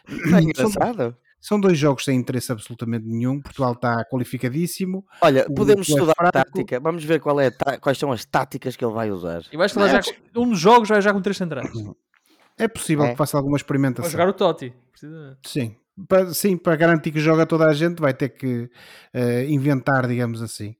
Está 0.08 0.40
engraçado. 0.40 0.96
São, 0.96 1.16
são, 1.38 1.60
dois 1.60 1.76
jogos 1.76 2.06
sem 2.06 2.18
interesse 2.18 2.50
absolutamente 2.50 3.06
nenhum. 3.06 3.38
Portugal 3.42 3.74
está 3.74 4.02
qualificadíssimo. 4.06 5.04
Olha, 5.20 5.44
podemos 5.54 5.86
é 5.90 5.92
estudar 5.92 6.14
a 6.18 6.32
tática. 6.32 6.80
Vamos 6.80 7.04
ver 7.04 7.20
qual 7.20 7.38
é 7.38 7.50
quais 7.78 7.98
são 7.98 8.10
as 8.10 8.24
táticas 8.24 8.74
que 8.74 8.82
ele 8.82 8.94
vai 8.94 9.10
usar. 9.10 9.42
E 9.52 9.56
vais 9.58 9.70
falar 9.70 9.88
já, 9.88 10.00
um 10.34 10.48
dos 10.48 10.58
jogos 10.58 10.88
vai 10.88 11.02
já 11.02 11.12
com 11.12 11.20
três 11.20 11.36
centrais. 11.36 11.70
É 12.56 12.66
possível 12.66 13.04
é. 13.04 13.10
que 13.10 13.16
faça 13.16 13.36
alguma 13.36 13.58
experimentação. 13.58 14.10
Vai 14.10 14.12
jogar 14.12 14.28
o 14.30 14.32
Totti. 14.32 14.72
Sim. 15.44 15.76
Para, 16.08 16.32
sim, 16.32 16.56
para 16.56 16.74
garantir 16.74 17.10
que 17.12 17.20
joga 17.20 17.44
toda 17.44 17.66
a 17.66 17.74
gente, 17.74 18.00
vai 18.00 18.14
ter 18.14 18.30
que 18.30 18.70
uh, 19.14 19.42
inventar, 19.46 20.06
digamos 20.06 20.40
assim. 20.40 20.74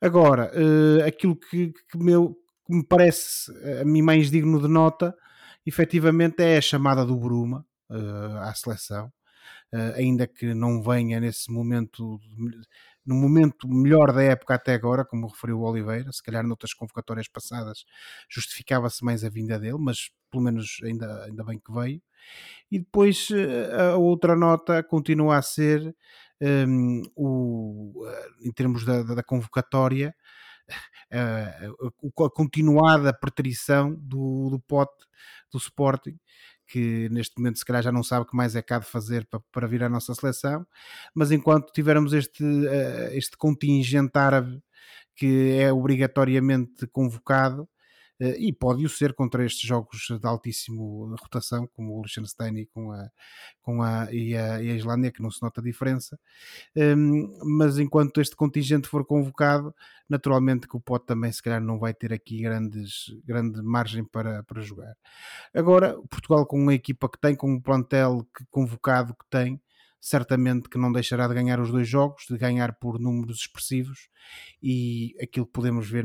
Agora, 0.00 0.50
uh, 0.54 1.06
aquilo 1.06 1.36
que, 1.36 1.74
que, 1.90 1.98
meu, 1.98 2.34
que 2.64 2.74
me 2.74 2.84
parece 2.84 3.52
a 3.80 3.84
mim 3.84 4.02
mais 4.02 4.30
digno 4.30 4.60
de 4.60 4.68
nota, 4.68 5.14
efetivamente, 5.66 6.42
é 6.42 6.58
a 6.58 6.60
chamada 6.62 7.04
do 7.04 7.16
Bruma 7.16 7.64
uh, 7.90 8.38
à 8.38 8.54
seleção, 8.54 9.12
uh, 9.72 9.94
ainda 9.96 10.26
que 10.26 10.54
não 10.54 10.82
venha 10.82 11.20
nesse 11.20 11.50
momento, 11.50 12.18
no 13.04 13.14
momento 13.14 13.68
melhor 13.68 14.12
da 14.12 14.22
época 14.22 14.54
até 14.54 14.74
agora, 14.74 15.04
como 15.04 15.26
referiu 15.26 15.60
o 15.60 15.70
Oliveira, 15.70 16.10
se 16.12 16.22
calhar 16.22 16.46
noutras 16.46 16.74
convocatórias 16.74 17.28
passadas 17.28 17.84
justificava-se 18.28 19.04
mais 19.04 19.24
a 19.24 19.28
vinda 19.28 19.58
dele, 19.58 19.78
mas 19.78 20.10
pelo 20.30 20.42
menos 20.42 20.78
ainda, 20.82 21.24
ainda 21.24 21.44
bem 21.44 21.58
que 21.58 21.72
veio. 21.72 22.02
E 22.70 22.78
depois 22.78 23.28
a 23.78 23.96
outra 23.96 24.34
nota 24.34 24.82
continua 24.82 25.36
a 25.36 25.42
ser 25.42 25.94
um, 26.40 27.02
o, 27.14 28.06
em 28.42 28.50
termos 28.52 28.84
da, 28.84 29.02
da 29.02 29.22
convocatória, 29.22 30.14
a, 31.10 32.24
a, 32.24 32.30
continuada 32.30 33.12
preterição 33.12 33.94
do, 33.94 34.50
do 34.50 34.60
pote 34.60 35.04
do 35.50 35.58
Sporting, 35.58 36.18
que 36.66 37.08
neste 37.10 37.38
momento 37.38 37.58
se 37.58 37.64
calhar 37.64 37.82
já 37.82 37.92
não 37.92 38.02
sabe 38.02 38.22
o 38.22 38.28
que 38.28 38.36
mais 38.36 38.56
é 38.56 38.62
cá 38.62 38.78
de 38.78 38.86
fazer 38.86 39.26
para, 39.26 39.40
para 39.52 39.66
vir 39.66 39.82
à 39.84 39.88
nossa 39.88 40.14
seleção, 40.14 40.66
mas 41.14 41.30
enquanto 41.30 41.72
tivermos 41.72 42.12
este, 42.12 42.42
uh, 42.42 43.12
este 43.12 43.36
contingente 43.36 44.18
árabe 44.18 44.62
que 45.16 45.52
é 45.58 45.72
obrigatoriamente 45.72 46.86
convocado, 46.88 47.68
uh, 48.24 48.36
e 48.38 48.52
pode-o 48.52 48.88
ser 48.88 49.12
contra 49.14 49.44
estes 49.44 49.66
jogos 49.66 50.06
de 50.08 50.26
altíssimo 50.26 51.14
rotação, 51.20 51.68
como 51.74 51.98
o 51.98 52.02
Liechtenstein 52.02 52.56
e, 52.58 52.66
com 52.66 52.92
a, 52.92 53.10
com 53.62 53.82
a, 53.82 54.12
e, 54.12 54.36
a, 54.36 54.62
e 54.62 54.70
a 54.70 54.74
Islândia, 54.74 55.12
que 55.12 55.22
não 55.22 55.30
se 55.30 55.42
nota 55.42 55.60
diferença. 55.62 56.18
Um, 56.76 57.38
mas 57.58 57.78
enquanto 57.78 58.20
este 58.20 58.36
contingente 58.36 58.88
for 58.88 59.04
convocado, 59.04 59.74
naturalmente 60.08 60.68
que 60.68 60.76
o 60.76 60.80
Pote 60.80 61.06
também 61.06 61.32
se 61.32 61.42
calhar 61.42 61.60
não 61.60 61.78
vai 61.78 61.94
ter 61.94 62.12
aqui 62.12 62.42
grandes, 62.42 63.06
grande 63.24 63.62
margem 63.62 64.04
para, 64.04 64.42
para 64.44 64.60
jogar. 64.60 64.94
Agora, 65.52 65.94
Portugal 66.08 66.46
com 66.46 66.58
uma 66.58 66.74
equipa 66.74 67.08
que 67.08 67.18
tem, 67.18 67.34
com 67.34 67.52
um 67.52 67.60
plantel 67.60 68.26
que, 68.36 68.44
convocado 68.50 69.14
que 69.14 69.24
tem, 69.30 69.60
certamente 70.04 70.68
que 70.68 70.76
não 70.76 70.92
deixará 70.92 71.26
de 71.26 71.32
ganhar 71.32 71.58
os 71.58 71.70
dois 71.70 71.88
jogos, 71.88 72.26
de 72.28 72.36
ganhar 72.36 72.74
por 72.74 73.00
números 73.00 73.38
expressivos 73.38 74.10
e 74.62 75.16
aquilo 75.18 75.46
que 75.46 75.52
podemos 75.52 75.88
ver, 75.88 76.04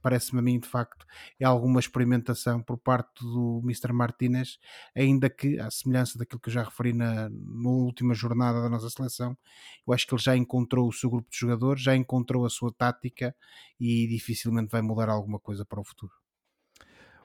parece-me 0.00 0.38
a 0.38 0.42
mim 0.42 0.60
de 0.60 0.68
facto, 0.68 1.04
é 1.36 1.44
alguma 1.44 1.80
experimentação 1.80 2.62
por 2.62 2.78
parte 2.78 3.24
do 3.24 3.60
Mr. 3.64 3.92
Martinez, 3.92 4.60
ainda 4.96 5.28
que, 5.28 5.58
à 5.58 5.68
semelhança 5.68 6.16
daquilo 6.16 6.40
que 6.40 6.48
eu 6.48 6.52
já 6.52 6.62
referi 6.62 6.92
na, 6.92 7.28
na 7.28 7.68
última 7.70 8.14
jornada 8.14 8.62
da 8.62 8.70
nossa 8.70 8.88
seleção, 8.88 9.36
eu 9.84 9.92
acho 9.92 10.06
que 10.06 10.14
ele 10.14 10.22
já 10.22 10.36
encontrou 10.36 10.88
o 10.88 10.92
seu 10.92 11.10
grupo 11.10 11.28
de 11.28 11.36
jogadores, 11.36 11.82
já 11.82 11.96
encontrou 11.96 12.46
a 12.46 12.50
sua 12.50 12.72
tática 12.72 13.34
e 13.80 14.06
dificilmente 14.06 14.70
vai 14.70 14.80
mudar 14.80 15.08
alguma 15.08 15.40
coisa 15.40 15.64
para 15.64 15.80
o 15.80 15.84
futuro. 15.84 16.19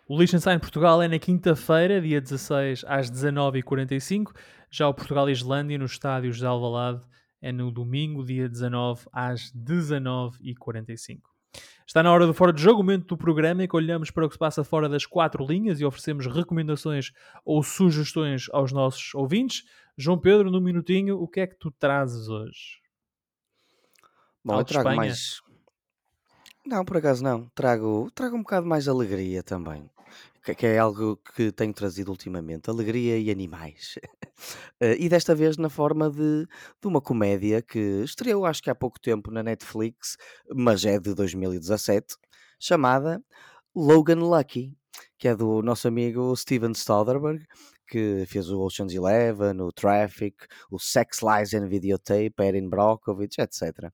O 0.08 0.16
Liechtenstein 0.20 0.60
Portugal 0.60 1.02
é 1.02 1.08
na 1.08 1.18
quinta-feira, 1.18 2.00
dia 2.00 2.22
16 2.22 2.86
às 2.88 3.10
19h45. 3.10 4.36
Já 4.70 4.88
o 4.88 4.94
Portugal 4.94 5.28
Islândia 5.28 5.80
no 5.80 5.86
estádio 5.86 6.32
de 6.32 6.46
Alvalade 6.46 7.04
é 7.42 7.52
no 7.52 7.72
domingo, 7.72 8.24
dia 8.24 8.48
19 8.48 9.04
às 9.12 9.52
19h45. 9.52 11.22
Está 11.88 12.04
na 12.04 12.12
hora 12.12 12.28
do 12.28 12.36
Fora 12.36 12.54
de 12.54 12.62
Jogo, 12.62 12.84
momento 12.84 13.08
do 13.08 13.18
programa 13.18 13.64
em 13.64 13.68
que 13.68 13.76
olhamos 13.76 14.12
para 14.12 14.24
o 14.24 14.28
que 14.28 14.36
se 14.36 14.40
passa 14.40 14.64
fora 14.64 14.88
das 14.88 15.08
quatro 15.08 15.44
linhas 15.44 15.80
e 15.80 15.86
oferecemos 15.86 16.28
recomendações 16.28 17.12
ou 17.44 17.64
sugestões 17.64 18.46
aos 18.52 18.72
nossos 18.72 19.16
ouvintes. 19.16 19.64
João 19.98 20.20
Pedro, 20.20 20.52
num 20.52 20.62
minutinho, 20.62 21.20
o 21.20 21.28
que 21.28 21.40
é 21.40 21.48
que 21.48 21.58
tu 21.58 21.72
trazes 21.72 22.28
hoje? 22.28 22.80
Bom, 24.44 24.60
eu 24.60 24.66
trago 24.66 24.88
Espanha? 24.88 24.98
mais... 24.98 25.42
Não, 26.64 26.86
por 26.86 26.98
acaso 26.98 27.24
não. 27.24 27.50
Trago, 27.56 28.12
trago 28.14 28.36
um 28.36 28.42
bocado 28.44 28.68
mais 28.68 28.88
alegria 28.88 29.42
também 29.42 29.90
que 30.54 30.66
é 30.66 30.78
algo 30.78 31.18
que 31.36 31.52
tenho 31.52 31.74
trazido 31.74 32.12
ultimamente, 32.12 32.70
alegria 32.70 33.18
e 33.18 33.32
animais. 33.32 33.96
Eh, 34.82 34.98
e 35.00 35.08
desta 35.08 35.34
vez 35.34 35.56
na 35.56 35.70
forma 35.70 36.10
de, 36.10 36.46
de 36.46 36.88
uma 36.88 37.00
comédia 37.00 37.62
que 37.62 37.80
estreou 38.04 38.46
acho 38.46 38.62
que 38.62 38.70
há 38.70 38.76
pouco 38.76 39.00
tempo 39.00 39.32
na 39.32 39.42
Netflix, 39.42 40.18
mas 40.54 40.84
é 40.84 41.00
de 41.00 41.14
2017, 41.16 42.16
chamada 42.60 43.24
Logan 43.74 44.20
Lucky, 44.20 44.76
que 45.18 45.30
é 45.30 45.36
do 45.36 45.62
nosso 45.62 45.88
amigo 45.88 46.36
Steven 46.36 46.74
Soderbergh, 46.74 47.46
que 47.88 48.26
fez 48.28 48.50
o 48.50 48.60
Ocean's 48.62 48.94
Eleven, 48.94 49.62
o 49.62 49.72
Traffic, 49.72 50.36
o 50.70 50.80
Sex 50.80 51.20
Lies 51.22 51.54
and 51.54 51.68
Videotape, 51.68 52.34
Erin 52.40 52.70
Brockovich, 52.70 53.40
etc. 53.40 53.92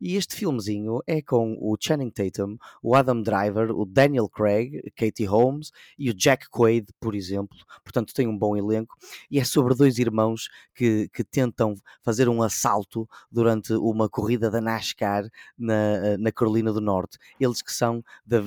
E 0.00 0.16
este 0.16 0.34
filmezinho 0.34 1.00
é 1.06 1.20
com 1.22 1.56
o 1.60 1.76
Channing 1.78 2.10
Tatum, 2.10 2.56
o 2.82 2.94
Adam 2.94 3.22
Driver, 3.22 3.70
o 3.70 3.84
Daniel 3.84 4.28
Craig, 4.28 4.82
Katie 4.96 5.26
Holmes 5.26 5.70
e 5.98 6.10
o 6.10 6.14
Jack 6.14 6.46
Quaid, 6.50 6.86
por 7.00 7.14
exemplo. 7.14 7.56
Portanto, 7.82 8.14
tem 8.14 8.26
um 8.26 8.36
bom 8.36 8.56
elenco 8.56 8.96
e 9.30 9.38
é 9.38 9.44
sobre 9.44 9.74
dois 9.74 9.98
irmãos 9.98 10.48
que, 10.74 11.08
que 11.12 11.24
tentam 11.24 11.74
fazer 12.02 12.28
um 12.28 12.42
assalto 12.42 13.08
durante 13.30 13.72
uma 13.74 14.08
corrida 14.08 14.50
da 14.50 14.60
NASCAR 14.60 15.28
na, 15.58 16.18
na 16.18 16.32
Carolina 16.32 16.72
do 16.72 16.80
Norte. 16.80 17.18
Eles 17.38 17.62
que 17.62 17.72
são 17.72 18.02
da, 18.24 18.40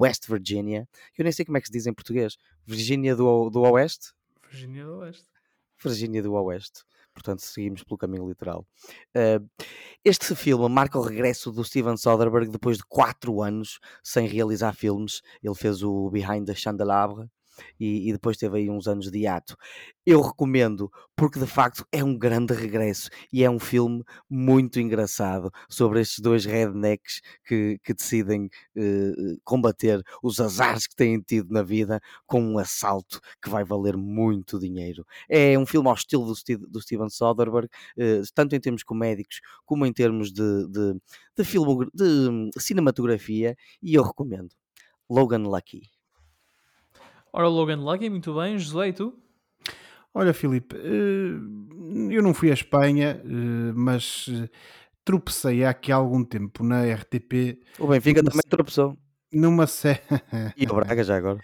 West 0.00 0.28
Virginia, 0.28 0.88
eu 1.16 1.24
nem 1.24 1.32
sei 1.32 1.44
como 1.44 1.58
é 1.58 1.60
que 1.60 1.66
se 1.66 1.72
diz 1.72 1.86
em 1.86 1.92
português, 1.92 2.36
Virgínia 2.70 3.16
do, 3.16 3.50
do 3.50 3.62
Oeste? 3.62 4.12
Virgínia 4.48 4.84
do 4.84 4.98
Oeste. 4.98 5.26
Virgínia 5.82 6.22
do 6.22 6.32
Oeste. 6.34 6.84
Portanto, 7.12 7.40
seguimos 7.40 7.82
pelo 7.82 7.98
caminho 7.98 8.28
literal. 8.28 8.64
Uh, 9.12 9.44
este 10.04 10.36
filme 10.36 10.68
marca 10.68 10.96
o 10.96 11.02
regresso 11.02 11.50
do 11.50 11.64
Steven 11.64 11.96
Soderbergh 11.96 12.48
depois 12.48 12.76
de 12.76 12.84
quatro 12.84 13.42
anos 13.42 13.80
sem 14.04 14.28
realizar 14.28 14.72
filmes. 14.72 15.20
Ele 15.42 15.54
fez 15.56 15.82
o 15.82 16.08
Behind 16.10 16.46
the 16.46 16.54
Chandelier, 16.54 17.28
e, 17.78 18.08
e, 18.08 18.12
depois 18.12 18.36
teve 18.36 18.58
aí 18.58 18.70
uns 18.70 18.86
anos 18.86 19.10
de 19.10 19.26
ato. 19.26 19.56
Eu 20.04 20.20
recomendo 20.20 20.90
porque 21.14 21.38
de 21.38 21.46
facto 21.46 21.86
é 21.92 22.02
um 22.02 22.16
grande 22.16 22.54
regresso 22.54 23.10
e 23.32 23.44
é 23.44 23.50
um 23.50 23.58
filme 23.58 24.02
muito 24.28 24.80
engraçado 24.80 25.50
sobre 25.68 26.00
estes 26.00 26.20
dois 26.20 26.44
rednecks 26.44 27.20
que, 27.44 27.78
que 27.84 27.92
decidem 27.92 28.46
uh, 28.46 29.40
combater 29.44 30.02
os 30.22 30.40
azares 30.40 30.86
que 30.86 30.96
têm 30.96 31.20
tido 31.20 31.52
na 31.52 31.62
vida 31.62 32.00
com 32.26 32.42
um 32.42 32.58
assalto 32.58 33.20
que 33.42 33.50
vai 33.50 33.64
valer 33.64 33.96
muito 33.96 34.58
dinheiro. 34.58 35.04
É 35.28 35.58
um 35.58 35.66
filme 35.66 35.88
ao 35.88 35.94
estilo 35.94 36.24
do, 36.24 36.68
do 36.68 36.80
Steven 36.80 37.10
Soderbergh, 37.10 37.66
uh, 37.66 38.22
tanto 38.34 38.56
em 38.56 38.60
termos 38.60 38.82
comédicos 38.82 39.40
como 39.64 39.84
em 39.84 39.92
termos 39.92 40.32
de, 40.32 40.66
de, 40.68 40.94
de, 41.36 41.90
de 41.94 42.50
cinematografia, 42.62 43.56
e 43.82 43.94
eu 43.94 44.02
recomendo. 44.02 44.50
Logan 45.08 45.42
Lucky. 45.42 45.99
Ora, 47.32 47.48
Logan 47.48 47.76
Lucky, 47.76 48.10
muito 48.10 48.34
bem. 48.34 48.58
José, 48.58 48.88
e 48.88 48.92
tu? 48.92 49.16
Olha, 50.12 50.34
Filipe, 50.34 50.76
eh, 50.76 52.14
eu 52.14 52.22
não 52.22 52.34
fui 52.34 52.50
à 52.50 52.54
Espanha, 52.54 53.22
eh, 53.24 53.72
mas 53.74 54.26
eh, 54.28 54.48
tropecei 55.04 55.64
há 55.64 55.70
aqui 55.70 55.92
algum 55.92 56.24
tempo 56.24 56.64
na 56.64 56.84
RTP. 56.84 57.60
O 57.78 57.86
Benfica 57.86 58.22
também 58.22 58.42
tropeçou. 58.48 58.98
Numa 59.32 59.68
série. 59.68 60.00
e 60.56 60.66
o 60.66 60.74
Braga 60.74 61.04
já 61.04 61.16
agora. 61.16 61.38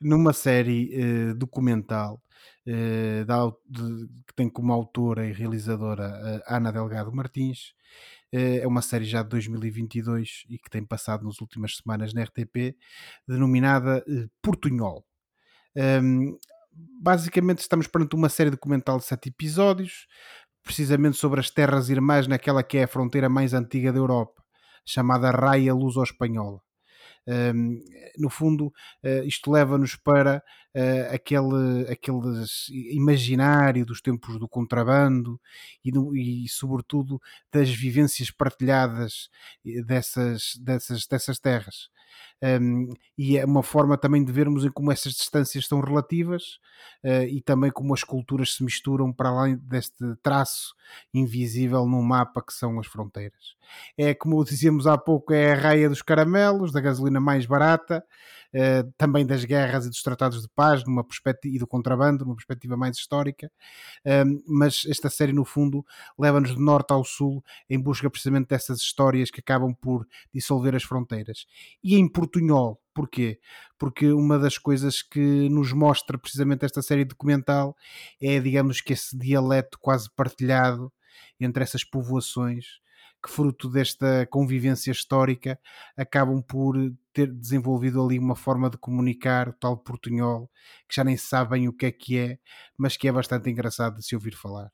Numa 0.00 0.32
série 0.32 1.34
documental 1.34 2.22
que 2.64 4.34
tem 4.36 4.48
como 4.48 4.72
autora 4.72 5.26
e 5.26 5.32
realizadora 5.32 6.40
Ana 6.46 6.70
Delgado 6.70 7.12
Martins. 7.12 7.74
é 8.32 8.64
uma 8.66 8.80
série 8.80 9.04
já 9.04 9.24
de 9.24 9.30
2022 9.30 10.44
e 10.48 10.58
que 10.58 10.70
tem 10.70 10.84
passado 10.84 11.24
nas 11.24 11.40
últimas 11.40 11.76
semanas 11.76 12.14
na 12.14 12.22
RTP, 12.22 12.76
denominada 13.26 14.04
Portunhol. 14.40 15.04
Um, 15.76 16.38
basicamente, 17.00 17.60
estamos 17.60 17.86
perante 17.86 18.14
uma 18.14 18.28
série 18.28 18.50
documental 18.50 18.98
de 18.98 19.04
sete 19.04 19.28
episódios, 19.28 20.06
precisamente 20.62 21.16
sobre 21.16 21.40
as 21.40 21.50
terras 21.50 21.88
irmãs 21.88 22.26
naquela 22.26 22.62
que 22.62 22.78
é 22.78 22.84
a 22.84 22.88
fronteira 22.88 23.28
mais 23.28 23.54
antiga 23.54 23.92
da 23.92 23.98
Europa, 23.98 24.42
chamada 24.84 25.30
Raia 25.30 25.74
Luso-Espanhola. 25.74 26.60
Um, 27.24 27.80
no 28.18 28.28
fundo, 28.28 28.66
uh, 28.66 29.24
isto 29.24 29.50
leva-nos 29.50 29.94
para 29.94 30.42
uh, 30.74 31.14
aquele, 31.14 31.86
aquele 31.88 32.44
imaginário 32.90 33.86
dos 33.86 34.00
tempos 34.00 34.40
do 34.40 34.48
contrabando 34.48 35.40
e, 35.84 35.92
e, 36.44 36.48
sobretudo, 36.48 37.20
das 37.52 37.70
vivências 37.70 38.30
partilhadas 38.30 39.30
eh, 39.64 39.82
dessas, 39.84 40.56
dessas, 40.60 41.06
dessas 41.06 41.38
terras 41.38 41.90
um, 42.42 42.92
e 43.16 43.36
é 43.36 43.44
uma 43.44 43.62
forma 43.62 43.96
também 43.96 44.24
de 44.24 44.32
vermos 44.32 44.64
em 44.64 44.70
como 44.70 44.90
essas 44.90 45.12
distâncias 45.12 45.66
são 45.66 45.80
relativas 45.80 46.58
uh, 47.04 47.22
e 47.28 47.40
também 47.40 47.70
como 47.70 47.94
as 47.94 48.02
culturas 48.02 48.54
se 48.54 48.64
misturam 48.64 49.12
para 49.12 49.28
além 49.28 49.56
deste 49.56 49.96
traço 50.22 50.74
invisível 51.14 51.86
no 51.86 52.02
mapa 52.02 52.42
que 52.42 52.52
são 52.52 52.80
as 52.80 52.86
fronteiras. 52.86 53.54
É 53.96 54.12
como 54.12 54.44
dizíamos 54.44 54.86
há 54.86 54.98
pouco, 54.98 55.32
é 55.32 55.52
a 55.52 55.56
raia 55.56 55.88
dos 55.88 56.02
caramelos, 56.02 56.72
da 56.72 56.80
gasolina 56.80 57.20
mais 57.20 57.46
barata, 57.46 58.04
também 58.96 59.26
das 59.26 59.44
guerras 59.44 59.86
e 59.86 59.88
dos 59.88 60.02
tratados 60.02 60.42
de 60.42 60.48
paz 60.48 60.84
numa 60.84 61.04
perspectiva, 61.04 61.56
e 61.56 61.58
do 61.58 61.66
contrabando, 61.66 62.24
numa 62.24 62.36
perspectiva 62.36 62.76
mais 62.76 62.96
histórica. 62.96 63.50
Mas 64.46 64.84
esta 64.88 65.08
série, 65.08 65.32
no 65.32 65.44
fundo, 65.44 65.84
leva-nos 66.18 66.54
de 66.54 66.60
norte 66.60 66.92
ao 66.92 67.04
sul 67.04 67.42
em 67.68 67.78
busca 67.78 68.10
precisamente 68.10 68.48
dessas 68.48 68.80
histórias 68.80 69.30
que 69.30 69.40
acabam 69.40 69.74
por 69.74 70.06
dissolver 70.32 70.74
as 70.74 70.82
fronteiras. 70.82 71.46
E 71.82 71.96
em 71.96 72.08
portunhol, 72.08 72.80
Porquê? 72.94 73.40
Porque 73.78 74.12
uma 74.12 74.38
das 74.38 74.58
coisas 74.58 75.00
que 75.00 75.48
nos 75.48 75.72
mostra 75.72 76.18
precisamente 76.18 76.64
esta 76.64 76.82
série 76.82 77.04
documental 77.04 77.74
é, 78.20 78.38
digamos 78.38 78.82
que 78.82 78.92
esse 78.92 79.16
dialeto 79.16 79.78
quase 79.80 80.10
partilhado 80.14 80.92
entre 81.40 81.62
essas 81.62 81.82
povoações 81.84 82.80
que, 83.22 83.30
fruto 83.30 83.70
desta 83.70 84.26
convivência 84.26 84.90
histórica, 84.90 85.58
acabam 85.96 86.42
por 86.42 86.76
ter 87.12 87.30
desenvolvido 87.30 88.02
ali 88.02 88.18
uma 88.18 88.34
forma 88.34 88.70
de 88.70 88.78
comunicar, 88.78 89.52
tal 89.54 89.76
portunhol, 89.76 90.50
que 90.88 90.96
já 90.96 91.04
nem 91.04 91.16
sabem 91.16 91.68
o 91.68 91.72
que 91.72 91.86
é 91.86 91.92
que 91.92 92.18
é, 92.18 92.38
mas 92.76 92.96
que 92.96 93.08
é 93.08 93.12
bastante 93.12 93.50
engraçado 93.50 93.96
de 93.96 94.04
se 94.04 94.14
ouvir 94.14 94.34
falar. 94.34 94.70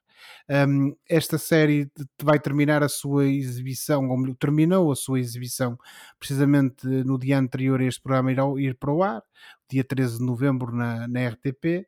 Um, 0.49 0.97
esta 1.09 1.39
série 1.39 1.91
vai 2.23 2.39
terminar 2.39 2.83
a 2.83 2.89
sua 2.89 3.27
exibição, 3.27 4.09
ou 4.09 4.35
terminou 4.35 4.91
a 4.91 4.97
sua 4.97 5.21
exibição 5.21 5.79
precisamente 6.19 6.87
no 6.87 7.19
dia 7.19 7.39
anterior 7.39 7.81
a 7.81 7.85
este 7.85 8.01
programa 8.01 8.33
ir, 8.33 8.41
ao, 8.41 8.59
ir 8.59 8.77
para 8.77 8.93
o 8.93 9.03
ar, 9.03 9.23
dia 9.69 9.85
13 9.85 10.19
de 10.19 10.25
novembro 10.25 10.75
na, 10.75 11.07
na 11.07 11.29
RTP. 11.29 11.87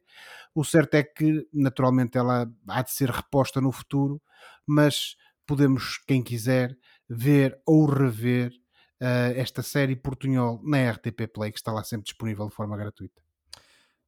O 0.55 0.65
certo 0.65 0.95
é 0.95 1.03
que, 1.03 1.47
naturalmente, 1.53 2.19
ela 2.19 2.51
há 2.69 2.83
de 2.83 2.91
ser 2.91 3.11
reposta 3.11 3.61
no 3.61 3.73
futuro, 3.73 4.21
mas 4.67 5.17
podemos, 5.47 5.99
quem 6.07 6.23
quiser, 6.23 6.77
ver 7.09 7.59
ou 7.67 7.87
rever 7.87 8.53
uh, 9.01 9.33
esta 9.37 9.63
série 9.63 9.97
Portunhol 9.97 10.61
na 10.63 10.91
RTP 10.91 11.27
Play, 11.33 11.53
que 11.53 11.59
está 11.59 11.73
lá 11.73 11.83
sempre 11.83 12.05
disponível 12.05 12.49
de 12.49 12.55
forma 12.55 12.77
gratuita. 12.77 13.21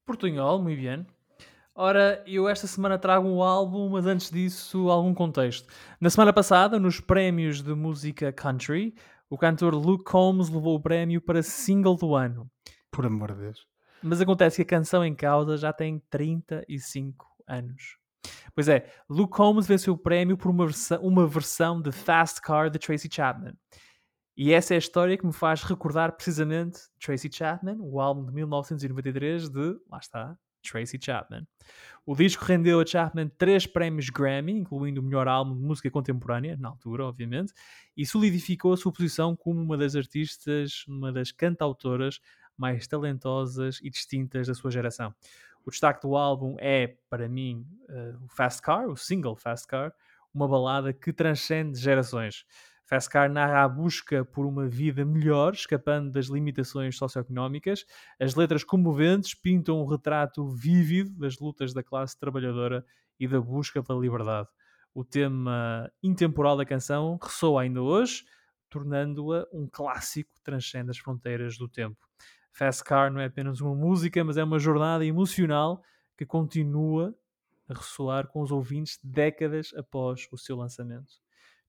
Portunhol, 0.04 0.62
muito 0.62 0.82
bem. 0.82 1.06
Ora, 1.74 2.22
eu 2.26 2.48
esta 2.48 2.66
semana 2.66 2.98
trago 2.98 3.26
um 3.26 3.42
álbum, 3.42 3.88
mas 3.88 4.04
antes 4.04 4.30
disso, 4.30 4.90
algum 4.90 5.14
contexto. 5.14 5.72
Na 5.98 6.10
semana 6.10 6.32
passada, 6.32 6.78
nos 6.78 7.00
prémios 7.00 7.62
de 7.62 7.74
música 7.74 8.30
country, 8.30 8.94
o 9.30 9.38
cantor 9.38 9.74
Luke 9.74 10.04
Combs 10.04 10.50
levou 10.50 10.76
o 10.76 10.82
prémio 10.82 11.20
para 11.22 11.42
single 11.42 11.96
do 11.96 12.14
ano. 12.14 12.50
Por 12.90 13.06
amor 13.06 13.32
de 13.32 13.40
Deus. 13.40 13.66
Mas 14.02 14.20
acontece 14.20 14.56
que 14.56 14.62
a 14.62 14.78
canção 14.78 15.02
em 15.02 15.14
causa 15.14 15.56
já 15.56 15.72
tem 15.72 15.98
35 16.10 17.26
anos. 17.48 17.96
Pois 18.54 18.68
é, 18.68 18.86
Luke 19.08 19.32
Combs 19.32 19.66
venceu 19.66 19.94
o 19.94 19.98
prémio 19.98 20.36
por 20.36 20.50
uma, 20.50 20.66
uma 21.00 21.26
versão 21.26 21.80
de 21.80 21.90
Fast 21.90 22.42
Car 22.42 22.68
de 22.68 22.78
Tracy 22.78 23.08
Chapman. 23.10 23.54
E 24.36 24.52
essa 24.52 24.74
é 24.74 24.76
a 24.76 24.78
história 24.78 25.16
que 25.16 25.26
me 25.26 25.32
faz 25.32 25.62
recordar 25.62 26.12
precisamente 26.12 26.80
Tracy 26.98 27.30
Chapman, 27.30 27.76
o 27.80 28.00
álbum 28.00 28.24
de 28.24 28.32
1993 28.32 29.48
de, 29.50 29.76
lá 29.90 29.98
está, 29.98 30.36
Tracy 30.62 30.98
Chapman. 31.00 31.46
O 32.06 32.14
disco 32.14 32.44
rendeu 32.44 32.80
a 32.80 32.86
Chapman 32.86 33.28
três 33.36 33.66
prémios 33.66 34.08
Grammy, 34.08 34.52
incluindo 34.52 35.00
o 35.00 35.04
melhor 35.04 35.28
álbum 35.28 35.54
de 35.54 35.62
música 35.62 35.90
contemporânea, 35.90 36.56
na 36.56 36.68
altura, 36.68 37.04
obviamente, 37.04 37.52
e 37.96 38.06
solidificou 38.06 38.72
a 38.72 38.76
sua 38.76 38.92
posição 38.92 39.36
como 39.36 39.60
uma 39.60 39.76
das 39.76 39.94
artistas, 39.94 40.84
uma 40.88 41.12
das 41.12 41.30
cantautoras 41.30 42.20
mais 42.56 42.86
talentosas 42.86 43.80
e 43.82 43.90
distintas 43.90 44.46
da 44.46 44.54
sua 44.54 44.70
geração. 44.70 45.14
O 45.64 45.70
destaque 45.70 46.00
do 46.02 46.16
álbum 46.16 46.56
é, 46.58 46.96
para 47.08 47.28
mim, 47.28 47.66
uh, 47.88 48.24
o 48.24 48.28
Fast 48.28 48.62
Car, 48.62 48.88
o 48.88 48.96
single 48.96 49.36
Fast 49.36 49.66
Car, 49.66 49.92
uma 50.34 50.48
balada 50.48 50.92
que 50.92 51.12
transcende 51.12 51.78
gerações. 51.78 52.44
Fescar 52.92 53.30
narra 53.30 53.64
a 53.64 53.68
busca 53.70 54.22
por 54.22 54.44
uma 54.44 54.68
vida 54.68 55.02
melhor, 55.02 55.54
escapando 55.54 56.10
das 56.10 56.26
limitações 56.26 56.94
socioeconómicas. 56.94 57.86
As 58.20 58.34
letras 58.34 58.62
comoventes 58.64 59.32
pintam 59.32 59.80
um 59.80 59.86
retrato 59.86 60.46
vívido 60.46 61.18
das 61.18 61.38
lutas 61.38 61.72
da 61.72 61.82
classe 61.82 62.20
trabalhadora 62.20 62.84
e 63.18 63.26
da 63.26 63.40
busca 63.40 63.82
pela 63.82 63.98
liberdade. 63.98 64.46
O 64.92 65.02
tema 65.02 65.90
intemporal 66.02 66.54
da 66.54 66.66
canção 66.66 67.18
ressoa 67.22 67.62
ainda 67.62 67.80
hoje, 67.80 68.26
tornando-a 68.68 69.46
um 69.54 69.66
clássico 69.66 70.30
que 70.34 70.42
transcende 70.42 70.90
as 70.90 70.98
fronteiras 70.98 71.56
do 71.56 71.66
tempo. 71.66 72.06
Fast 72.52 72.84
Car 72.84 73.10
não 73.10 73.22
é 73.22 73.24
apenas 73.24 73.62
uma 73.62 73.74
música, 73.74 74.22
mas 74.22 74.36
é 74.36 74.44
uma 74.44 74.58
jornada 74.58 75.02
emocional 75.02 75.82
que 76.14 76.26
continua 76.26 77.14
a 77.70 77.72
ressoar 77.72 78.26
com 78.26 78.42
os 78.42 78.52
ouvintes 78.52 78.98
décadas 79.02 79.72
após 79.74 80.28
o 80.30 80.36
seu 80.36 80.58
lançamento. 80.58 81.21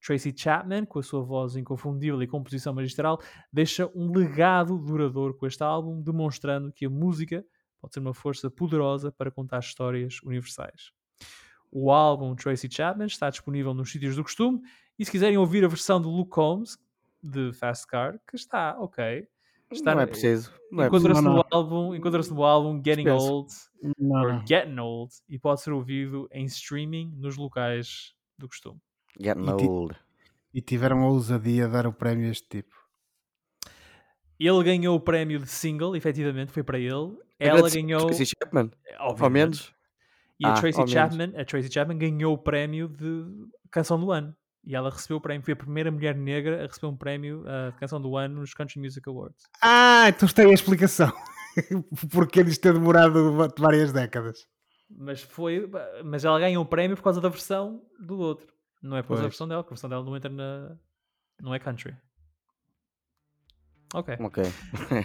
Tracy 0.04 0.34
Chapman, 0.36 0.86
com 0.86 1.00
a 1.00 1.04
sua 1.04 1.24
voz 1.24 1.56
inconfundível 1.56 2.22
e 2.22 2.28
composição 2.28 2.74
magistral, 2.74 3.20
deixa 3.52 3.90
um 3.96 4.12
legado 4.12 4.78
duradouro 4.78 5.34
com 5.34 5.48
este 5.48 5.64
álbum, 5.64 6.02
demonstrando 6.02 6.72
que 6.74 6.86
a 6.86 6.90
música 6.90 7.46
pode 7.80 7.94
ser 7.94 8.02
uma 8.02 8.14
força 8.14 8.52
poderosa 8.52 9.12
para 9.12 9.32
contar 9.32 9.60
histórias 9.60 10.22
universais. 10.22 10.92
O 11.72 11.90
álbum 11.90 12.36
Tracy 12.36 12.70
Chapman 12.70 13.08
está 13.08 13.30
disponível 13.30 13.74
nos 13.74 13.92
sítios 13.92 14.16
do 14.16 14.24
costume 14.24 14.62
e 15.00 15.06
se 15.06 15.12
quiserem 15.12 15.38
ouvir 15.38 15.64
a 15.64 15.68
versão 15.68 16.02
de 16.02 16.08
Luke 16.08 16.30
Combs 16.30 16.78
de 17.22 17.54
Fast 17.54 17.88
Car, 17.88 18.20
que 18.30 18.36
está 18.36 18.78
ok. 18.78 19.26
Está, 19.72 19.96
não 19.96 20.02
é 20.02 20.06
preciso. 20.06 20.54
É 20.80 20.86
encontra-se 20.86 21.22
no, 21.22 21.44
álbum, 21.50 21.96
encontra 21.96 22.22
no 22.22 22.44
álbum 22.44 22.82
Getting 22.86 23.10
Old 23.10 23.52
or 24.12 24.46
Getting 24.46 24.78
Old 24.78 25.14
e 25.28 25.40
pode 25.40 25.62
ser 25.62 25.72
ouvido 25.72 26.28
em 26.32 26.46
streaming 26.46 27.12
nos 27.16 27.38
locais 27.38 28.14
do 28.38 28.48
costume. 28.48 28.80
Getting 29.20 29.46
e 29.46 29.68
old. 29.68 29.96
E 30.54 30.62
tiveram 30.62 31.04
a 31.04 31.08
ousadia 31.08 31.66
de 31.66 31.74
dar 31.74 31.88
o 31.88 31.94
prémio 31.94 32.28
a 32.28 32.32
este 32.32 32.48
tipo. 32.48 32.74
Ele 34.40 34.64
ganhou 34.64 34.96
o 34.96 35.00
prémio 35.00 35.40
de 35.40 35.48
single, 35.48 35.96
efetivamente, 35.96 36.52
foi 36.52 36.64
para 36.64 36.78
ele. 36.78 37.18
Ela 37.40 37.70
ganhou. 37.70 38.08
Tracy 38.08 38.26
Chapman, 38.26 38.72
ao 38.98 39.30
menos. 39.30 39.74
E 40.40 40.46
a, 40.46 40.54
ah, 40.54 40.54
Tracy 40.54 40.88
Chapman, 40.88 41.34
a 41.38 41.46
Tracy 41.46 41.72
Chapman 41.72 41.98
ganhou 41.98 42.34
o 42.34 42.38
prémio 42.38 42.88
de 42.88 43.26
canção 43.72 44.00
do 44.00 44.12
ano. 44.12 44.36
E 44.66 44.76
ela 44.76 44.90
recebeu 44.90 45.18
o 45.18 45.22
prémio, 45.22 45.44
foi 45.44 45.54
a 45.54 45.58
primeira 45.58 45.92
mulher 45.92 46.16
negra 46.16 46.64
a 46.64 46.68
receber 46.68 46.88
um 46.88 46.96
prémio 46.96 47.42
uh, 47.42 47.72
de 47.72 47.78
canção 47.78 48.02
do 48.02 48.16
ano 48.16 48.40
nos 48.40 48.54
Country 48.54 48.80
Music 48.80 49.08
Awards. 49.10 49.44
Ah, 49.62 50.06
então 50.08 50.28
tem 50.30 50.50
a 50.50 50.54
explicação. 50.54 51.12
Porque 52.12 52.40
eles 52.40 52.58
ter 52.58 52.74
demorado 52.74 53.50
várias 53.58 53.92
décadas. 53.92 54.48
Mas 54.90 55.22
foi, 55.22 55.70
mas 56.04 56.24
ela 56.24 56.40
ganhou 56.40 56.64
o 56.64 56.68
prémio 56.68 56.96
por 56.96 57.04
causa 57.04 57.20
da 57.20 57.30
versão 57.30 57.82
do 58.00 58.18
outro. 58.20 58.53
Não 58.84 58.98
é 58.98 59.02
por 59.02 59.16
da 59.16 59.24
versão 59.24 59.48
dela, 59.48 59.64
porque 59.64 59.74
a 59.74 59.76
versão 59.76 59.90
dela 59.90 60.04
não 60.04 60.16
entra 60.16 60.30
na. 60.30 60.76
Não 61.42 61.56
é 61.56 61.60
country. 61.60 61.96
Ok. 63.94 64.18
Ok. 64.20 64.44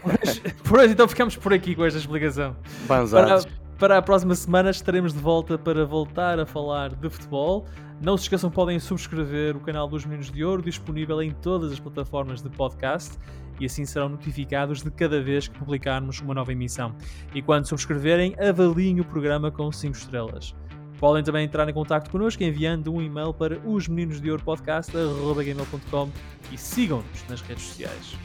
por 0.64 0.80
hoje 0.80 0.94
então 0.94 1.06
ficamos 1.06 1.36
por 1.36 1.52
aqui 1.52 1.76
com 1.76 1.84
esta 1.84 1.98
explicação. 1.98 2.56
Para, 2.88 3.42
para 3.78 3.98
a 3.98 4.02
próxima 4.02 4.34
semana 4.34 4.70
estaremos 4.70 5.12
de 5.12 5.20
volta 5.20 5.56
para 5.56 5.84
voltar 5.84 6.40
a 6.40 6.46
falar 6.46 6.94
de 6.94 7.08
futebol. 7.08 7.66
Não 8.00 8.16
se 8.16 8.24
esqueçam, 8.24 8.50
podem 8.50 8.78
subscrever 8.80 9.56
o 9.56 9.60
canal 9.60 9.86
dos 9.86 10.04
Meninos 10.04 10.30
de 10.30 10.44
Ouro, 10.44 10.62
disponível 10.62 11.22
em 11.22 11.32
todas 11.32 11.72
as 11.72 11.78
plataformas 11.78 12.40
de 12.40 12.48
podcast, 12.48 13.18
e 13.60 13.66
assim 13.66 13.84
serão 13.84 14.08
notificados 14.08 14.82
de 14.82 14.90
cada 14.90 15.20
vez 15.20 15.48
que 15.48 15.58
publicarmos 15.58 16.20
uma 16.20 16.32
nova 16.32 16.52
emissão. 16.52 16.94
E 17.34 17.42
quando 17.42 17.66
subscreverem, 17.66 18.34
avaliem 18.40 19.00
o 19.00 19.04
programa 19.04 19.50
com 19.50 19.70
5 19.70 19.96
estrelas. 19.96 20.54
Podem 20.98 21.22
também 21.22 21.44
entrar 21.44 21.68
em 21.68 21.72
contato 21.72 22.10
connosco 22.10 22.42
enviando 22.42 22.92
um 22.92 23.00
e-mail 23.00 23.32
para 23.32 23.58
os 23.64 23.86
meninos 23.86 24.20
de 24.20 24.30
ouro 24.30 24.42
podcast.gmail.com 24.42 26.10
e 26.52 26.58
sigam-nos 26.58 27.24
nas 27.28 27.40
redes 27.40 27.64
sociais. 27.64 28.16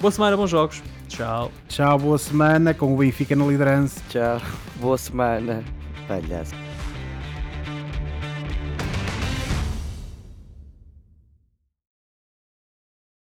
Boa 0.00 0.10
semana, 0.10 0.36
bons 0.36 0.48
jogos. 0.48 0.82
Tchau. 1.08 1.52
Tchau, 1.68 1.98
boa 1.98 2.16
semana 2.16 2.72
com 2.72 2.94
o 2.94 2.96
Benfica 2.96 3.36
na 3.36 3.44
liderança. 3.44 4.00
Tchau, 4.08 4.40
boa 4.80 4.96
semana. 4.96 5.62
Palhaço. 6.08 6.69